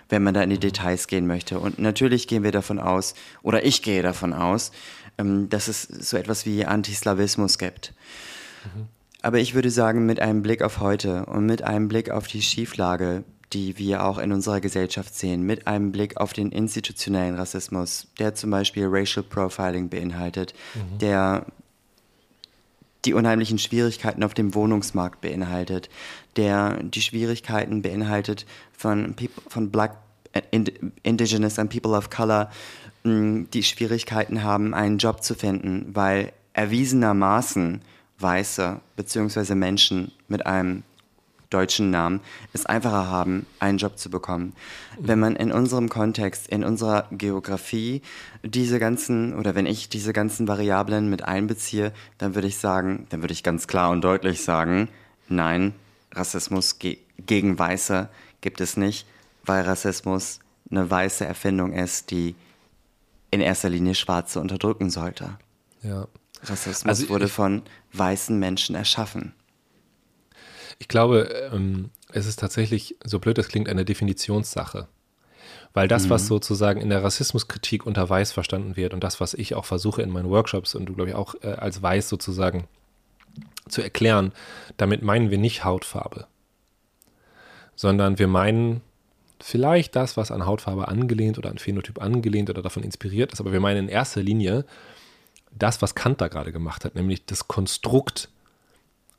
wenn 0.09 0.23
man 0.23 0.35
da 0.35 0.43
in 0.43 0.51
die 0.51 0.59
Details 0.59 1.07
gehen 1.07 1.27
möchte. 1.27 1.59
Und 1.59 1.79
natürlich 1.79 2.29
gehen 2.29 2.43
wir 2.43 2.53
davon 2.53 2.79
aus, 2.79 3.15
oder 3.43 3.65
ich 3.65 3.83
gehe 3.83 4.03
davon 4.03 4.33
aus, 4.33 4.73
ähm, 5.19 5.49
dass 5.49 5.69
es 5.69 5.83
so 5.83 6.17
etwas 6.17 6.47
wie 6.47 6.65
Antislawismus 6.65 7.59
gibt. 7.59 7.95
Mhm. 8.65 8.89
Aber 9.23 9.39
ich 9.39 9.55
würde 9.55 9.71
sagen, 9.71 10.07
mit 10.07 10.21
einem 10.21 10.43
Blick 10.43 10.63
auf 10.63 10.81
heute 10.81 11.27
und 11.27 11.47
mit 11.47 11.63
einem 11.63 11.89
Blick 11.89 12.11
auf 12.11 12.29
die 12.29 12.43
Schieflage, 12.43 13.25
die 13.53 13.79
wir 13.79 14.05
auch 14.05 14.19
in 14.19 14.33
unserer 14.33 14.61
Gesellschaft 14.61 15.15
sehen, 15.15 15.43
mit 15.43 15.67
einem 15.67 15.93
Blick 15.93 16.17
auf 16.17 16.33
den 16.33 16.51
institutionellen 16.53 17.37
Rassismus, 17.37 18.09
der 18.19 18.35
zum 18.35 18.51
Beispiel 18.51 18.87
Racial 18.89 19.25
Profiling 19.25 19.89
beinhaltet, 19.89 20.55
mhm. 20.75 20.99
der 20.99 21.47
die 23.07 23.15
unheimlichen 23.15 23.59
Schwierigkeiten 23.59 24.23
auf 24.23 24.35
dem 24.35 24.55
Wohnungsmarkt 24.55 25.21
beinhaltet, 25.21 25.89
der 26.37 26.83
die 26.83 27.01
Schwierigkeiten 27.01 27.83
beinhaltet 27.83 28.47
von, 28.73 29.15
von 29.49 29.71
Black, 29.71 29.97
äh, 30.33 30.43
Indigenous 31.03 31.59
and 31.59 31.71
People 31.71 31.97
of 31.97 32.11
Color, 32.11 32.51
die 33.05 33.63
Schwierigkeiten 33.63 34.43
haben, 34.43 34.75
einen 34.75 34.99
Job 34.99 35.23
zu 35.23 35.35
finden, 35.35 35.91
weil 35.95 36.33
erwiesenermaßen 36.55 37.81
Weiße 38.19 38.81
bzw. 38.97 39.55
Menschen 39.55 40.11
mit 40.27 40.45
einem 40.45 40.83
deutschen 41.51 41.91
Namen 41.91 42.21
es 42.53 42.67
einfacher 42.67 43.09
haben, 43.09 43.47
einen 43.61 43.79
Job 43.79 43.99
zu 43.99 44.11
bekommen. 44.11 44.53
Wenn 44.99 45.19
man 45.19 45.37
in 45.37 45.53
unserem 45.53 45.89
Kontext, 45.89 46.49
in 46.49 46.65
unserer 46.65 47.07
Geografie 47.11 48.03
diese 48.43 48.79
ganzen, 48.79 49.35
oder 49.35 49.55
wenn 49.55 49.67
ich 49.67 49.89
diese 49.89 50.13
ganzen 50.13 50.49
Variablen 50.49 51.09
mit 51.09 51.25
einbeziehe, 51.25 51.93
dann 52.19 52.35
würde 52.35 52.49
ich 52.49 52.59
sagen, 52.59 53.07
dann 53.11 53.23
würde 53.23 53.33
ich 53.33 53.43
ganz 53.43 53.67
klar 53.67 53.91
und 53.91 54.03
deutlich 54.03 54.43
sagen, 54.43 54.89
nein, 55.29 55.75
Rassismus 56.13 56.79
ge 56.79 56.99
gegen 57.19 57.59
Weiße 57.59 58.11
gibt 58.43 58.61
es 58.61 58.77
nicht, 58.77 59.07
weil 59.45 59.63
Rassismus 59.63 60.41
eine 60.71 60.91
weiße 60.91 61.25
Erfindung 61.25 61.73
ist, 61.73 62.11
die 62.11 62.35
in 63.31 63.41
erster 63.41 63.71
Linie 63.71 63.95
Schwarze 63.95 64.41
unterdrücken 64.41 64.91
sollte. 64.91 65.39
Ja. 65.83 66.07
Rassismus 66.43 66.87
also 66.87 67.09
wurde 67.09 67.29
von 67.29 67.63
weißen 67.93 68.39
Menschen 68.39 68.77
erschaffen. 68.77 69.33
Ich 70.79 70.89
glaube, 70.89 71.49
ähm, 71.53 71.91
es 72.13 72.27
ist 72.27 72.39
tatsächlich, 72.39 72.97
so 73.05 73.19
blöd 73.19 73.39
es 73.39 73.49
klingt, 73.49 73.69
eine 73.69 73.85
Definitionssache. 73.85 74.89
Weil 75.73 75.89
das, 75.89 76.07
mhm. 76.07 76.11
was 76.11 76.27
sozusagen 76.27 76.81
in 76.81 76.91
der 76.91 77.03
Rassismuskritik 77.03 77.85
unter 77.85 78.09
Weiß 78.09 78.33
verstanden 78.33 78.77
wird 78.77 78.95
und 78.95 79.05
das, 79.05 79.21
was 79.21 79.35
ich 79.35 79.55
auch 79.55 79.65
versuche 79.65 80.03
in 80.03 80.11
meinen 80.11 80.31
Workshops 80.31 80.75
und 80.75 80.87
du, 80.87 80.95
glaube 80.95 81.11
ich, 81.11 81.17
auch 81.17 81.35
äh, 81.43 81.49
als 81.49 81.83
Weiß 81.83 82.09
sozusagen 82.09 82.67
zu 83.69 83.83
erklären, 83.83 84.33
damit 84.77 85.03
meinen 85.03 85.31
wir 85.31 85.39
nicht 85.39 85.65
Hautfarbe, 85.65 86.27
sondern 87.75 88.19
wir 88.19 88.29
meinen 88.29 88.81
vielleicht 89.41 89.97
das, 89.97 90.17
was 90.17 90.31
an 90.31 90.47
Hautfarbe 90.47 90.89
angelehnt 90.89 91.37
oder 91.39 91.51
an 91.51 91.59
Phänotyp 91.59 92.01
angelehnt 92.01 92.49
oder 92.49 92.63
davon 92.63 92.83
inspiriert 92.83 93.33
ist, 93.33 93.41
aber 93.41 93.53
wir 93.53 93.61
meinen 93.61 93.85
in 93.85 93.89
erster 93.89 94.23
Linie 94.23 94.65
das, 95.53 95.83
was 95.83 95.95
Kant 95.95 96.21
da 96.21 96.29
gerade 96.29 96.53
gemacht 96.53 96.85
hat, 96.85 96.95
nämlich 96.95 97.27
das 97.27 97.49
Konstrukt 97.49 98.31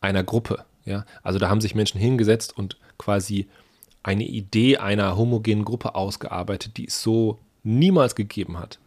einer 0.01 0.23
Gruppe, 0.23 0.65
ja, 0.87 1.05
also 1.21 1.37
da 1.37 1.49
haben 1.49 1.61
sich 1.61 1.75
Menschen 1.75 1.99
hingesetzt 1.99 2.57
und 2.57 2.77
quasi 2.97 3.47
eine 4.03 4.23
Idee 4.23 4.77
einer 4.77 5.17
homogenen 5.17 5.65
Gruppe 5.65 5.95
ausgearbeitet, 5.95 6.77
die 6.77 6.87
es 6.87 7.03
so 7.03 7.39
niemals 7.63 8.15
gegeben 8.15 8.57
hat. 8.57 8.79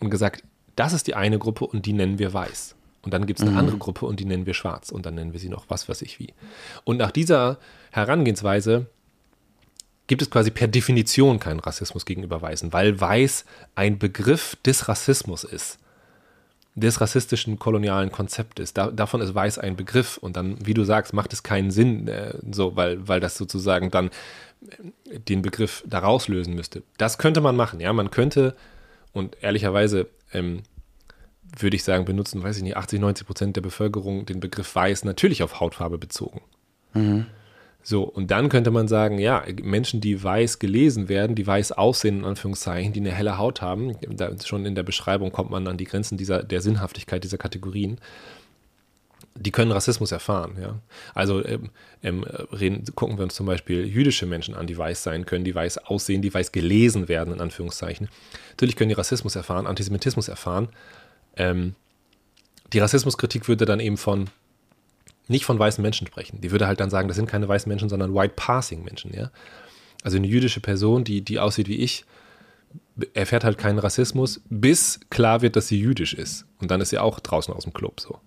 Und 0.00 0.08
gesagt, 0.08 0.42
das 0.76 0.94
ist 0.94 1.06
die 1.06 1.14
eine 1.14 1.38
Gruppe 1.38 1.66
und 1.66 1.84
die 1.84 1.92
nennen 1.92 2.18
wir 2.18 2.32
weiß. 2.32 2.74
Und 3.02 3.12
dann 3.12 3.26
gibt 3.26 3.38
es 3.38 3.42
eine 3.42 3.52
mhm. 3.52 3.58
andere 3.58 3.76
Gruppe 3.76 4.06
und 4.06 4.18
die 4.18 4.24
nennen 4.24 4.46
wir 4.46 4.54
schwarz. 4.54 4.90
Und 4.90 5.04
dann 5.04 5.14
nennen 5.14 5.34
wir 5.34 5.40
sie 5.40 5.50
noch 5.50 5.66
was 5.68 5.90
weiß 5.90 6.00
ich 6.00 6.18
wie. 6.18 6.32
Und 6.84 6.96
nach 6.96 7.10
dieser 7.10 7.58
Herangehensweise 7.90 8.86
gibt 10.06 10.22
es 10.22 10.30
quasi 10.30 10.50
per 10.50 10.68
Definition 10.68 11.38
keinen 11.38 11.60
Rassismus 11.60 12.06
gegenüber 12.06 12.40
Weißen, 12.40 12.72
weil 12.72 12.98
Weiß 12.98 13.44
ein 13.74 13.98
Begriff 13.98 14.56
des 14.64 14.88
Rassismus 14.88 15.44
ist 15.44 15.78
des 16.74 17.00
rassistischen 17.00 17.58
kolonialen 17.58 18.10
Konzeptes. 18.10 18.74
Da, 18.74 18.90
davon 18.90 19.20
ist 19.20 19.34
weiß 19.34 19.58
ein 19.58 19.76
Begriff 19.76 20.18
und 20.18 20.36
dann, 20.36 20.56
wie 20.64 20.74
du 20.74 20.84
sagst, 20.84 21.12
macht 21.12 21.32
es 21.32 21.42
keinen 21.42 21.70
Sinn, 21.70 22.08
äh, 22.08 22.36
so, 22.50 22.74
weil, 22.76 23.06
weil 23.06 23.20
das 23.20 23.36
sozusagen 23.36 23.90
dann 23.90 24.10
äh, 25.08 25.20
den 25.20 25.42
Begriff 25.42 25.84
daraus 25.86 26.28
lösen 26.28 26.54
müsste. 26.54 26.82
Das 26.98 27.18
könnte 27.18 27.40
man 27.40 27.56
machen, 27.56 27.80
ja, 27.80 27.92
man 27.92 28.10
könnte 28.10 28.56
und 29.12 29.36
ehrlicherweise 29.40 30.08
ähm, 30.32 30.62
würde 31.56 31.76
ich 31.76 31.84
sagen, 31.84 32.04
benutzen, 32.04 32.42
weiß 32.42 32.56
ich 32.56 32.62
nicht, 32.64 32.76
80, 32.76 33.00
90 33.00 33.26
Prozent 33.26 33.56
der 33.56 33.62
Bevölkerung 33.62 34.26
den 34.26 34.40
Begriff 34.40 34.74
weiß 34.74 35.04
natürlich 35.04 35.42
auf 35.44 35.60
Hautfarbe 35.60 35.98
bezogen. 35.98 36.40
Mhm. 36.94 37.26
So, 37.86 38.02
und 38.02 38.30
dann 38.30 38.48
könnte 38.48 38.70
man 38.70 38.88
sagen, 38.88 39.18
ja, 39.18 39.44
Menschen, 39.62 40.00
die 40.00 40.24
weiß 40.24 40.58
gelesen 40.58 41.10
werden, 41.10 41.36
die 41.36 41.46
weiß 41.46 41.72
aussehen, 41.72 42.20
in 42.20 42.24
Anführungszeichen, 42.24 42.94
die 42.94 43.00
eine 43.00 43.12
helle 43.12 43.36
Haut 43.36 43.60
haben, 43.60 43.94
da 44.00 44.30
schon 44.42 44.64
in 44.64 44.74
der 44.74 44.82
Beschreibung 44.82 45.32
kommt 45.32 45.50
man 45.50 45.68
an 45.68 45.76
die 45.76 45.84
Grenzen 45.84 46.16
dieser, 46.16 46.42
der 46.42 46.62
Sinnhaftigkeit 46.62 47.22
dieser 47.22 47.36
Kategorien, 47.36 47.98
die 49.36 49.50
können 49.50 49.70
Rassismus 49.70 50.12
erfahren, 50.12 50.56
ja. 50.58 50.78
Also 51.12 51.44
ähm, 51.44 51.70
ähm, 52.02 52.24
reden, 52.52 52.84
gucken 52.94 53.18
wir 53.18 53.24
uns 53.24 53.34
zum 53.34 53.46
Beispiel 53.46 53.84
jüdische 53.84 54.24
Menschen 54.24 54.54
an, 54.54 54.66
die 54.66 54.78
weiß 54.78 55.02
sein 55.02 55.26
können, 55.26 55.44
die 55.44 55.54
weiß 55.54 55.78
aussehen, 55.78 56.22
die 56.22 56.32
weiß 56.32 56.52
gelesen 56.52 57.08
werden, 57.08 57.34
in 57.34 57.40
Anführungszeichen. 57.40 58.08
Natürlich 58.50 58.76
können 58.76 58.90
die 58.90 58.94
Rassismus 58.94 59.36
erfahren, 59.36 59.66
Antisemitismus 59.66 60.28
erfahren. 60.28 60.68
Ähm, 61.36 61.74
die 62.72 62.78
Rassismuskritik 62.78 63.46
würde 63.46 63.66
dann 63.66 63.80
eben 63.80 63.96
von 63.96 64.30
nicht 65.28 65.44
von 65.44 65.58
weißen 65.58 65.82
Menschen 65.82 66.06
sprechen. 66.06 66.40
Die 66.40 66.50
würde 66.50 66.66
halt 66.66 66.80
dann 66.80 66.90
sagen, 66.90 67.08
das 67.08 67.16
sind 67.16 67.28
keine 67.28 67.48
weißen 67.48 67.68
Menschen, 67.68 67.88
sondern 67.88 68.14
White 68.14 68.34
Passing 68.36 68.84
Menschen, 68.84 69.12
ja. 69.14 69.30
Also 70.02 70.18
eine 70.18 70.26
jüdische 70.26 70.60
Person, 70.60 71.04
die, 71.04 71.22
die 71.22 71.38
aussieht 71.38 71.68
wie 71.68 71.78
ich, 71.78 72.04
erfährt 73.14 73.44
halt 73.44 73.58
keinen 73.58 73.78
Rassismus, 73.78 74.42
bis 74.50 75.00
klar 75.10 75.40
wird, 75.40 75.56
dass 75.56 75.68
sie 75.68 75.80
jüdisch 75.80 76.12
ist. 76.14 76.46
Und 76.60 76.70
dann 76.70 76.80
ist 76.80 76.90
sie 76.90 76.98
auch 76.98 77.20
draußen 77.20 77.54
aus 77.54 77.64
dem 77.64 77.72
Club 77.72 78.00
so. 78.00 78.20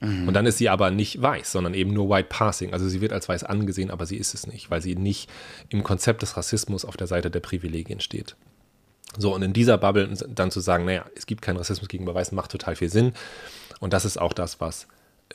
Mhm. 0.00 0.28
Und 0.28 0.34
dann 0.34 0.46
ist 0.46 0.58
sie 0.58 0.68
aber 0.68 0.90
nicht 0.90 1.20
weiß, 1.20 1.50
sondern 1.50 1.74
eben 1.74 1.92
nur 1.92 2.08
White 2.08 2.28
Passing. 2.28 2.72
Also 2.72 2.88
sie 2.88 3.00
wird 3.00 3.12
als 3.12 3.28
weiß 3.28 3.44
angesehen, 3.44 3.90
aber 3.90 4.06
sie 4.06 4.16
ist 4.16 4.34
es 4.34 4.46
nicht, 4.46 4.70
weil 4.70 4.82
sie 4.82 4.94
nicht 4.94 5.30
im 5.70 5.82
Konzept 5.82 6.22
des 6.22 6.36
Rassismus 6.36 6.84
auf 6.84 6.96
der 6.96 7.06
Seite 7.06 7.30
der 7.30 7.40
Privilegien 7.40 8.00
steht. 8.00 8.36
So, 9.16 9.34
und 9.34 9.42
in 9.42 9.54
dieser 9.54 9.78
Bubble 9.78 10.12
dann 10.28 10.50
zu 10.50 10.60
sagen, 10.60 10.84
naja, 10.84 11.06
es 11.16 11.26
gibt 11.26 11.40
keinen 11.40 11.56
Rassismus 11.56 11.88
gegenüber 11.88 12.14
Weißen, 12.14 12.36
macht 12.36 12.50
total 12.50 12.76
viel 12.76 12.90
Sinn. 12.90 13.14
Und 13.80 13.92
das 13.92 14.04
ist 14.04 14.20
auch 14.20 14.34
das, 14.34 14.60
was 14.60 14.86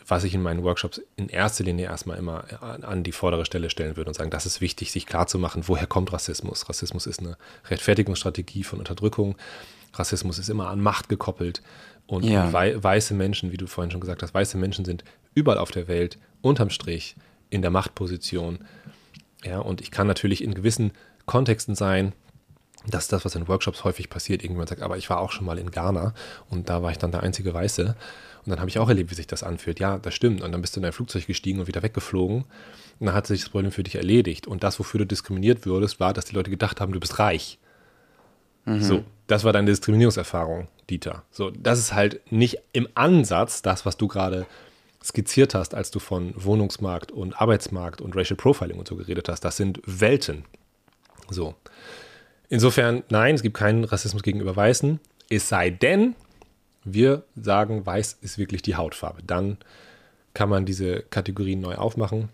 was 0.07 0.23
ich 0.23 0.33
in 0.33 0.41
meinen 0.41 0.63
Workshops 0.63 1.01
in 1.15 1.29
erster 1.29 1.63
Linie 1.63 1.85
erstmal 1.85 2.17
immer 2.17 2.45
an 2.61 3.03
die 3.03 3.11
vordere 3.11 3.45
Stelle 3.45 3.69
stellen 3.69 3.95
würde 3.95 4.09
und 4.09 4.15
sagen, 4.15 4.31
das 4.31 4.45
ist 4.45 4.59
wichtig, 4.59 4.91
sich 4.91 5.05
klarzumachen, 5.05 5.67
woher 5.67 5.87
kommt 5.87 6.11
Rassismus. 6.11 6.67
Rassismus 6.67 7.05
ist 7.05 7.19
eine 7.19 7.37
Rechtfertigungsstrategie 7.69 8.63
von 8.63 8.79
Unterdrückung. 8.79 9.35
Rassismus 9.93 10.39
ist 10.39 10.49
immer 10.49 10.69
an 10.69 10.81
Macht 10.81 11.09
gekoppelt. 11.09 11.61
Und 12.07 12.25
ja. 12.25 12.51
weiße 12.51 13.13
Menschen, 13.13 13.51
wie 13.51 13.57
du 13.57 13.67
vorhin 13.67 13.91
schon 13.91 14.01
gesagt 14.01 14.23
hast, 14.23 14.33
weiße 14.33 14.57
Menschen 14.57 14.83
sind 14.83 15.03
überall 15.35 15.57
auf 15.57 15.71
der 15.71 15.87
Welt 15.87 16.17
unterm 16.41 16.69
Strich 16.69 17.15
in 17.49 17.61
der 17.61 17.71
Machtposition. 17.71 18.59
Ja, 19.45 19.59
und 19.59 19.79
ich 19.79 19.91
kann 19.91 20.07
natürlich 20.07 20.43
in 20.43 20.53
gewissen 20.53 20.91
Kontexten 21.25 21.75
sein, 21.75 22.13
das 22.85 23.03
ist 23.03 23.13
das, 23.13 23.23
was 23.25 23.35
in 23.35 23.47
Workshops 23.47 23.83
häufig 23.83 24.09
passiert. 24.09 24.43
Irgendjemand 24.43 24.69
sagt, 24.69 24.81
aber 24.81 24.97
ich 24.97 25.09
war 25.09 25.19
auch 25.19 25.31
schon 25.31 25.45
mal 25.45 25.57
in 25.57 25.71
Ghana 25.71 26.13
und 26.49 26.69
da 26.69 26.81
war 26.83 26.91
ich 26.91 26.97
dann 26.97 27.11
der 27.11 27.23
einzige 27.23 27.53
Weiße. 27.53 27.95
Und 28.45 28.49
dann 28.49 28.59
habe 28.59 28.69
ich 28.69 28.77
auch 28.77 28.89
erlebt, 28.89 29.09
wie 29.09 29.15
sich 29.15 29.27
das 29.27 29.41
anfühlt. 29.41 29.79
Ja, 29.79 29.97
das 29.97 30.13
stimmt. 30.13 30.41
Und 30.41 30.51
dann 30.51 30.61
bist 30.61 30.75
du 30.75 30.81
in 30.81 30.85
ein 30.85 30.91
Flugzeug 30.91 31.25
gestiegen 31.25 31.61
und 31.61 31.67
wieder 31.67 31.81
weggeflogen. 31.81 32.43
Und 32.99 33.05
dann 33.05 33.15
hat 33.15 33.25
sich 33.25 33.41
das 33.41 33.49
Problem 33.49 33.71
für 33.71 33.83
dich 33.83 33.95
erledigt. 33.95 34.47
Und 34.47 34.63
das, 34.63 34.79
wofür 34.79 34.99
du 34.99 35.05
diskriminiert 35.05 35.65
würdest, 35.65 36.01
war, 36.01 36.13
dass 36.13 36.25
die 36.25 36.35
Leute 36.35 36.49
gedacht 36.49 36.81
haben, 36.81 36.91
du 36.91 36.99
bist 36.99 37.19
reich. 37.19 37.57
Mhm. 38.65 38.81
So, 38.81 39.03
das 39.27 39.45
war 39.45 39.53
deine 39.53 39.71
Diskriminierungserfahrung, 39.71 40.67
Dieter. 40.89 41.23
So, 41.31 41.51
das 41.51 41.79
ist 41.79 41.93
halt 41.93 42.19
nicht 42.31 42.57
im 42.73 42.89
Ansatz 42.95 43.61
das, 43.61 43.85
was 43.85 43.95
du 43.95 44.09
gerade 44.09 44.45
skizziert 45.01 45.53
hast, 45.53 45.73
als 45.73 45.91
du 45.91 45.99
von 45.99 46.33
Wohnungsmarkt 46.35 47.11
und 47.11 47.39
Arbeitsmarkt 47.39 48.01
und 48.01 48.15
Racial 48.15 48.37
Profiling 48.37 48.77
und 48.77 48.87
so 48.87 48.95
geredet 48.95 49.29
hast. 49.29 49.41
Das 49.41 49.57
sind 49.57 49.81
Welten. 49.85 50.45
So. 51.29 51.55
Insofern, 52.53 53.01
nein, 53.09 53.33
es 53.33 53.41
gibt 53.41 53.57
keinen 53.57 53.83
Rassismus 53.83 54.21
gegenüber 54.21 54.55
Weißen. 54.55 54.99
Es 55.27 55.49
sei 55.49 55.71
denn, 55.71 56.13
wir 56.83 57.23
sagen, 57.35 57.83
weiß 57.83 58.19
ist 58.21 58.37
wirklich 58.37 58.61
die 58.61 58.75
Hautfarbe. 58.75 59.23
Dann 59.25 59.57
kann 60.35 60.49
man 60.49 60.63
diese 60.63 61.01
Kategorien 61.01 61.61
neu 61.61 61.73
aufmachen. 61.73 62.29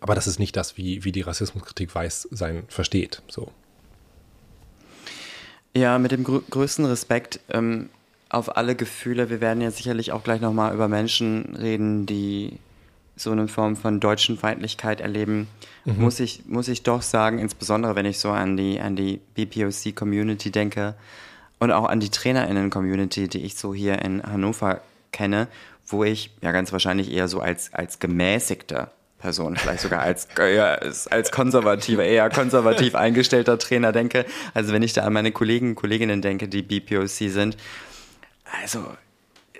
Aber 0.00 0.16
das 0.16 0.26
ist 0.26 0.40
nicht 0.40 0.56
das, 0.56 0.76
wie, 0.76 1.04
wie 1.04 1.12
die 1.12 1.20
Rassismuskritik 1.20 1.94
weiß 1.94 2.26
sein 2.32 2.64
versteht. 2.66 3.22
So. 3.28 3.52
Ja, 5.76 6.00
mit 6.00 6.10
dem 6.10 6.24
grö 6.24 6.40
größten 6.50 6.84
Respekt 6.84 7.38
ähm, 7.48 7.88
auf 8.28 8.56
alle 8.56 8.74
Gefühle. 8.74 9.30
Wir 9.30 9.40
werden 9.40 9.60
ja 9.60 9.70
sicherlich 9.70 10.10
auch 10.10 10.24
gleich 10.24 10.40
nochmal 10.40 10.74
über 10.74 10.88
Menschen 10.88 11.54
reden, 11.54 12.04
die 12.04 12.58
so 13.16 13.30
eine 13.30 13.48
Form 13.48 13.76
von 13.76 13.98
deutschen 13.98 14.38
Feindlichkeit 14.38 15.00
erleben, 15.00 15.48
mhm. 15.84 16.00
muss, 16.00 16.20
ich, 16.20 16.44
muss 16.46 16.68
ich 16.68 16.82
doch 16.82 17.02
sagen, 17.02 17.38
insbesondere 17.38 17.96
wenn 17.96 18.06
ich 18.06 18.18
so 18.18 18.30
an 18.30 18.56
die, 18.56 18.80
an 18.80 18.94
die 18.94 19.20
BPOC-Community 19.34 20.50
denke, 20.50 20.94
Und 21.58 21.72
auch 21.72 21.88
an 21.88 22.00
die 22.00 22.10
TrainerInnen-Community, 22.10 23.28
die 23.28 23.42
ich 23.42 23.56
so 23.56 23.72
hier 23.72 24.02
in 24.02 24.22
Hannover 24.22 24.82
kenne, 25.12 25.48
wo 25.86 26.04
ich 26.04 26.30
ja 26.42 26.52
ganz 26.52 26.72
wahrscheinlich 26.72 27.10
eher 27.10 27.28
so 27.28 27.40
als, 27.40 27.72
als 27.72 27.98
gemäßigter 27.98 28.90
Person, 29.18 29.56
vielleicht 29.56 29.80
sogar 29.80 30.02
als, 30.02 30.28
ja, 30.38 30.74
als 30.74 31.30
konservativer, 31.32 32.04
eher 32.04 32.28
konservativ 32.28 32.94
eingestellter 33.06 33.58
Trainer 33.58 33.92
denke. 33.92 34.26
Also 34.52 34.74
wenn 34.74 34.82
ich 34.82 34.92
da 34.92 35.04
an 35.04 35.14
meine 35.14 35.32
Kollegen, 35.32 35.74
Kolleginnen 35.74 36.20
denke, 36.20 36.48
die 36.48 36.62
BPOC 36.62 37.08
sind, 37.08 37.56
also 38.62 38.84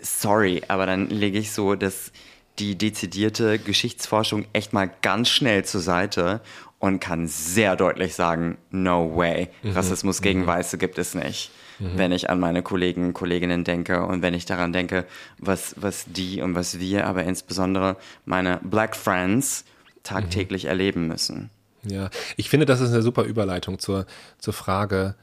sorry, 0.03 0.63
aber 0.69 0.85
dann 0.85 1.09
lege 1.09 1.39
ich 1.39 1.53
so 1.53 1.75
das, 1.75 2.13
die 2.59 2.77
dezidierte 2.77 3.59
Geschichtsforschung 3.59 4.47
echt 4.53 4.73
mal 4.73 4.91
ganz 5.03 5.29
schnell 5.29 5.65
zur 5.65 5.81
Seite 5.81 6.41
und 6.79 7.01
kann 7.01 7.27
sehr 7.27 7.77
deutlich 7.77 8.15
sagen, 8.15 8.59
no 8.71 9.17
way, 9.17 9.49
mhm. 9.63 9.73
Rassismus 9.73 10.23
gegen 10.23 10.43
mhm. 10.43 10.47
Weiße 10.47 10.79
gibt 10.79 10.99
es 10.99 11.15
nicht. 11.15 11.51
Mhm. 11.79 11.93
Wenn 11.97 12.13
ich 12.13 12.31
an 12.31 12.41
meine 12.41 12.63
Kollegen, 12.63 13.13
Kolleginnen 13.13 13.65
denke 13.65 14.05
und 14.05 14.23
wenn 14.23 14.35
ich 14.35 14.47
daran 14.47 14.73
denke, 14.73 15.05
was, 15.39 15.75
was 15.79 16.07
die 16.07 16.41
und 16.41 16.55
was 16.55 16.79
wir, 16.79 17.07
aber 17.07 17.25
insbesondere 17.25 17.97
meine 18.25 18.61
Black 18.63 18.97
Friends 18.97 19.65
tagtäglich 20.03 20.65
mhm. 20.65 20.71
erleben 20.71 21.09
müssen. 21.09 21.51
Ja, 21.83 22.11
ich 22.37 22.49
finde, 22.49 22.67
das 22.67 22.81
ist 22.81 22.93
eine 22.93 23.03
super 23.03 23.25
Überleitung 23.25 23.79
zur, 23.79 24.07
zur 24.39 24.53
Frage, 24.53 25.15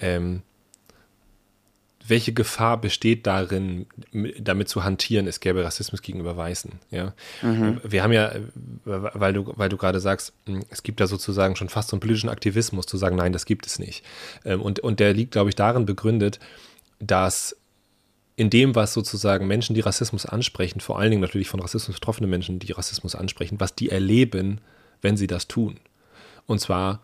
ähm, 0.00 0.42
welche 2.06 2.32
Gefahr 2.32 2.80
besteht 2.80 3.26
darin, 3.26 3.86
damit 4.38 4.68
zu 4.68 4.84
hantieren, 4.84 5.26
es 5.26 5.40
gäbe 5.40 5.64
Rassismus 5.64 6.02
gegenüber 6.02 6.36
Weißen. 6.36 6.72
Ja? 6.90 7.14
Mhm. 7.42 7.80
Wir 7.84 8.02
haben 8.02 8.12
ja, 8.12 8.32
weil 8.84 9.32
du, 9.34 9.52
weil 9.56 9.68
du 9.68 9.76
gerade 9.76 10.00
sagst, 10.00 10.32
es 10.70 10.82
gibt 10.82 11.00
da 11.00 11.06
sozusagen 11.06 11.56
schon 11.56 11.68
fast 11.68 11.90
so 11.90 11.96
einen 11.96 12.00
politischen 12.00 12.30
Aktivismus, 12.30 12.86
zu 12.86 12.96
sagen, 12.96 13.16
nein, 13.16 13.32
das 13.32 13.44
gibt 13.44 13.66
es 13.66 13.78
nicht. 13.78 14.04
Ähm, 14.44 14.62
und, 14.62 14.80
und 14.80 14.98
der 14.98 15.12
liegt, 15.12 15.32
glaube 15.32 15.50
ich, 15.50 15.56
darin 15.56 15.86
begründet, 15.86 16.40
dass 16.98 17.56
in 18.36 18.48
dem, 18.48 18.74
was 18.74 18.94
sozusagen 18.94 19.46
Menschen, 19.46 19.74
die 19.74 19.82
Rassismus 19.82 20.24
ansprechen, 20.24 20.80
vor 20.80 20.98
allen 20.98 21.10
Dingen 21.10 21.22
natürlich 21.22 21.48
von 21.48 21.60
Rassismus 21.60 21.96
betroffene 21.96 22.26
Menschen, 22.26 22.58
die 22.58 22.72
Rassismus 22.72 23.14
ansprechen, 23.14 23.60
was 23.60 23.74
die 23.74 23.90
erleben, 23.90 24.60
wenn 25.02 25.18
sie 25.18 25.26
das 25.26 25.46
tun. 25.46 25.78
Und 26.46 26.60
zwar 26.60 27.02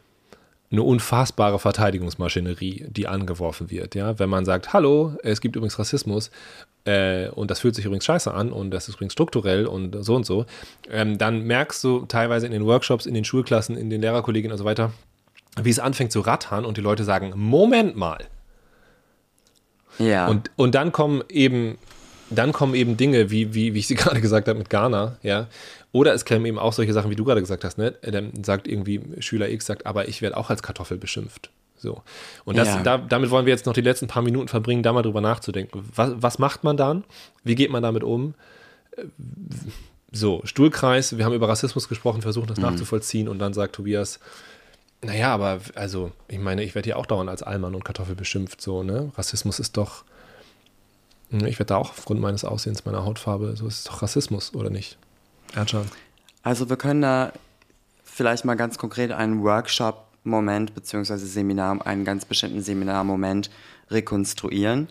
eine 0.71 0.83
unfassbare 0.83 1.59
Verteidigungsmaschinerie, 1.59 2.87
die 2.89 3.07
angeworfen 3.07 3.71
wird. 3.71 3.95
Ja? 3.95 4.19
Wenn 4.19 4.29
man 4.29 4.45
sagt, 4.45 4.73
hallo, 4.73 5.17
es 5.23 5.41
gibt 5.41 5.57
übrigens 5.57 5.79
Rassismus 5.79 6.31
äh, 6.85 7.29
und 7.29 7.51
das 7.51 7.61
fühlt 7.61 7.75
sich 7.75 7.85
übrigens 7.85 8.05
scheiße 8.05 8.33
an 8.33 8.51
und 8.53 8.71
das 8.73 8.89
ist 8.89 8.97
übrigens 8.97 9.13
strukturell 9.13 9.67
und 9.67 10.05
so 10.05 10.17
und 10.17 10.27
so, 10.27 10.45
ähm, 10.91 11.19
dann 11.19 11.45
merkst 11.45 11.83
du 11.85 12.07
teilweise 12.07 12.47
in 12.47 12.53
den 12.53 12.67
Workshops, 12.67 13.07
in 13.07 13.15
den 13.15 13.25
Schulklassen, 13.25 13.77
in 13.77 13.91
den 13.91 14.01
Lehrerkollegien 14.01 14.51
und 14.51 14.59
so 14.59 14.65
weiter, 14.65 14.93
wie 15.63 15.71
es 15.71 15.79
anfängt 15.79 16.13
zu 16.13 16.21
rattern 16.21 16.65
und 16.65 16.77
die 16.77 16.83
Leute 16.83 17.05
sagen, 17.05 17.33
Moment 17.37 17.97
mal. 17.97 18.25
Ja. 19.99 20.27
Und, 20.27 20.51
und 20.57 20.75
dann 20.75 20.93
kommen 20.93 21.23
eben 21.29 21.79
dann 22.31 22.53
kommen 22.53 22.75
eben 22.75 22.97
Dinge, 22.97 23.31
wie, 23.31 23.55
wie, 23.55 23.75
wie 23.75 23.79
ich 23.79 23.87
sie 23.87 23.95
gerade 23.97 24.21
gesagt 24.21 24.49
habe 24.49 24.59
mit 24.59 24.71
Ghana, 24.71 25.17
ja, 25.23 25.47
oder 25.93 26.13
es 26.15 26.25
kämen 26.25 26.45
eben 26.47 26.59
auch 26.59 26.73
solche 26.73 26.93
Sachen, 26.93 27.11
wie 27.11 27.17
du 27.17 27.25
gerade 27.25 27.41
gesagt 27.41 27.65
hast, 27.65 27.79
ne? 27.79 27.93
Dann 28.03 28.45
sagt 28.45 28.69
irgendwie 28.69 29.01
Schüler 29.21 29.49
X 29.49 29.67
sagt, 29.67 29.87
aber 29.87 30.09
ich 30.09 30.23
werde 30.23 30.37
auch 30.37 30.51
als 30.51 30.63
Kartoffel 30.63 30.99
beschimpft. 30.99 31.51
So. 31.79 32.03
Und 32.45 32.57
das, 32.57 32.69
ja. 32.69 32.83
da, 32.83 32.99
damit 32.99 33.31
wollen 33.31 33.47
wir 33.47 33.53
jetzt 33.53 33.67
noch 33.67 33.75
die 33.75 33.81
letzten 33.81 34.07
paar 34.07 34.23
Minuten 34.23 34.49
verbringen, 34.49 34.83
da 34.83 34.93
mal 34.93 35.03
drüber 35.03 35.21
nachzudenken. 35.21 35.89
Was, 35.95 36.13
was 36.17 36.39
macht 36.39 36.65
man 36.65 36.77
dann? 36.77 37.05
Wie 37.45 37.55
geht 37.55 37.71
man 37.71 37.83
damit 37.83 38.03
um? 38.03 38.35
So, 40.13 40.41
Stuhlkreis, 40.45 41.19
wir 41.19 41.25
haben 41.25 41.35
über 41.35 41.49
Rassismus 41.49 41.89
gesprochen, 41.89 42.23
versuchen 42.23 42.47
das 42.47 42.59
mhm. 42.59 42.65
nachzuvollziehen 42.65 43.29
und 43.29 43.39
dann 43.39 43.53
sagt 43.53 43.75
Tobias, 43.77 44.21
naja, 45.03 45.33
aber 45.35 45.61
also, 45.75 46.13
ich 46.29 46.39
meine, 46.39 46.65
ich 46.65 46.75
werde 46.75 46.87
hier 46.87 46.97
auch 46.97 47.07
dauernd 47.07 47.29
als 47.29 47.43
Allmann 47.43 47.75
und 47.75 47.85
Kartoffel 47.85 48.15
beschimpft, 48.15 48.61
so, 48.61 48.83
ne? 48.83 49.13
Rassismus 49.17 49.59
ist 49.59 49.77
doch, 49.77 50.05
ne, 51.31 51.49
ich 51.49 51.59
werde 51.59 51.69
da 51.69 51.77
auch 51.77 51.91
aufgrund 51.91 52.21
meines 52.21 52.45
Aussehens, 52.45 52.85
meiner 52.87 53.05
Hautfarbe, 53.05 53.55
so 53.57 53.67
ist 53.67 53.79
es 53.79 53.85
doch 53.85 54.01
Rassismus, 54.01 54.55
oder 54.55 54.71
nicht? 54.71 54.97
Ercan. 55.57 55.87
Also 56.43 56.69
wir 56.69 56.77
können 56.77 57.03
da 57.03 57.33
vielleicht 58.05 58.45
mal 58.45 58.55
ganz 58.55 58.79
konkret 58.79 59.11
einen 59.11 59.43
Workshop-Moment 59.43 60.75
beziehungsweise 60.75 61.27
Seminar, 61.27 61.85
einen 61.87 62.05
ganz 62.05 62.25
bestimmten 62.25 62.63
Seminarmoment 62.63 63.51
rekonstruieren. 63.91 64.89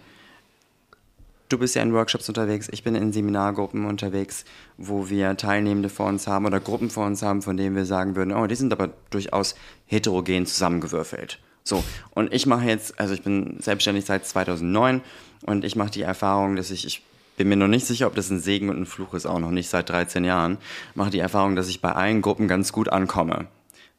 Du 1.47 1.59
bist 1.59 1.75
ja 1.75 1.83
in 1.83 1.93
Workshops 1.93 2.27
unterwegs, 2.27 2.69
ich 2.71 2.83
bin 2.83 2.95
in 2.95 3.13
Seminargruppen 3.13 3.85
unterwegs, 3.85 4.45
wo 4.77 5.09
wir 5.09 5.37
Teilnehmende 5.37 5.89
vor 5.89 6.07
uns 6.07 6.27
haben 6.27 6.45
oder 6.45 6.59
Gruppen 6.59 6.89
vor 6.89 7.05
uns 7.05 7.21
haben, 7.21 7.43
von 7.43 7.55
denen 7.55 7.75
wir 7.75 7.85
sagen 7.85 8.15
würden, 8.15 8.33
oh, 8.33 8.47
die 8.47 8.55
sind 8.55 8.73
aber 8.73 8.89
durchaus 9.11 9.55
heterogen 9.85 10.47
zusammengewürfelt. 10.47 11.39
So, 11.63 11.83
und 12.11 12.33
ich 12.33 12.45
mache 12.47 12.65
jetzt, 12.65 12.99
also 12.99 13.13
ich 13.13 13.21
bin 13.21 13.57
selbstständig 13.59 14.05
seit 14.05 14.25
2009 14.25 15.01
und 15.45 15.63
ich 15.63 15.75
mache 15.75 15.91
die 15.91 16.01
Erfahrung, 16.01 16.55
dass 16.55 16.71
ich, 16.71 16.85
ich 16.85 17.03
bin 17.35 17.49
mir 17.49 17.55
noch 17.55 17.67
nicht 17.67 17.85
sicher, 17.85 18.07
ob 18.07 18.15
das 18.15 18.29
ein 18.29 18.39
Segen 18.39 18.69
und 18.69 18.77
ein 18.77 18.85
Fluch 18.85 19.13
ist, 19.13 19.25
auch 19.25 19.39
noch 19.39 19.51
nicht 19.51 19.69
seit 19.69 19.89
13 19.89 20.23
Jahren, 20.23 20.57
mache 20.93 21.09
die 21.09 21.19
Erfahrung, 21.19 21.55
dass 21.55 21.67
ich 21.67 21.81
bei 21.81 21.91
allen 21.91 22.21
Gruppen 22.21 22.47
ganz 22.47 22.71
gut 22.71 22.89
ankomme. 22.89 23.47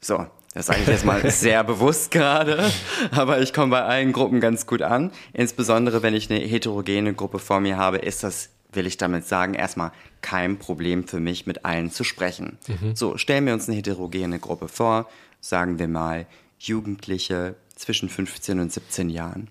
So, 0.01 0.26
das 0.55 0.66
sage 0.66 0.80
ich 0.82 0.89
jetzt 0.89 1.05
mal 1.05 1.30
sehr 1.30 1.64
bewusst 1.64 2.11
gerade, 2.11 2.70
aber 3.11 3.41
ich 3.41 3.53
komme 3.53 3.72
bei 3.72 3.82
allen 3.82 4.12
Gruppen 4.12 4.41
ganz 4.41 4.66
gut 4.66 4.82
an. 4.82 5.11
Insbesondere 5.32 6.03
wenn 6.03 6.14
ich 6.14 6.30
eine 6.30 6.41
heterogene 6.41 7.14
Gruppe 7.14 7.39
vor 7.39 7.61
mir 7.61 7.76
habe, 7.76 7.99
ist 7.99 8.22
das, 8.22 8.51
will 8.72 8.87
ich 8.87 8.97
damit 8.97 9.26
sagen, 9.26 9.55
erstmal 9.55 9.93
kein 10.22 10.59
Problem 10.59 11.07
für 11.07 11.20
mich, 11.20 11.47
mit 11.47 11.64
allen 11.64 11.91
zu 11.91 12.05
sprechen. 12.05 12.59
Mhm. 12.68 12.97
So, 12.97 13.18
stellen 13.18 13.47
wir 13.47 13.53
uns 13.53 13.68
eine 13.68 13.76
heterogene 13.76 14.39
Gruppe 14.39 14.68
vor, 14.68 15.09
sagen 15.41 15.78
wir 15.78 15.89
mal 15.89 16.26
Jugendliche 16.59 17.55
zwischen 17.74 18.09
15 18.09 18.59
und 18.59 18.72
17 18.72 19.11
Jahren, 19.11 19.49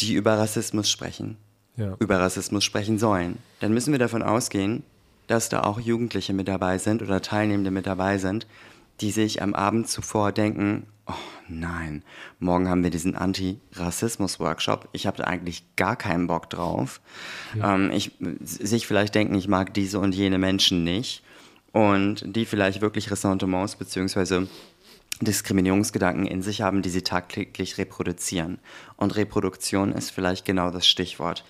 die 0.00 0.12
über 0.12 0.36
Rassismus 0.38 0.90
sprechen 0.90 1.38
ja. 1.76 1.96
über 1.98 2.18
Rassismus 2.18 2.64
sprechen 2.64 2.98
sollen, 2.98 3.38
dann 3.60 3.72
müssen 3.72 3.92
wir 3.92 3.98
davon 3.98 4.22
ausgehen, 4.22 4.82
dass 5.26 5.48
da 5.48 5.62
auch 5.62 5.80
Jugendliche 5.80 6.32
mit 6.32 6.48
dabei 6.48 6.78
sind 6.78 7.02
oder 7.02 7.22
Teilnehmende 7.22 7.70
mit 7.70 7.86
dabei 7.86 8.18
sind, 8.18 8.46
die 9.00 9.10
sich 9.10 9.42
am 9.42 9.54
Abend 9.54 9.88
zuvor 9.88 10.32
denken, 10.32 10.86
oh 11.06 11.12
nein, 11.48 12.02
morgen 12.38 12.68
haben 12.68 12.82
wir 12.82 12.90
diesen 12.90 13.14
Anti-Rassismus-Workshop, 13.14 14.88
ich 14.92 15.06
habe 15.06 15.18
da 15.18 15.24
eigentlich 15.24 15.64
gar 15.76 15.96
keinen 15.96 16.26
Bock 16.26 16.50
drauf. 16.50 17.00
Ja. 17.54 17.74
Ähm, 17.74 17.90
ich, 17.90 18.12
sich 18.40 18.86
vielleicht 18.86 19.14
denken, 19.14 19.34
ich 19.34 19.48
mag 19.48 19.74
diese 19.74 19.98
und 19.98 20.14
jene 20.14 20.38
Menschen 20.38 20.84
nicht 20.84 21.22
und 21.72 22.24
die 22.24 22.46
vielleicht 22.46 22.80
wirklich 22.80 23.10
Ressentiments 23.10 23.76
bzw. 23.76 24.46
Diskriminierungsgedanken 25.20 26.26
in 26.26 26.42
sich 26.42 26.62
haben, 26.62 26.82
die 26.82 26.90
sie 26.90 27.02
tagtäglich 27.02 27.78
reproduzieren. 27.78 28.58
Und 28.96 29.16
Reproduktion 29.16 29.92
ist 29.92 30.10
vielleicht 30.10 30.44
genau 30.44 30.70
das 30.70 30.86
Stichwort. 30.86 31.44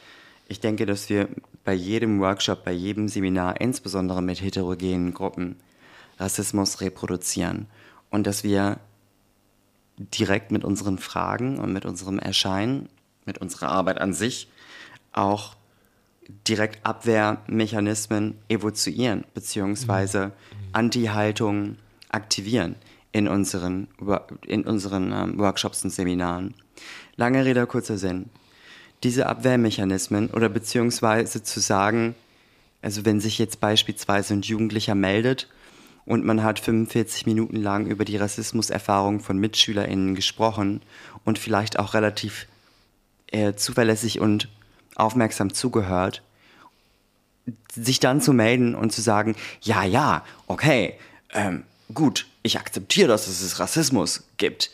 Ich 0.49 0.61
denke, 0.61 0.87
dass 0.87 1.09
wir 1.09 1.29
bei 1.65 1.75
jedem 1.75 2.21
Workshop, 2.21 2.65
bei 2.65 2.73
jedem 2.73 3.09
Seminar, 3.09 3.61
insbesondere 3.61 4.23
mit 4.23 4.41
heterogenen 4.41 5.13
Gruppen, 5.13 5.57
Rassismus 6.19 6.81
reproduzieren 6.81 7.67
und 8.11 8.27
dass 8.27 8.45
wir 8.45 8.79
direkt 9.99 10.53
mit 10.53 10.65
unseren 10.65 10.99
Fragen 10.99 11.59
und 11.59 11.73
mit 11.73 11.85
unserem 11.85 12.19
Erscheinen, 12.19 12.89
mit 13.25 13.39
unserer 13.39 13.69
Arbeit 13.69 14.01
an 14.01 14.15
sich 14.15 14.49
auch 15.13 15.57
direkt 16.49 16.85
Abwehrmechanismen 16.87 18.39
evozieren 18.49 19.25
beziehungsweise 19.35 20.27
mhm. 20.27 20.33
Anti-Haltungen 20.73 21.79
aktivieren 22.09 22.77
in 23.13 23.29
unseren, 23.29 23.89
in 24.47 24.65
unseren 24.65 25.13
ähm, 25.13 25.39
Workshops 25.39 25.85
und 25.85 25.91
Seminaren. 25.91 26.55
Lange 27.17 27.45
Rede, 27.45 27.67
kurzer 27.67 27.99
Sinn 27.99 28.31
diese 29.03 29.27
Abwehrmechanismen 29.27 30.31
oder 30.31 30.49
beziehungsweise 30.49 31.43
zu 31.43 31.61
sagen, 31.61 32.15
also 32.83 33.05
wenn 33.05 33.21
sich 33.21 33.39
jetzt 33.39 33.61
beispielsweise 33.61 34.35
ein 34.35 34.43
Jugendlicher 34.43 34.95
meldet 34.95 35.49
und 36.05 36.25
man 36.25 36.43
hat 36.43 36.59
45 36.59 37.27
Minuten 37.27 37.57
lang 37.57 37.87
über 37.87 38.05
die 38.05 38.17
Rassismuserfahrung 38.17 39.21
von 39.21 39.39
MitschülerInnen 39.39 40.15
gesprochen 40.15 40.83
und 41.25 41.39
vielleicht 41.39 41.79
auch 41.79 41.95
relativ 41.95 42.47
äh, 43.33 43.55
zuverlässig 43.55 44.21
und 44.21 44.49
aufmerksam 44.95 45.53
zugehört, 45.53 46.23
sich 47.73 48.01
dann 48.01 48.21
zu 48.21 48.33
melden 48.33 48.75
und 48.75 48.93
zu 48.93 49.03
sagen, 49.03 49.37
ja, 49.61 49.85
ja, 49.85 50.25
okay, 50.47 50.95
ähm, 51.33 51.65
gut, 51.93 52.27
ich 52.43 52.59
akzeptiere, 52.59 53.09
dass 53.09 53.29
es 53.29 53.59
Rassismus 53.59 54.25
gibt 54.37 54.71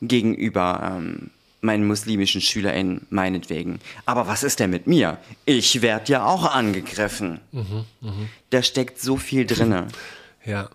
gegenüber 0.00 0.96
ähm, 0.98 1.30
meinen 1.66 1.86
muslimischen 1.86 2.40
SchülerInnen 2.40 3.06
meinetwegen. 3.10 3.80
Aber 4.06 4.26
was 4.26 4.42
ist 4.42 4.60
denn 4.60 4.70
mit 4.70 4.86
mir? 4.86 5.18
Ich 5.44 5.82
werde 5.82 6.12
ja 6.12 6.24
auch 6.24 6.44
angegriffen. 6.50 7.40
Mhm, 7.52 7.84
mh. 8.00 8.12
Da 8.50 8.62
steckt 8.62 9.00
so 9.00 9.16
viel 9.16 9.46
drinne. 9.46 9.88
Ja. 10.44 10.70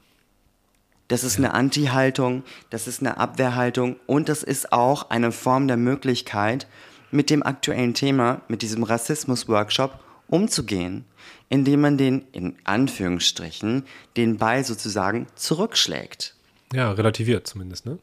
Das 1.08 1.24
ist 1.24 1.38
ja. 1.38 1.46
eine 1.46 1.54
Anti-Haltung, 1.54 2.44
das 2.72 2.88
ist 2.88 3.00
eine 3.00 3.16
Abwehrhaltung 3.16 3.96
und 4.06 4.28
das 4.28 4.44
ist 4.44 4.74
auch 4.74 5.10
eine 5.10 5.32
Form 5.32 5.70
der 5.70 5.78
Möglichkeit, 5.78 6.68
mit 7.10 7.30
dem 7.30 7.42
aktuellen 7.42 7.94
Thema, 7.94 8.42
mit 8.50 8.62
diesem 8.64 8.84
Rassismus-Workshop 8.84 9.98
umzugehen, 10.28 11.06
indem 11.50 11.82
man 11.82 11.98
den, 11.98 12.26
in 12.32 12.56
Anführungsstrichen, 12.64 13.84
den 14.18 14.38
Ball 14.38 14.64
sozusagen 14.64 15.28
zurückschlägt. 15.36 16.36
Ja, 16.74 16.92
relativiert 16.92 17.48
zumindest, 17.48 17.86
ne? 17.86 18.00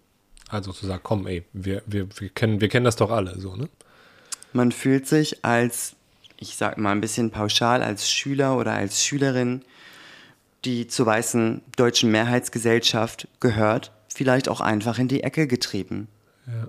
Also 0.49 0.73
zu 0.73 0.87
sagen, 0.87 1.01
komm, 1.03 1.27
ey, 1.27 1.45
wir, 1.53 1.83
wir, 1.87 2.09
wir, 2.19 2.29
kennen, 2.31 2.61
wir 2.61 2.69
kennen 2.69 2.85
das 2.85 2.97
doch 2.97 3.11
alle, 3.11 3.39
so, 3.39 3.55
ne? 3.55 3.69
man 4.53 4.73
fühlt 4.73 5.07
sich 5.07 5.45
als, 5.45 5.95
ich 6.39 6.57
sag 6.57 6.79
mal 6.79 6.93
ein 6.93 7.01
bisschen 7.01 7.31
pauschal, 7.31 7.83
als 7.83 8.11
Schüler 8.11 8.57
oder 8.57 8.73
als 8.73 9.05
Schülerin, 9.05 9.63
die 10.65 10.89
zur 10.89 11.07
weißen 11.07 11.63
deutschen 11.77 12.11
Mehrheitsgesellschaft 12.11 13.29
gehört, 13.41 13.93
vielleicht 14.09 14.49
auch 14.49 14.61
einfach 14.61 14.99
in 14.99 15.09
die 15.09 15.23
Ecke 15.23 15.47
getrieben. 15.47 16.09
Ja. 16.47 16.69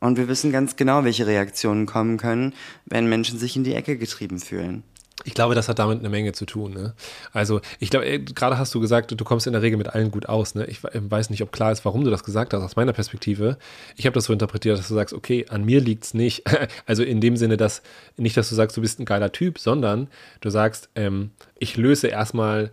Und 0.00 0.16
wir 0.16 0.28
wissen 0.28 0.52
ganz 0.52 0.76
genau, 0.76 1.02
welche 1.04 1.26
Reaktionen 1.26 1.86
kommen 1.86 2.18
können, 2.18 2.54
wenn 2.86 3.08
Menschen 3.08 3.38
sich 3.38 3.56
in 3.56 3.64
die 3.64 3.74
Ecke 3.74 3.96
getrieben 3.98 4.38
fühlen. 4.38 4.84
Ich 5.24 5.34
glaube, 5.34 5.54
das 5.54 5.68
hat 5.68 5.78
damit 5.78 5.98
eine 5.98 6.08
Menge 6.08 6.32
zu 6.32 6.46
tun. 6.46 6.72
Ne? 6.72 6.94
Also, 7.32 7.60
ich 7.80 7.90
glaube, 7.90 8.06
äh, 8.06 8.18
gerade 8.18 8.56
hast 8.56 8.74
du 8.74 8.80
gesagt, 8.80 9.10
du 9.10 9.24
kommst 9.24 9.46
in 9.46 9.52
der 9.52 9.62
Regel 9.62 9.76
mit 9.76 9.88
allen 9.88 10.10
gut 10.10 10.28
aus. 10.28 10.54
Ne? 10.54 10.64
Ich 10.66 10.80
weiß 10.82 11.30
nicht, 11.30 11.42
ob 11.42 11.50
klar 11.50 11.72
ist, 11.72 11.84
warum 11.84 12.04
du 12.04 12.10
das 12.10 12.24
gesagt 12.24 12.54
hast, 12.54 12.62
aus 12.62 12.76
meiner 12.76 12.92
Perspektive. 12.92 13.58
Ich 13.96 14.06
habe 14.06 14.14
das 14.14 14.24
so 14.24 14.32
interpretiert, 14.32 14.78
dass 14.78 14.88
du 14.88 14.94
sagst, 14.94 15.14
okay, 15.14 15.46
an 15.48 15.64
mir 15.64 15.80
liegt 15.80 16.04
es 16.04 16.14
nicht. 16.14 16.44
Also 16.86 17.02
in 17.02 17.20
dem 17.20 17.36
Sinne, 17.36 17.56
dass 17.56 17.82
nicht, 18.16 18.36
dass 18.36 18.48
du 18.48 18.54
sagst, 18.54 18.76
du 18.76 18.80
bist 18.80 18.98
ein 18.98 19.04
geiler 19.04 19.32
Typ, 19.32 19.58
sondern 19.58 20.08
du 20.40 20.50
sagst, 20.50 20.88
ähm, 20.94 21.30
ich 21.58 21.76
löse 21.76 22.08
erstmal 22.08 22.70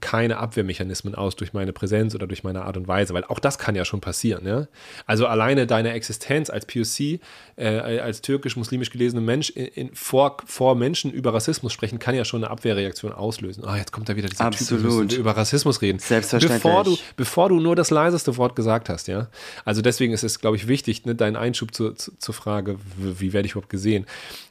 keine 0.00 0.38
Abwehrmechanismen 0.38 1.14
aus 1.14 1.36
durch 1.36 1.52
meine 1.52 1.72
Präsenz 1.72 2.14
oder 2.14 2.26
durch 2.26 2.44
meine 2.44 2.62
Art 2.62 2.76
und 2.76 2.86
Weise, 2.86 3.14
weil 3.14 3.24
auch 3.24 3.38
das 3.38 3.58
kann 3.58 3.74
ja 3.74 3.84
schon 3.84 4.00
passieren. 4.00 4.46
Ja? 4.46 4.68
Also 5.06 5.26
alleine 5.26 5.66
deine 5.66 5.92
Existenz 5.92 6.50
als 6.50 6.66
POC, 6.66 7.20
äh, 7.56 7.98
als 8.00 8.22
türkisch-muslimisch 8.22 8.90
gelesener 8.90 9.22
Mensch 9.22 9.50
in, 9.50 9.66
in, 9.66 9.94
vor, 9.94 10.36
vor 10.46 10.74
Menschen 10.76 11.10
über 11.10 11.34
Rassismus 11.34 11.72
sprechen, 11.72 11.98
kann 11.98 12.14
ja 12.14 12.24
schon 12.24 12.44
eine 12.44 12.50
Abwehrreaktion 12.50 13.12
auslösen. 13.12 13.64
Ah, 13.64 13.76
jetzt 13.76 13.92
kommt 13.92 14.08
da 14.08 14.16
wieder 14.16 14.28
dieser 14.28 14.44
Absolut. 14.44 15.10
Typ, 15.10 15.18
über 15.18 15.36
Rassismus 15.36 15.82
reden. 15.82 15.98
Selbstverständlich. 15.98 16.62
Bevor 16.62 16.84
du, 16.84 16.96
bevor 17.16 17.48
du 17.48 17.60
nur 17.60 17.74
das 17.74 17.90
leiseste 17.90 18.36
Wort 18.36 18.54
gesagt 18.54 18.88
hast, 18.88 19.08
ja. 19.08 19.28
Also 19.64 19.82
deswegen 19.82 20.12
ist 20.12 20.22
es, 20.22 20.38
glaube 20.40 20.56
ich, 20.56 20.68
wichtig, 20.68 21.04
ne, 21.04 21.14
dein 21.14 21.36
Einschub 21.36 21.74
zur, 21.74 21.96
zur 21.96 22.34
Frage, 22.34 22.78
wie, 22.96 23.20
wie 23.20 23.32
werde 23.32 23.46
ich 23.46 23.52
überhaupt 23.52 23.70
gesehen? 23.70 24.06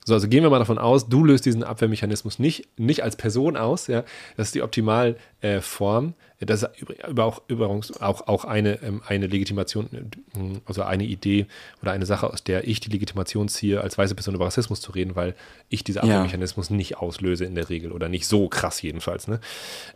So, 0.05 0.13
also 0.13 0.27
gehen 0.27 0.43
wir 0.43 0.49
mal 0.49 0.59
davon 0.59 0.77
aus, 0.77 1.07
du 1.07 1.23
löst 1.23 1.45
diesen 1.45 1.63
Abwehrmechanismus 1.63 2.39
nicht, 2.39 2.67
nicht 2.77 3.03
als 3.03 3.15
Person 3.15 3.55
aus, 3.55 3.87
ja. 3.87 4.03
Das 4.37 4.47
ist 4.47 4.55
die 4.55 4.61
optimale 4.61 4.88
äh, 5.41 5.61
Form. 5.61 6.13
Das 6.39 6.63
ist 6.63 6.69
über 7.07 7.25
auch, 7.25 7.41
übrigens 7.47 8.01
auch, 8.01 8.27
auch 8.27 8.45
eine, 8.45 8.81
ähm, 8.81 9.01
eine 9.05 9.27
Legitimation, 9.27 9.89
äh, 9.91 10.59
also 10.65 10.83
eine 10.83 11.03
Idee 11.03 11.47
oder 11.81 11.91
eine 11.91 12.05
Sache, 12.05 12.31
aus 12.31 12.43
der 12.43 12.67
ich 12.67 12.79
die 12.79 12.89
Legitimation 12.89 13.49
ziehe, 13.49 13.81
als 13.81 13.97
weiße 13.97 14.15
Person 14.15 14.35
über 14.35 14.45
Rassismus 14.45 14.79
zu 14.79 14.91
reden, 14.91 15.15
weil 15.15 15.35
ich 15.67 15.83
diese 15.83 16.01
Abwehrmechanismus 16.01 16.69
ja. 16.69 16.75
nicht 16.75 16.97
auslöse 16.97 17.45
in 17.45 17.55
der 17.55 17.69
Regel 17.69 17.91
oder 17.91 18.07
nicht 18.07 18.25
so 18.25 18.47
krass 18.47 18.81
jedenfalls. 18.81 19.27
Ne? 19.27 19.39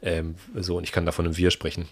Ähm, 0.01 0.35
so, 0.55 0.77
und 0.77 0.83
ich 0.83 0.91
kann 0.91 1.05
davon 1.05 1.25
im 1.25 1.37
Wir 1.37 1.51
sprechen 1.51 1.87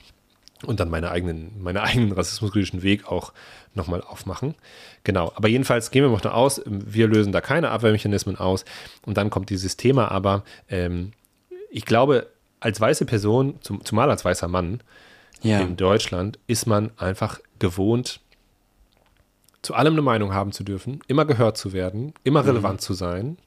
und 0.65 0.79
dann 0.79 0.89
meine 0.89 1.11
eigenen, 1.11 1.61
meinen 1.61 1.77
eigenen 1.77 2.11
rassismuskritischen 2.11 2.83
Weg 2.83 3.07
auch 3.07 3.33
nochmal 3.73 4.01
aufmachen. 4.01 4.55
Genau, 5.03 5.31
aber 5.35 5.47
jedenfalls 5.47 5.91
gehen 5.91 6.03
wir 6.03 6.09
mal 6.09 6.17
davon 6.17 6.37
aus, 6.37 6.61
wir 6.65 7.07
lösen 7.07 7.31
da 7.31 7.41
keine 7.41 7.69
Abwehrmechanismen 7.69 8.37
aus 8.37 8.65
und 9.05 9.17
dann 9.17 9.29
kommt 9.29 9.49
dieses 9.49 9.77
Thema, 9.77 10.11
aber 10.11 10.43
ähm, 10.69 11.13
ich 11.69 11.85
glaube, 11.85 12.27
als 12.61 12.79
weiße 12.79 13.05
Person, 13.05 13.55
zum, 13.61 13.83
zumal 13.83 14.09
als 14.09 14.23
weißer 14.23 14.47
Mann 14.47 14.81
ja. 15.41 15.59
in 15.59 15.75
Deutschland, 15.75 16.39
ist 16.47 16.67
man 16.67 16.91
einfach 16.97 17.41
gewohnt, 17.59 18.21
zu 19.61 19.73
allem 19.73 19.93
eine 19.93 20.01
Meinung 20.01 20.33
haben 20.33 20.53
zu 20.53 20.63
dürfen, 20.63 21.01
immer 21.07 21.25
gehört 21.25 21.57
zu 21.57 21.73
werden, 21.73 22.13
immer 22.23 22.43
mhm. 22.43 22.49
relevant 22.49 22.75
mhm. 22.75 22.83
zu 22.83 22.93
sein. 22.93 23.37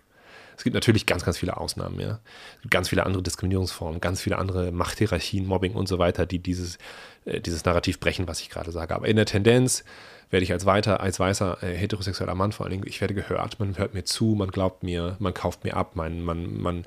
Es 0.56 0.62
gibt 0.62 0.74
natürlich 0.74 1.06
ganz, 1.06 1.24
ganz 1.24 1.38
viele 1.38 1.56
Ausnahmen, 1.56 1.98
ja. 1.98 2.20
Es 2.56 2.62
gibt 2.62 2.72
ganz 2.72 2.88
viele 2.88 3.04
andere 3.04 3.22
Diskriminierungsformen, 3.22 4.00
ganz 4.00 4.20
viele 4.20 4.38
andere 4.38 4.70
Machthierarchien, 4.70 5.46
Mobbing 5.46 5.72
und 5.74 5.88
so 5.88 5.98
weiter, 5.98 6.26
die 6.26 6.38
dieses, 6.38 6.78
äh, 7.24 7.40
dieses 7.40 7.64
Narrativ 7.64 7.98
brechen, 7.98 8.28
was 8.28 8.40
ich 8.40 8.50
gerade 8.50 8.70
sage. 8.70 8.94
Aber 8.94 9.08
in 9.08 9.16
der 9.16 9.26
Tendenz 9.26 9.84
werde 10.30 10.44
ich 10.44 10.52
als 10.52 10.66
weiter, 10.66 11.00
als 11.00 11.20
weißer 11.20 11.62
äh, 11.62 11.74
heterosexueller 11.74 12.34
Mann 12.34 12.52
vor 12.52 12.66
allen 12.66 12.72
Dingen, 12.72 12.86
ich 12.86 13.00
werde 13.00 13.14
gehört, 13.14 13.58
man 13.60 13.78
hört 13.78 13.94
mir 13.94 14.04
zu, 14.04 14.34
man 14.36 14.50
glaubt 14.50 14.82
mir, 14.82 15.16
man 15.18 15.34
kauft 15.34 15.64
mir 15.64 15.76
ab, 15.76 15.96
man, 15.96 16.22
man, 16.22 16.60
man 16.60 16.84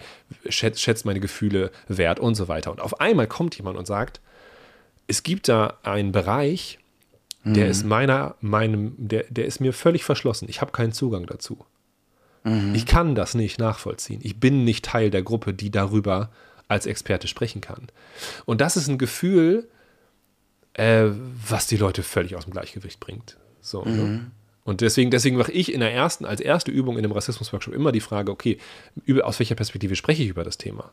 schätzt, 0.50 0.82
schätzt 0.82 1.06
meine 1.06 1.20
Gefühle 1.20 1.72
wert 1.88 2.20
und 2.20 2.36
so 2.36 2.48
weiter. 2.48 2.72
Und 2.72 2.82
auf 2.82 3.00
einmal 3.00 3.28
kommt 3.28 3.56
jemand 3.58 3.78
und 3.78 3.88
sagt, 3.88 4.20
es 5.08 5.24
gibt 5.24 5.48
da 5.48 5.78
einen 5.84 6.12
Bereich, 6.12 6.80
der 7.44 7.66
mhm. 7.66 7.72
ist 7.72 7.86
meiner, 7.86 8.36
meinem, 8.42 8.94
der, 8.98 9.26
der 9.30 9.46
ist 9.46 9.62
mir 9.62 9.72
völlig 9.72 10.04
verschlossen. 10.04 10.48
Ich 10.50 10.60
habe 10.60 10.72
keinen 10.72 10.92
Zugang 10.92 11.26
dazu. 11.26 11.66
Mhm. 12.44 12.76
Ich 12.76 12.86
kann 12.86 13.16
das 13.16 13.36
nicht 13.36 13.60
nachvollziehen. 13.60 14.20
Ich 14.24 14.40
bin 14.40 14.64
nicht 14.64 14.84
Teil 14.86 15.10
der 15.10 15.24
Gruppe, 15.24 15.54
die 15.54 15.70
darüber 15.70 16.30
als 16.68 16.86
Experte 16.86 17.28
sprechen 17.28 17.62
kann. 17.62 17.88
Und 18.46 18.60
das 18.60 18.76
ist 18.76 18.90
ein 18.90 18.98
Gefühl, 18.98 19.70
äh, 20.78 21.10
was 21.48 21.68
die 21.68 21.78
Leute 21.78 22.04
völlig 22.04 22.36
aus 22.36 22.46
dem 22.46 22.54
Gleichgewicht 22.54 23.00
bringt. 23.00 23.38
So, 23.62 23.84
ne? 23.84 23.92
mhm. 23.92 23.98
ne? 23.98 24.32
Und 24.64 24.82
deswegen, 24.82 25.12
deswegen 25.12 25.38
mache 25.38 25.52
ich 25.52 25.74
in 25.74 25.80
der 25.80 25.94
ersten, 25.94 26.26
als 26.26 26.42
erste 26.42 26.72
Übung 26.72 26.98
in 26.98 27.04
dem 27.04 27.14
Rassismus-Workshop 27.14 27.74
immer 27.74 27.94
die 27.94 28.02
Frage, 28.02 28.32
okay, 28.32 28.58
über, 29.06 29.26
aus 29.26 29.40
welcher 29.40 29.56
Perspektive 29.56 29.96
spreche 29.96 30.24
ich 30.24 30.30
über 30.30 30.44
das 30.44 30.58
Thema? 30.58 30.92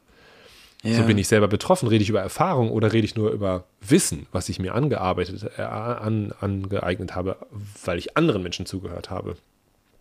Ja. 0.85 0.99
So 0.99 1.03
bin 1.05 1.19
ich 1.19 1.29
selber 1.29 1.49
betroffen, 1.49 1.89
rede 1.89 2.03
ich 2.03 2.09
über 2.09 2.21
Erfahrung 2.21 2.71
oder 2.71 2.93
rede 2.93 3.05
ich 3.05 3.17
nur 3.17 3.31
über 3.31 3.65
Wissen, 3.81 4.27
was 4.33 4.49
ich 4.49 4.61
mir 4.61 4.75
angearbeitet, 4.75 5.51
äh, 5.57 5.63
an, 5.63 6.33
angeeignet 6.39 7.17
habe, 7.17 7.37
weil 7.85 7.99
ich 7.99 8.17
anderen 8.17 8.43
Menschen 8.43 8.65
zugehört 8.65 9.11
habe. 9.11 9.37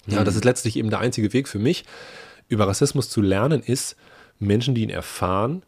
Ja, 0.06 0.20
mhm. 0.20 0.26
das 0.26 0.36
ist 0.36 0.46
letztlich 0.46 0.76
eben 0.76 0.90
der 0.90 1.00
einzige 1.00 1.34
Weg 1.34 1.48
für 1.48 1.60
mich, 1.60 1.84
über 2.50 2.68
Rassismus 2.68 3.10
zu 3.10 3.22
lernen, 3.22 3.64
ist, 3.64 3.96
Menschen, 4.40 4.76
die 4.76 4.84
ihn 4.84 4.90
erfahren, 4.90 5.64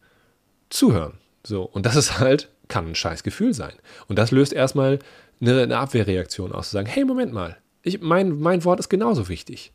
zuhören. 0.70 1.14
So, 1.44 1.64
und 1.64 1.86
das 1.86 1.96
ist 1.96 2.20
halt 2.20 2.50
kann 2.68 2.88
ein 2.88 2.96
scheiß 2.96 3.24
Gefühl 3.24 3.54
sein. 3.54 3.74
Und 4.08 4.18
das 4.18 4.32
löst 4.32 4.54
erstmal 4.54 5.00
eine, 5.42 5.62
eine 5.62 5.78
Abwehrreaktion 5.78 6.52
aus, 6.52 6.70
zu 6.70 6.74
sagen, 6.74 6.88
hey, 6.88 7.06
Moment 7.06 7.34
mal, 7.34 7.58
ich, 7.84 8.02
mein, 8.02 8.40
mein 8.40 8.64
Wort 8.64 8.80
ist 8.80 8.90
genauso 8.90 9.30
wichtig 9.30 9.72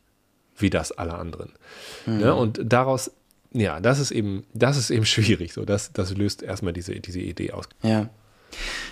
wie 0.57 0.69
das 0.69 0.91
aller 0.91 1.17
anderen. 1.17 1.53
Mhm. 2.05 2.19
Ja, 2.19 2.33
und 2.33 2.61
daraus, 2.63 3.11
ja, 3.53 3.79
das 3.79 3.99
ist 3.99 4.11
eben, 4.11 4.45
das 4.53 4.77
ist 4.77 4.89
eben 4.89 5.05
schwierig. 5.05 5.53
So, 5.53 5.65
das, 5.65 5.93
das 5.93 6.15
löst 6.15 6.43
erstmal 6.43 6.73
diese, 6.73 6.99
diese 6.99 7.19
Idee 7.19 7.51
aus. 7.51 7.65
Ja. 7.81 8.09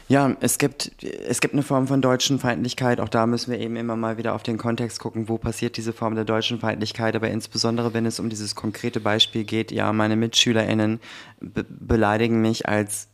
Ja, 0.08 0.36
es 0.39 0.58
gibt, 0.58 1.04
es 1.04 1.41
gibt 1.41 1.54
eine 1.54 1.64
Form 1.64 1.88
von 1.88 2.02
deutschen 2.02 2.39
Feindlichkeit. 2.39 3.02
Auch 3.02 3.10
da 3.10 3.28
müssen 3.28 3.52
wir 3.52 3.60
eben 3.60 3.76
immer 3.76 3.97
mal 3.97 4.18
wieder 4.18 4.34
auf 4.34 4.41
den 4.41 4.58
Kontext 4.58 5.00
gucken, 5.00 5.28
wo 5.28 5.38
passiert 5.38 5.76
diese 5.76 5.91
Form 5.91 6.16
der 6.16 6.24
deutschen 6.24 6.60
Feindlichkeit. 6.60 7.16
Aber 7.16 7.30
insbesondere, 7.30 7.93
wenn 7.93 8.06
es 8.06 8.22
um 8.22 8.30
dieses 8.30 8.56
konkrete 8.56 9.02
Beispiel 9.02 9.43
geht, 9.43 9.72
ja, 9.72 9.91
meine 9.91 10.16
MitschülerInnen 10.16 11.00
be 11.41 11.66
beleidigen 11.68 12.41
mich 12.41 12.68
als 12.70 13.10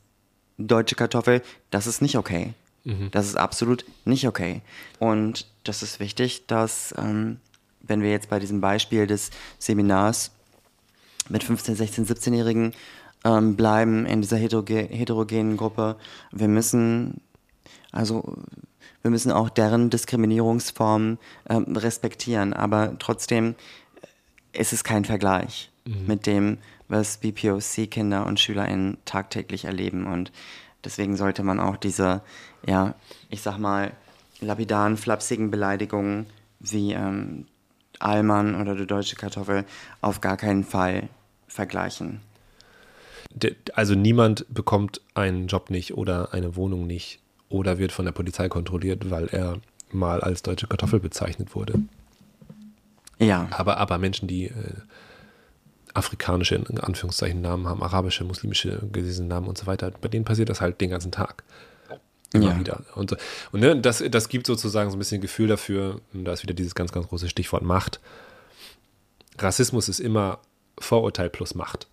deutsche 0.58 0.96
Kartoffel, 0.96 1.42
das 1.70 1.88
ist 1.88 2.02
nicht 2.02 2.18
okay. 2.18 2.54
Mhm. 2.84 3.10
Das 3.12 3.26
ist 3.26 3.36
absolut 3.36 3.86
nicht 4.06 4.28
okay. 4.28 4.62
Und 5.00 5.48
das 5.64 5.84
ist 5.84 6.00
wichtig, 6.00 6.48
dass, 6.48 6.94
ähm, 6.98 7.38
wenn 7.82 8.02
wir 8.02 8.12
jetzt 8.12 8.30
bei 8.30 8.40
diesem 8.40 8.62
Beispiel 8.62 9.08
des 9.08 9.32
Seminars 9.60 10.32
mit 11.30 11.44
15, 11.44 11.76
16, 11.76 12.06
17-Jährigen 12.06 12.74
ähm, 13.24 13.56
bleiben 13.56 14.06
in 14.06 14.22
dieser 14.22 14.38
heteroge 14.38 14.88
heterogenen 14.90 15.58
Gruppe, 15.58 15.98
wir 16.32 16.48
müssen, 16.48 17.22
also 17.92 18.38
wir 19.02 19.12
müssen 19.12 19.32
auch 19.32 19.50
deren 19.50 19.90
Diskriminierungsformen 19.90 21.18
ähm, 21.50 21.76
respektieren, 21.76 22.54
aber 22.54 22.98
trotzdem 23.00 23.56
ist 24.54 24.74
es 24.74 24.84
kein 24.84 25.06
Vergleich 25.06 25.72
mhm. 25.86 26.08
mit 26.08 26.28
dem, 26.28 26.58
was 26.88 27.18
BPOC-Kinder 27.18 28.26
und 28.26 28.40
SchülerInnen 28.40 28.98
tagtäglich 29.06 29.66
erleben. 29.66 30.06
Und 30.06 30.32
deswegen 30.84 31.18
sollte 31.18 31.44
man 31.44 31.60
auch 31.60 31.78
diese, 31.78 32.22
ja, 32.66 32.96
ich 33.30 33.42
sag 33.42 33.58
mal, 33.58 33.92
lapidaren, 34.42 34.98
flapsigen 34.98 35.52
Beleidigungen 35.52 36.28
wie 36.60 36.94
ähm, 36.94 37.46
Allmann 38.00 38.60
oder 38.60 38.76
die 38.76 38.88
deutsche 38.88 39.16
Kartoffel 39.16 39.66
auf 40.02 40.22
gar 40.22 40.38
keinen 40.38 40.64
Fall 40.64 41.10
vergleichen. 41.48 42.22
Also 43.74 43.96
niemand 43.96 44.46
bekommt 44.54 45.02
einen 45.14 45.48
Job 45.48 45.70
nicht 45.70 45.96
oder 45.96 46.34
eine 46.34 46.56
Wohnung 46.56 46.88
nicht 46.88 47.20
oder 47.50 47.78
wird 47.78 47.92
von 47.92 48.06
der 48.06 48.12
Polizei 48.12 48.48
kontrolliert, 48.50 49.10
weil 49.10 49.28
er 49.28 49.60
mal 49.92 50.22
als 50.22 50.42
deutsche 50.42 50.68
Kartoffel 50.68 51.00
bezeichnet 51.00 51.56
wurde. 51.56 51.80
Ja. 53.20 53.48
Aber, 53.52 53.78
aber 53.78 53.98
Menschen, 53.98 54.28
die 54.28 54.46
äh, 54.46 54.74
afrikanische, 55.96 56.56
in 56.56 56.80
Anführungszeichen, 56.80 57.42
Namen 57.42 57.68
haben, 57.68 57.82
arabische, 57.82 58.24
muslimische 58.24 58.82
gelesene 58.92 59.28
Namen 59.28 59.48
und 59.48 59.58
so 59.58 59.66
weiter. 59.66 59.92
Bei 60.02 60.08
denen 60.08 60.26
passiert 60.26 60.50
das 60.50 60.62
halt 60.62 60.82
den 60.82 60.90
ganzen 60.90 61.12
Tag. 61.12 61.44
Immer 62.34 62.52
ja. 62.52 62.60
wieder. 62.60 62.82
Und, 62.96 63.16
und 63.52 63.60
ne, 63.60 63.80
das, 63.80 64.04
das 64.10 64.30
gibt 64.30 64.46
sozusagen 64.46 64.90
so 64.90 64.98
ein 64.98 65.00
bisschen 65.00 65.22
Gefühl 65.22 65.48
dafür, 65.48 66.02
da 66.12 66.34
ist 66.34 66.44
wieder 66.44 66.54
dieses 66.54 66.76
ganz, 66.76 66.92
ganz 66.92 67.08
große 67.08 67.30
Stichwort 67.30 67.64
Macht. 67.64 68.02
Rassismus 69.38 69.90
ist 69.90 70.00
immer 70.00 70.40
Vorurteil 70.78 71.30
plus 71.30 71.56
Macht. 71.56 71.88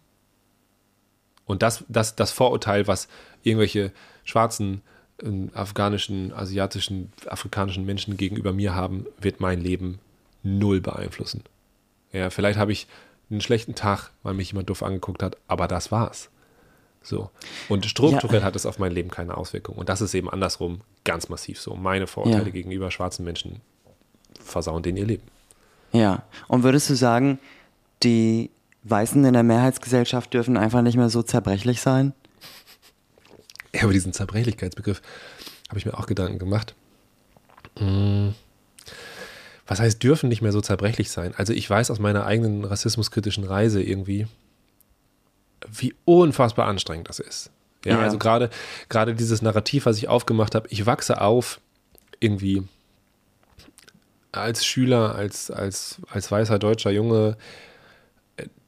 Und 1.44 1.62
das, 1.62 1.84
das, 1.88 2.16
das 2.16 2.32
Vorurteil, 2.32 2.86
was 2.88 3.08
irgendwelche 3.42 3.92
schwarzen, 4.24 4.82
äh, 5.22 5.48
afghanischen, 5.54 6.32
asiatischen, 6.32 7.12
afrikanischen 7.26 7.84
Menschen 7.84 8.16
gegenüber 8.16 8.52
mir 8.52 8.74
haben, 8.74 9.06
wird 9.20 9.40
mein 9.40 9.60
Leben 9.60 10.00
null 10.42 10.80
beeinflussen. 10.80 11.44
Ja, 12.12 12.30
vielleicht 12.30 12.58
habe 12.58 12.72
ich 12.72 12.88
einen 13.32 13.40
schlechten 13.40 13.74
Tag, 13.74 14.10
weil 14.22 14.34
mich 14.34 14.52
jemand 14.52 14.70
doof 14.70 14.82
angeguckt 14.82 15.22
hat, 15.22 15.36
aber 15.48 15.68
das 15.68 15.90
war's. 15.90 16.30
So. 17.02 17.30
Und 17.68 17.86
strukturell 17.86 18.40
ja. 18.40 18.46
hat 18.46 18.56
es 18.56 18.66
auf 18.66 18.78
mein 18.78 18.92
Leben 18.92 19.10
keine 19.10 19.36
Auswirkung. 19.36 19.76
Und 19.76 19.88
das 19.88 20.00
ist 20.00 20.14
eben 20.14 20.30
andersrum 20.30 20.82
ganz 21.04 21.28
massiv 21.28 21.60
so. 21.60 21.74
Meine 21.74 22.06
Vorurteile 22.06 22.46
ja. 22.46 22.50
gegenüber 22.50 22.90
schwarzen 22.90 23.24
Menschen 23.24 23.60
versauen 24.40 24.82
denen 24.82 24.98
ihr 24.98 25.06
Leben. 25.06 25.24
Ja. 25.92 26.22
Und 26.48 26.62
würdest 26.62 26.88
du 26.90 26.94
sagen, 26.94 27.38
die 28.02 28.50
Weißen 28.84 29.24
in 29.24 29.32
der 29.32 29.42
Mehrheitsgesellschaft 29.42 30.32
dürfen 30.32 30.56
einfach 30.56 30.82
nicht 30.82 30.96
mehr 30.96 31.10
so 31.10 31.22
zerbrechlich 31.22 31.80
sein? 31.80 32.14
Ja, 33.74 33.84
über 33.84 33.92
diesen 33.92 34.12
Zerbrechlichkeitsbegriff 34.12 35.02
habe 35.68 35.78
ich 35.78 35.86
mir 35.86 35.98
auch 35.98 36.06
Gedanken 36.06 36.38
gemacht. 36.38 36.74
Hm. 37.78 38.34
Was 39.66 39.80
heißt, 39.80 40.02
dürfen 40.02 40.28
nicht 40.28 40.42
mehr 40.42 40.52
so 40.52 40.60
zerbrechlich 40.60 41.10
sein? 41.10 41.34
Also 41.36 41.52
ich 41.52 41.68
weiß 41.68 41.90
aus 41.90 41.98
meiner 41.98 42.26
eigenen 42.26 42.64
rassismuskritischen 42.64 43.44
Reise 43.44 43.82
irgendwie, 43.82 44.26
wie 45.70 45.94
unfassbar 46.04 46.66
anstrengend 46.66 47.08
das 47.08 47.20
ist. 47.20 47.50
Ja, 47.84 47.94
ja. 47.94 48.00
also 48.00 48.18
gerade 48.18 48.50
gerade 48.88 49.14
dieses 49.14 49.42
Narrativ, 49.42 49.86
was 49.86 49.96
ich 49.98 50.08
aufgemacht 50.08 50.54
habe, 50.54 50.68
ich 50.70 50.86
wachse 50.86 51.20
auf 51.20 51.60
irgendwie 52.20 52.62
als 54.32 54.64
Schüler, 54.64 55.14
als, 55.14 55.50
als, 55.50 56.00
als 56.08 56.30
weißer 56.30 56.58
deutscher 56.58 56.90
Junge, 56.90 57.36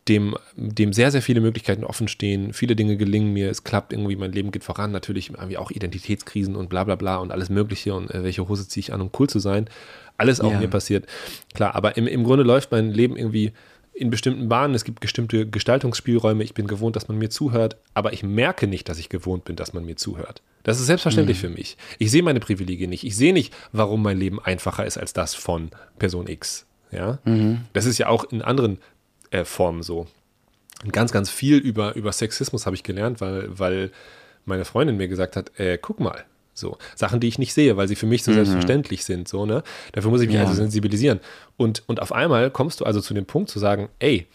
dem, 0.08 0.36
dem 0.56 0.92
sehr, 0.92 1.10
sehr 1.10 1.22
viele 1.22 1.40
Möglichkeiten 1.40 1.82
offen 1.82 2.08
stehen, 2.08 2.52
viele 2.52 2.76
Dinge 2.76 2.98
gelingen 2.98 3.32
mir, 3.32 3.50
es 3.50 3.64
klappt 3.64 3.92
irgendwie, 3.92 4.16
mein 4.16 4.32
Leben 4.32 4.50
geht 4.50 4.64
voran, 4.64 4.92
natürlich 4.92 5.30
irgendwie 5.30 5.56
auch 5.56 5.70
Identitätskrisen 5.70 6.56
und 6.56 6.68
bla 6.68 6.84
bla 6.84 6.96
bla 6.96 7.16
und 7.16 7.32
alles 7.32 7.48
Mögliche 7.48 7.94
und 7.94 8.10
äh, 8.10 8.22
welche 8.22 8.46
Hose 8.46 8.68
ziehe 8.68 8.82
ich 8.82 8.92
an, 8.92 9.00
um 9.00 9.10
cool 9.18 9.28
zu 9.28 9.38
sein. 9.38 9.68
Alles 10.16 10.40
auch 10.40 10.52
ja. 10.52 10.60
mir 10.60 10.68
passiert. 10.68 11.06
Klar, 11.54 11.74
aber 11.74 11.96
im, 11.96 12.06
im 12.06 12.24
Grunde 12.24 12.44
läuft 12.44 12.70
mein 12.70 12.90
Leben 12.90 13.16
irgendwie 13.16 13.52
in 13.94 14.10
bestimmten 14.10 14.48
Bahnen, 14.48 14.74
es 14.74 14.84
gibt 14.84 15.00
bestimmte 15.00 15.46
Gestaltungsspielräume, 15.46 16.42
ich 16.42 16.52
bin 16.52 16.66
gewohnt, 16.66 16.96
dass 16.96 17.06
man 17.06 17.16
mir 17.16 17.30
zuhört, 17.30 17.76
aber 17.94 18.12
ich 18.12 18.24
merke 18.24 18.66
nicht, 18.66 18.88
dass 18.88 18.98
ich 18.98 19.08
gewohnt 19.08 19.44
bin, 19.44 19.54
dass 19.54 19.72
man 19.72 19.84
mir 19.84 19.96
zuhört. 19.96 20.42
Das 20.64 20.80
ist 20.80 20.86
selbstverständlich 20.86 21.38
mhm. 21.38 21.40
für 21.40 21.50
mich. 21.50 21.76
Ich 21.98 22.10
sehe 22.10 22.22
meine 22.22 22.40
Privilegien 22.40 22.90
nicht. 22.90 23.04
Ich 23.04 23.16
sehe 23.16 23.32
nicht, 23.32 23.54
warum 23.72 24.02
mein 24.02 24.18
Leben 24.18 24.40
einfacher 24.40 24.84
ist 24.84 24.98
als 24.98 25.12
das 25.12 25.34
von 25.34 25.70
Person 25.98 26.26
X. 26.26 26.66
Ja? 26.90 27.18
Mhm. 27.24 27.60
Das 27.72 27.84
ist 27.84 27.98
ja 27.98 28.08
auch 28.08 28.24
in 28.24 28.42
anderen 28.42 28.78
äh, 29.30 29.44
Formen 29.44 29.82
so. 29.82 30.06
Und 30.82 30.92
ganz, 30.92 31.12
ganz 31.12 31.30
viel 31.30 31.58
über, 31.58 31.94
über 31.94 32.12
Sexismus 32.12 32.66
habe 32.66 32.74
ich 32.74 32.82
gelernt, 32.82 33.20
weil, 33.20 33.48
weil 33.58 33.90
meine 34.44 34.64
Freundin 34.64 34.96
mir 34.96 35.08
gesagt 35.08 35.36
hat, 35.36 35.58
äh, 35.58 35.78
guck 35.80 36.00
mal, 36.00 36.24
so 36.54 36.78
Sachen, 36.94 37.20
die 37.20 37.28
ich 37.28 37.38
nicht 37.38 37.52
sehe, 37.52 37.76
weil 37.76 37.88
sie 37.88 37.96
für 37.96 38.06
mich 38.06 38.22
so 38.22 38.30
mhm. 38.30 38.36
selbstverständlich 38.36 39.04
sind, 39.04 39.28
so 39.28 39.44
ne. 39.44 39.62
Dafür 39.92 40.10
muss 40.10 40.20
ich 40.20 40.28
mich 40.28 40.36
ja. 40.36 40.42
also 40.42 40.54
sensibilisieren. 40.54 41.20
Und 41.56 41.82
und 41.86 42.00
auf 42.00 42.12
einmal 42.12 42.50
kommst 42.50 42.80
du 42.80 42.84
also 42.84 43.00
zu 43.00 43.12
dem 43.14 43.26
Punkt 43.26 43.50
zu 43.50 43.58
sagen, 43.58 43.88
ey, 43.98 44.26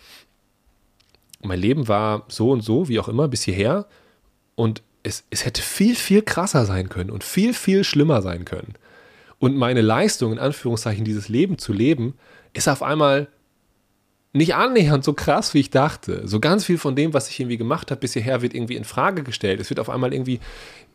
mein 1.42 1.60
Leben 1.60 1.88
war 1.88 2.26
so 2.28 2.52
und 2.52 2.62
so, 2.62 2.90
wie 2.90 3.00
auch 3.00 3.08
immer, 3.08 3.28
bis 3.28 3.44
hierher 3.44 3.86
und 4.56 4.82
es, 5.04 5.24
es 5.30 5.46
hätte 5.46 5.62
viel 5.62 5.96
viel 5.96 6.22
krasser 6.22 6.66
sein 6.66 6.90
können 6.90 7.10
und 7.10 7.24
viel 7.24 7.54
viel 7.54 7.84
schlimmer 7.84 8.22
sein 8.22 8.46
können. 8.46 8.74
Und 9.40 9.56
meine 9.56 9.82
Leistung 9.82 10.34
in 10.34 10.40
Anführungszeichen 10.40 11.06
dieses 11.06 11.30
Leben 11.30 11.58
zu 11.58 11.72
leben, 11.72 12.16
ist 12.54 12.68
auf 12.68 12.84
einmal 12.84 13.30
nicht 14.32 14.54
annähernd 14.54 15.04
so 15.04 15.14
krass, 15.14 15.54
wie 15.54 15.60
ich 15.60 15.72
dachte. 15.72 16.28
So 16.28 16.40
ganz 16.40 16.64
viel 16.64 16.78
von 16.78 16.96
dem, 16.96 17.14
was 17.14 17.30
ich 17.30 17.40
irgendwie 17.40 17.58
gemacht 17.58 17.90
habe 17.90 18.02
bis 18.02 18.14
hierher, 18.14 18.42
wird 18.42 18.54
irgendwie 18.54 18.76
in 18.76 18.84
Frage 18.84 19.24
gestellt. 19.24 19.60
Es 19.60 19.72
wird 19.72 19.80
auf 19.80 19.90
einmal 19.90 20.14
irgendwie, 20.14 20.40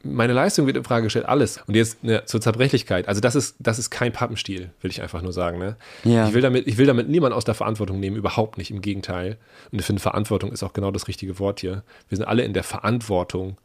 meine 0.05 0.33
Leistung 0.33 0.67
wird 0.67 0.77
in 0.77 0.85
Frage 0.85 1.05
gestellt, 1.05 1.27
alles. 1.27 1.61
Und 1.67 1.75
jetzt 1.75 2.05
ne, 2.05 2.25
zur 2.27 2.41
Zerbrechlichkeit. 2.41 3.09
Also 3.09 3.21
das 3.21 3.35
ist, 3.35 3.57
das 3.59 3.81
ist 3.81 3.91
kein 3.91 4.13
Pappenstiel, 4.13 4.71
will 4.81 4.91
ich 4.91 5.03
einfach 5.03 5.21
nur 5.21 5.33
sagen. 5.33 5.59
Ne? 5.59 5.77
Ja. 6.05 6.29
Ich, 6.29 6.35
will 6.35 6.43
damit, 6.43 6.69
ich 6.69 6.79
will 6.79 6.87
damit 6.87 7.09
niemand 7.09 7.35
aus 7.35 7.45
der 7.45 7.55
Verantwortung 7.55 7.99
nehmen, 7.99 8.17
überhaupt 8.17 8.57
nicht, 8.57 8.71
im 8.71 8.81
Gegenteil. 8.81 9.37
Und 9.73 9.81
ich 9.81 9.85
finde, 9.85 10.01
Verantwortung 10.01 10.53
ist 10.53 10.63
auch 10.63 10.73
genau 10.73 10.93
das 10.93 11.09
richtige 11.09 11.41
Wort 11.41 11.59
hier. 11.59 11.83
Wir 12.09 12.17
sind 12.17 12.27
alle 12.27 12.45
in 12.45 12.53
der 12.53 12.65
Verantwortung, 12.65 13.57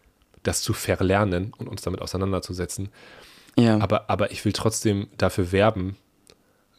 das 0.41 0.63
zu 0.63 0.73
verlernen 0.73 1.53
und 1.57 1.67
uns 1.67 1.83
damit 1.83 2.01
auseinanderzusetzen. 2.01 2.89
Ja. 3.55 3.79
Aber, 3.79 4.09
aber 4.09 4.31
ich 4.31 4.43
will 4.45 4.53
trotzdem 4.53 5.09
dafür 5.17 5.51
werben, 5.51 5.95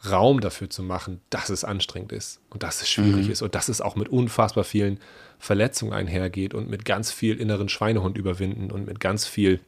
Raum 0.08 0.40
dafür 0.40 0.70
zu 0.70 0.82
machen, 0.82 1.20
dass 1.28 1.50
es 1.50 1.64
anstrengend 1.64 2.12
ist 2.12 2.40
und 2.48 2.62
dass 2.62 2.80
es 2.80 2.88
schwierig 2.88 3.26
mhm. 3.26 3.32
ist 3.32 3.42
und 3.42 3.54
dass 3.54 3.68
es 3.68 3.80
auch 3.80 3.96
mit 3.96 4.08
unfassbar 4.08 4.64
vielen 4.64 4.98
Verletzungen 5.38 5.92
einhergeht 5.92 6.54
und 6.54 6.70
mit 6.70 6.84
ganz 6.84 7.12
viel 7.12 7.38
inneren 7.38 7.68
Schweinehund 7.68 8.16
überwinden 8.16 8.70
und 8.70 8.86
mit 8.86 9.00
ganz 9.00 9.26
viel 9.26 9.60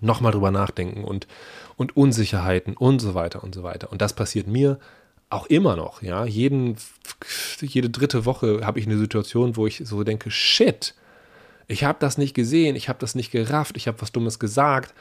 nochmal 0.00 0.32
drüber 0.32 0.50
nachdenken 0.50 1.04
und, 1.04 1.28
und 1.76 1.96
Unsicherheiten 1.96 2.76
und 2.76 3.00
so 3.00 3.14
weiter 3.14 3.44
und 3.44 3.54
so 3.54 3.62
weiter. 3.62 3.92
Und 3.92 4.02
das 4.02 4.14
passiert 4.14 4.48
mir 4.48 4.80
auch 5.30 5.46
immer 5.46 5.76
noch, 5.76 6.02
ja. 6.02 6.24
Jeden, 6.24 6.76
jede 7.60 7.88
dritte 7.88 8.24
Woche 8.24 8.66
habe 8.66 8.80
ich 8.80 8.86
eine 8.86 8.98
Situation, 8.98 9.56
wo 9.56 9.66
ich 9.66 9.82
so 9.84 10.02
denke, 10.02 10.30
shit, 10.30 10.94
ich 11.68 11.84
habe 11.84 11.98
das 12.00 12.18
nicht 12.18 12.34
gesehen, 12.34 12.76
ich 12.76 12.88
habe 12.88 12.98
das 12.98 13.14
nicht 13.14 13.30
gerafft, 13.30 13.76
ich 13.76 13.86
habe 13.86 14.00
was 14.02 14.12
Dummes 14.12 14.38
gesagt 14.38 14.92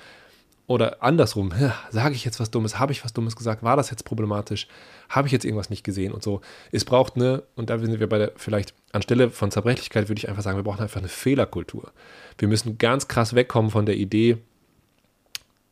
oder 0.71 1.03
andersrum, 1.03 1.53
sage 1.89 2.15
ich 2.15 2.23
jetzt 2.23 2.39
was 2.39 2.49
Dummes, 2.49 2.79
habe 2.79 2.91
ich 2.93 3.03
was 3.03 3.13
Dummes 3.13 3.35
gesagt, 3.35 3.61
war 3.61 3.75
das 3.75 3.89
jetzt 3.89 4.05
problematisch, 4.05 4.67
habe 5.09 5.27
ich 5.27 5.31
jetzt 5.31 5.43
irgendwas 5.43 5.69
nicht 5.69 5.83
gesehen 5.83 6.13
und 6.13 6.23
so. 6.23 6.41
Es 6.71 6.85
braucht 6.85 7.15
eine, 7.15 7.43
und 7.55 7.69
da 7.69 7.77
sind 7.77 7.99
wir 7.99 8.07
bei 8.07 8.17
der, 8.17 8.31
vielleicht 8.37 8.73
anstelle 8.93 9.29
von 9.29 9.51
Zerbrechlichkeit 9.51 10.07
würde 10.07 10.19
ich 10.19 10.29
einfach 10.29 10.43
sagen, 10.43 10.57
wir 10.57 10.63
brauchen 10.63 10.81
einfach 10.81 10.99
eine 10.99 11.09
Fehlerkultur. 11.09 11.91
Wir 12.37 12.47
müssen 12.47 12.77
ganz 12.77 13.07
krass 13.07 13.35
wegkommen 13.35 13.69
von 13.69 13.85
der 13.85 13.97
Idee, 13.97 14.37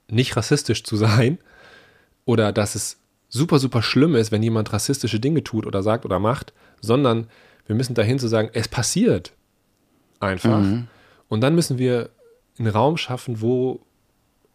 nicht 0.09 0.35
rassistisch 0.35 0.83
zu 0.83 0.97
sein 0.97 1.37
oder 2.25 2.51
dass 2.51 2.75
es 2.75 2.97
super, 3.29 3.59
super 3.59 3.81
schlimm 3.81 4.15
ist, 4.15 4.31
wenn 4.31 4.43
jemand 4.43 4.73
rassistische 4.73 5.19
Dinge 5.19 5.43
tut 5.43 5.65
oder 5.65 5.81
sagt 5.81 6.03
oder 6.03 6.19
macht, 6.19 6.51
sondern 6.81 7.27
wir 7.67 7.75
müssen 7.75 7.93
dahin 7.93 8.19
zu 8.19 8.27
sagen, 8.27 8.49
es 8.53 8.67
passiert 8.67 9.31
einfach. 10.19 10.59
Mhm. 10.59 10.87
Und 11.29 11.41
dann 11.41 11.55
müssen 11.55 11.77
wir 11.77 12.09
einen 12.57 12.67
Raum 12.67 12.97
schaffen, 12.97 13.39
wo 13.39 13.79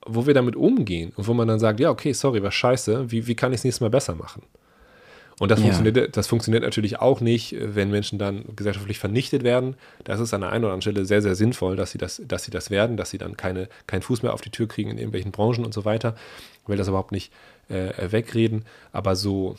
wo 0.06 0.26
wir 0.26 0.34
damit 0.34 0.56
umgehen 0.56 1.12
und 1.16 1.26
wo 1.26 1.34
man 1.34 1.48
dann 1.48 1.58
sagt, 1.58 1.80
ja, 1.80 1.90
okay, 1.90 2.12
sorry, 2.12 2.42
war 2.42 2.52
scheiße, 2.52 3.10
wie, 3.10 3.26
wie 3.26 3.34
kann 3.34 3.52
ich 3.52 3.58
es 3.58 3.64
nächstes 3.64 3.80
Mal 3.80 3.90
besser 3.90 4.14
machen? 4.14 4.42
Und 5.40 5.50
das, 5.50 5.58
ja. 5.58 5.64
funktioniert, 5.64 6.16
das 6.16 6.26
funktioniert 6.28 6.62
natürlich 6.62 7.00
auch 7.00 7.20
nicht, 7.20 7.56
wenn 7.58 7.90
Menschen 7.90 8.18
dann 8.20 8.44
gesellschaftlich 8.54 9.00
vernichtet 9.00 9.42
werden. 9.42 9.74
Das 10.04 10.20
ist 10.20 10.32
an 10.32 10.42
der 10.42 10.50
einen 10.50 10.64
oder 10.64 10.74
anderen 10.74 10.82
Stelle 10.82 11.06
sehr, 11.06 11.22
sehr 11.22 11.34
sinnvoll, 11.34 11.74
dass 11.74 11.90
sie 11.90 11.98
das, 11.98 12.22
dass 12.26 12.44
sie 12.44 12.52
das 12.52 12.70
werden, 12.70 12.96
dass 12.96 13.10
sie 13.10 13.18
dann 13.18 13.36
keine, 13.36 13.68
keinen 13.88 14.02
Fuß 14.02 14.22
mehr 14.22 14.32
auf 14.32 14.42
die 14.42 14.50
Tür 14.50 14.68
kriegen 14.68 14.90
in 14.90 14.98
irgendwelchen 14.98 15.32
Branchen 15.32 15.64
und 15.64 15.74
so 15.74 15.84
weiter. 15.84 16.14
Ich 16.62 16.68
will 16.68 16.76
das 16.76 16.86
überhaupt 16.86 17.10
nicht 17.10 17.32
äh, 17.68 18.12
wegreden. 18.12 18.64
Aber 18.92 19.16
so 19.16 19.56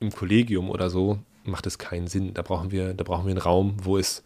im 0.00 0.10
Kollegium 0.10 0.68
oder 0.68 0.90
so 0.90 1.18
macht 1.44 1.66
es 1.66 1.78
keinen 1.78 2.08
Sinn. 2.08 2.34
Da 2.34 2.42
brauchen 2.42 2.72
wir, 2.72 2.92
da 2.92 3.04
brauchen 3.04 3.24
wir 3.24 3.30
einen 3.30 3.38
Raum, 3.38 3.76
wo 3.80 3.98
es 3.98 4.24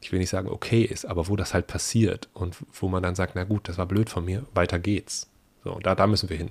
ich 0.00 0.12
will 0.12 0.18
nicht 0.18 0.30
sagen 0.30 0.48
okay 0.48 0.82
ist, 0.82 1.04
aber 1.04 1.28
wo 1.28 1.36
das 1.36 1.54
halt 1.54 1.66
passiert 1.66 2.28
und 2.32 2.56
wo 2.72 2.88
man 2.88 3.02
dann 3.02 3.14
sagt, 3.14 3.34
na 3.34 3.44
gut, 3.44 3.68
das 3.68 3.78
war 3.78 3.86
blöd 3.86 4.10
von 4.10 4.24
mir, 4.24 4.44
weiter 4.54 4.78
geht's. 4.78 5.28
So, 5.64 5.78
da, 5.82 5.94
da 5.94 6.06
müssen 6.06 6.30
wir 6.30 6.36
hin. 6.36 6.50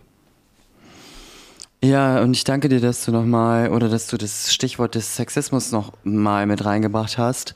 Ja, 1.82 2.22
und 2.22 2.34
ich 2.34 2.44
danke 2.44 2.68
dir, 2.68 2.82
dass 2.82 3.06
du 3.06 3.12
nochmal 3.12 3.70
oder 3.70 3.88
dass 3.88 4.08
du 4.08 4.18
das 4.18 4.54
Stichwort 4.54 4.96
des 4.96 5.16
Sexismus 5.16 5.72
nochmal 5.72 6.46
mit 6.46 6.64
reingebracht 6.66 7.18
hast, 7.18 7.56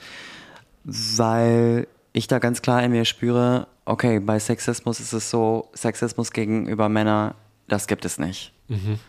weil 0.86 1.88
ich 2.14 2.28
da 2.28 2.40
ganz 2.40 2.62
klar 2.62 2.82
in 2.84 2.92
mir 2.92 3.06
spüre, 3.06 3.68
okay, 3.86 4.20
bei 4.20 4.40
Sexismus 4.40 5.00
ist 5.00 5.14
es 5.14 5.30
so, 5.30 5.70
Sexismus 5.74 6.32
gegenüber 6.32 6.88
Männern, 6.88 7.34
das 7.68 7.88
gibt 7.88 8.06
es 8.06 8.18
nicht. 8.18 8.54
Mhm. 8.70 9.00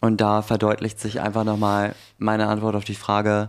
Und 0.00 0.20
da 0.20 0.42
verdeutlicht 0.42 1.00
sich 1.00 1.20
einfach 1.20 1.44
nochmal 1.44 1.94
meine 2.18 2.48
Antwort 2.48 2.74
auf 2.74 2.84
die 2.84 2.94
Frage, 2.94 3.48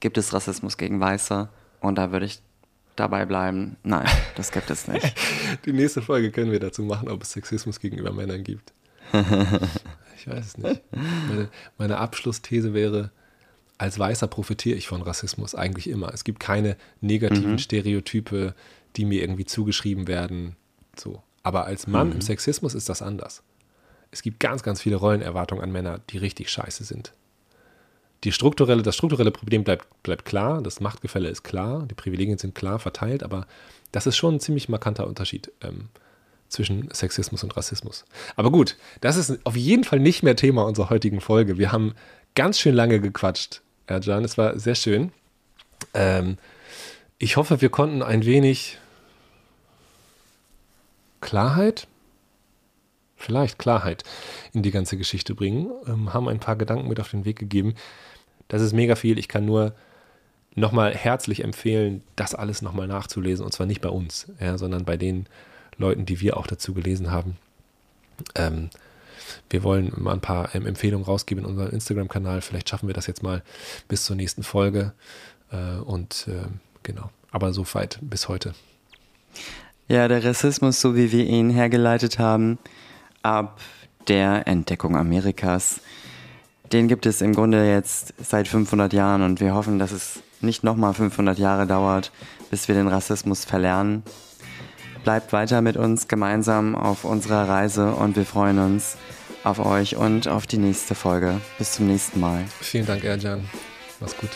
gibt 0.00 0.16
es 0.16 0.32
Rassismus 0.32 0.78
gegen 0.78 1.00
Weiße? 1.00 1.48
Und 1.80 1.96
da 1.96 2.12
würde 2.12 2.26
ich 2.26 2.40
dabei 2.96 3.24
bleiben, 3.26 3.76
nein, 3.82 4.06
das 4.34 4.50
gibt 4.50 4.70
es 4.70 4.88
nicht. 4.88 5.14
Die 5.64 5.72
nächste 5.72 6.02
Folge 6.02 6.30
können 6.30 6.50
wir 6.50 6.60
dazu 6.60 6.82
machen, 6.82 7.08
ob 7.08 7.22
es 7.22 7.32
Sexismus 7.32 7.80
gegenüber 7.80 8.12
Männern 8.12 8.42
gibt. 8.42 8.72
ich 10.16 10.26
weiß 10.26 10.46
es 10.46 10.58
nicht. 10.58 10.82
Meine, 11.28 11.48
meine 11.78 11.98
Abschlussthese 11.98 12.74
wäre, 12.74 13.10
als 13.78 13.98
Weißer 13.98 14.26
profitiere 14.26 14.76
ich 14.76 14.88
von 14.88 15.02
Rassismus 15.02 15.54
eigentlich 15.54 15.88
immer. 15.88 16.12
Es 16.12 16.24
gibt 16.24 16.40
keine 16.40 16.76
negativen 17.00 17.52
mhm. 17.52 17.58
Stereotype, 17.58 18.54
die 18.96 19.04
mir 19.04 19.22
irgendwie 19.22 19.44
zugeschrieben 19.44 20.08
werden. 20.08 20.56
So. 20.96 21.22
Aber 21.44 21.64
als 21.66 21.86
Mann 21.86 22.08
mhm. 22.08 22.14
im 22.14 22.20
Sexismus 22.20 22.74
ist 22.74 22.88
das 22.88 23.00
anders. 23.00 23.42
Es 24.10 24.22
gibt 24.22 24.40
ganz, 24.40 24.62
ganz 24.62 24.82
viele 24.82 24.96
Rollenerwartungen 24.96 25.62
an 25.62 25.70
Männer, 25.70 26.00
die 26.10 26.18
richtig 26.18 26.50
scheiße 26.50 26.82
sind 26.82 27.12
die 28.24 28.32
strukturelle, 28.32 28.82
das 28.82 28.96
strukturelle 28.96 29.30
Problem 29.30 29.64
bleibt, 29.64 29.86
bleibt 30.02 30.24
klar, 30.24 30.62
das 30.62 30.80
Machtgefälle 30.80 31.28
ist 31.28 31.44
klar, 31.44 31.86
die 31.88 31.94
Privilegien 31.94 32.38
sind 32.38 32.54
klar 32.54 32.78
verteilt, 32.78 33.22
aber 33.22 33.46
das 33.92 34.06
ist 34.06 34.16
schon 34.16 34.36
ein 34.36 34.40
ziemlich 34.40 34.68
markanter 34.68 35.06
Unterschied 35.06 35.52
ähm, 35.62 35.88
zwischen 36.48 36.88
Sexismus 36.92 37.44
und 37.44 37.56
Rassismus. 37.56 38.04
Aber 38.36 38.50
gut, 38.50 38.76
das 39.00 39.16
ist 39.16 39.38
auf 39.44 39.56
jeden 39.56 39.84
Fall 39.84 40.00
nicht 40.00 40.22
mehr 40.22 40.36
Thema 40.36 40.64
unserer 40.64 40.90
heutigen 40.90 41.20
Folge. 41.20 41.58
Wir 41.58 41.72
haben 41.72 41.94
ganz 42.34 42.58
schön 42.58 42.74
lange 42.74 43.00
gequatscht, 43.00 43.62
Erjan. 43.86 44.24
Es 44.24 44.36
war 44.36 44.58
sehr 44.58 44.74
schön. 44.74 45.12
Ähm, 45.94 46.38
ich 47.18 47.36
hoffe, 47.36 47.60
wir 47.60 47.68
konnten 47.68 48.02
ein 48.02 48.24
wenig 48.24 48.78
Klarheit 51.20 51.86
vielleicht 53.18 53.58
Klarheit 53.58 54.04
in 54.54 54.62
die 54.62 54.70
ganze 54.70 54.96
Geschichte 54.96 55.34
bringen, 55.34 55.70
ähm, 55.86 56.14
haben 56.14 56.28
ein 56.28 56.40
paar 56.40 56.56
Gedanken 56.56 56.88
mit 56.88 57.00
auf 57.00 57.10
den 57.10 57.24
Weg 57.24 57.38
gegeben. 57.38 57.74
Das 58.46 58.62
ist 58.62 58.72
mega 58.72 58.94
viel. 58.94 59.18
Ich 59.18 59.28
kann 59.28 59.44
nur 59.44 59.74
nochmal 60.54 60.94
herzlich 60.94 61.44
empfehlen, 61.44 62.02
das 62.16 62.34
alles 62.34 62.62
nochmal 62.62 62.86
nachzulesen. 62.86 63.44
Und 63.44 63.52
zwar 63.52 63.66
nicht 63.66 63.80
bei 63.80 63.90
uns, 63.90 64.28
ja, 64.40 64.56
sondern 64.56 64.84
bei 64.84 64.96
den 64.96 65.26
Leuten, 65.76 66.06
die 66.06 66.20
wir 66.20 66.36
auch 66.36 66.46
dazu 66.46 66.72
gelesen 66.72 67.10
haben. 67.10 67.36
Ähm, 68.34 68.70
wir 69.50 69.62
wollen 69.62 69.92
mal 69.96 70.14
ein 70.14 70.20
paar 70.20 70.54
ähm, 70.54 70.66
Empfehlungen 70.66 71.04
rausgeben 71.04 71.44
in 71.44 71.50
unserem 71.50 71.70
Instagram-Kanal. 71.70 72.40
Vielleicht 72.40 72.68
schaffen 72.68 72.88
wir 72.88 72.94
das 72.94 73.06
jetzt 73.06 73.22
mal 73.22 73.42
bis 73.88 74.04
zur 74.04 74.16
nächsten 74.16 74.42
Folge. 74.42 74.92
Äh, 75.52 75.80
und 75.80 76.26
äh, 76.28 76.46
genau, 76.82 77.10
aber 77.30 77.52
so 77.52 77.64
weit 77.74 77.98
bis 78.00 78.28
heute. 78.28 78.54
Ja, 79.88 80.08
der 80.08 80.24
Rassismus, 80.24 80.80
so 80.80 80.96
wie 80.96 81.12
wir 81.12 81.24
ihn 81.24 81.50
hergeleitet 81.50 82.18
haben, 82.18 82.58
ab 83.28 83.60
der 84.08 84.48
Entdeckung 84.48 84.96
Amerikas, 84.96 85.80
den 86.72 86.88
gibt 86.88 87.06
es 87.06 87.20
im 87.20 87.34
Grunde 87.34 87.70
jetzt 87.70 88.14
seit 88.18 88.48
500 88.48 88.92
Jahren 88.92 89.22
und 89.22 89.40
wir 89.40 89.54
hoffen, 89.54 89.78
dass 89.78 89.92
es 89.92 90.20
nicht 90.40 90.64
nochmal 90.64 90.94
500 90.94 91.38
Jahre 91.38 91.66
dauert, 91.66 92.10
bis 92.50 92.68
wir 92.68 92.74
den 92.74 92.88
Rassismus 92.88 93.44
verlernen. 93.44 94.02
Bleibt 95.04 95.32
weiter 95.32 95.62
mit 95.62 95.76
uns 95.76 96.08
gemeinsam 96.08 96.74
auf 96.74 97.04
unserer 97.04 97.48
Reise 97.48 97.92
und 97.92 98.16
wir 98.16 98.24
freuen 98.24 98.58
uns 98.58 98.96
auf 99.44 99.64
euch 99.64 99.96
und 99.96 100.28
auf 100.28 100.46
die 100.46 100.58
nächste 100.58 100.94
Folge. 100.94 101.40
Bis 101.58 101.72
zum 101.72 101.86
nächsten 101.86 102.20
Mal. 102.20 102.44
Vielen 102.60 102.86
Dank, 102.86 103.04
Erjan. 103.04 103.48
Mach's 104.00 104.16
gut. 104.16 104.30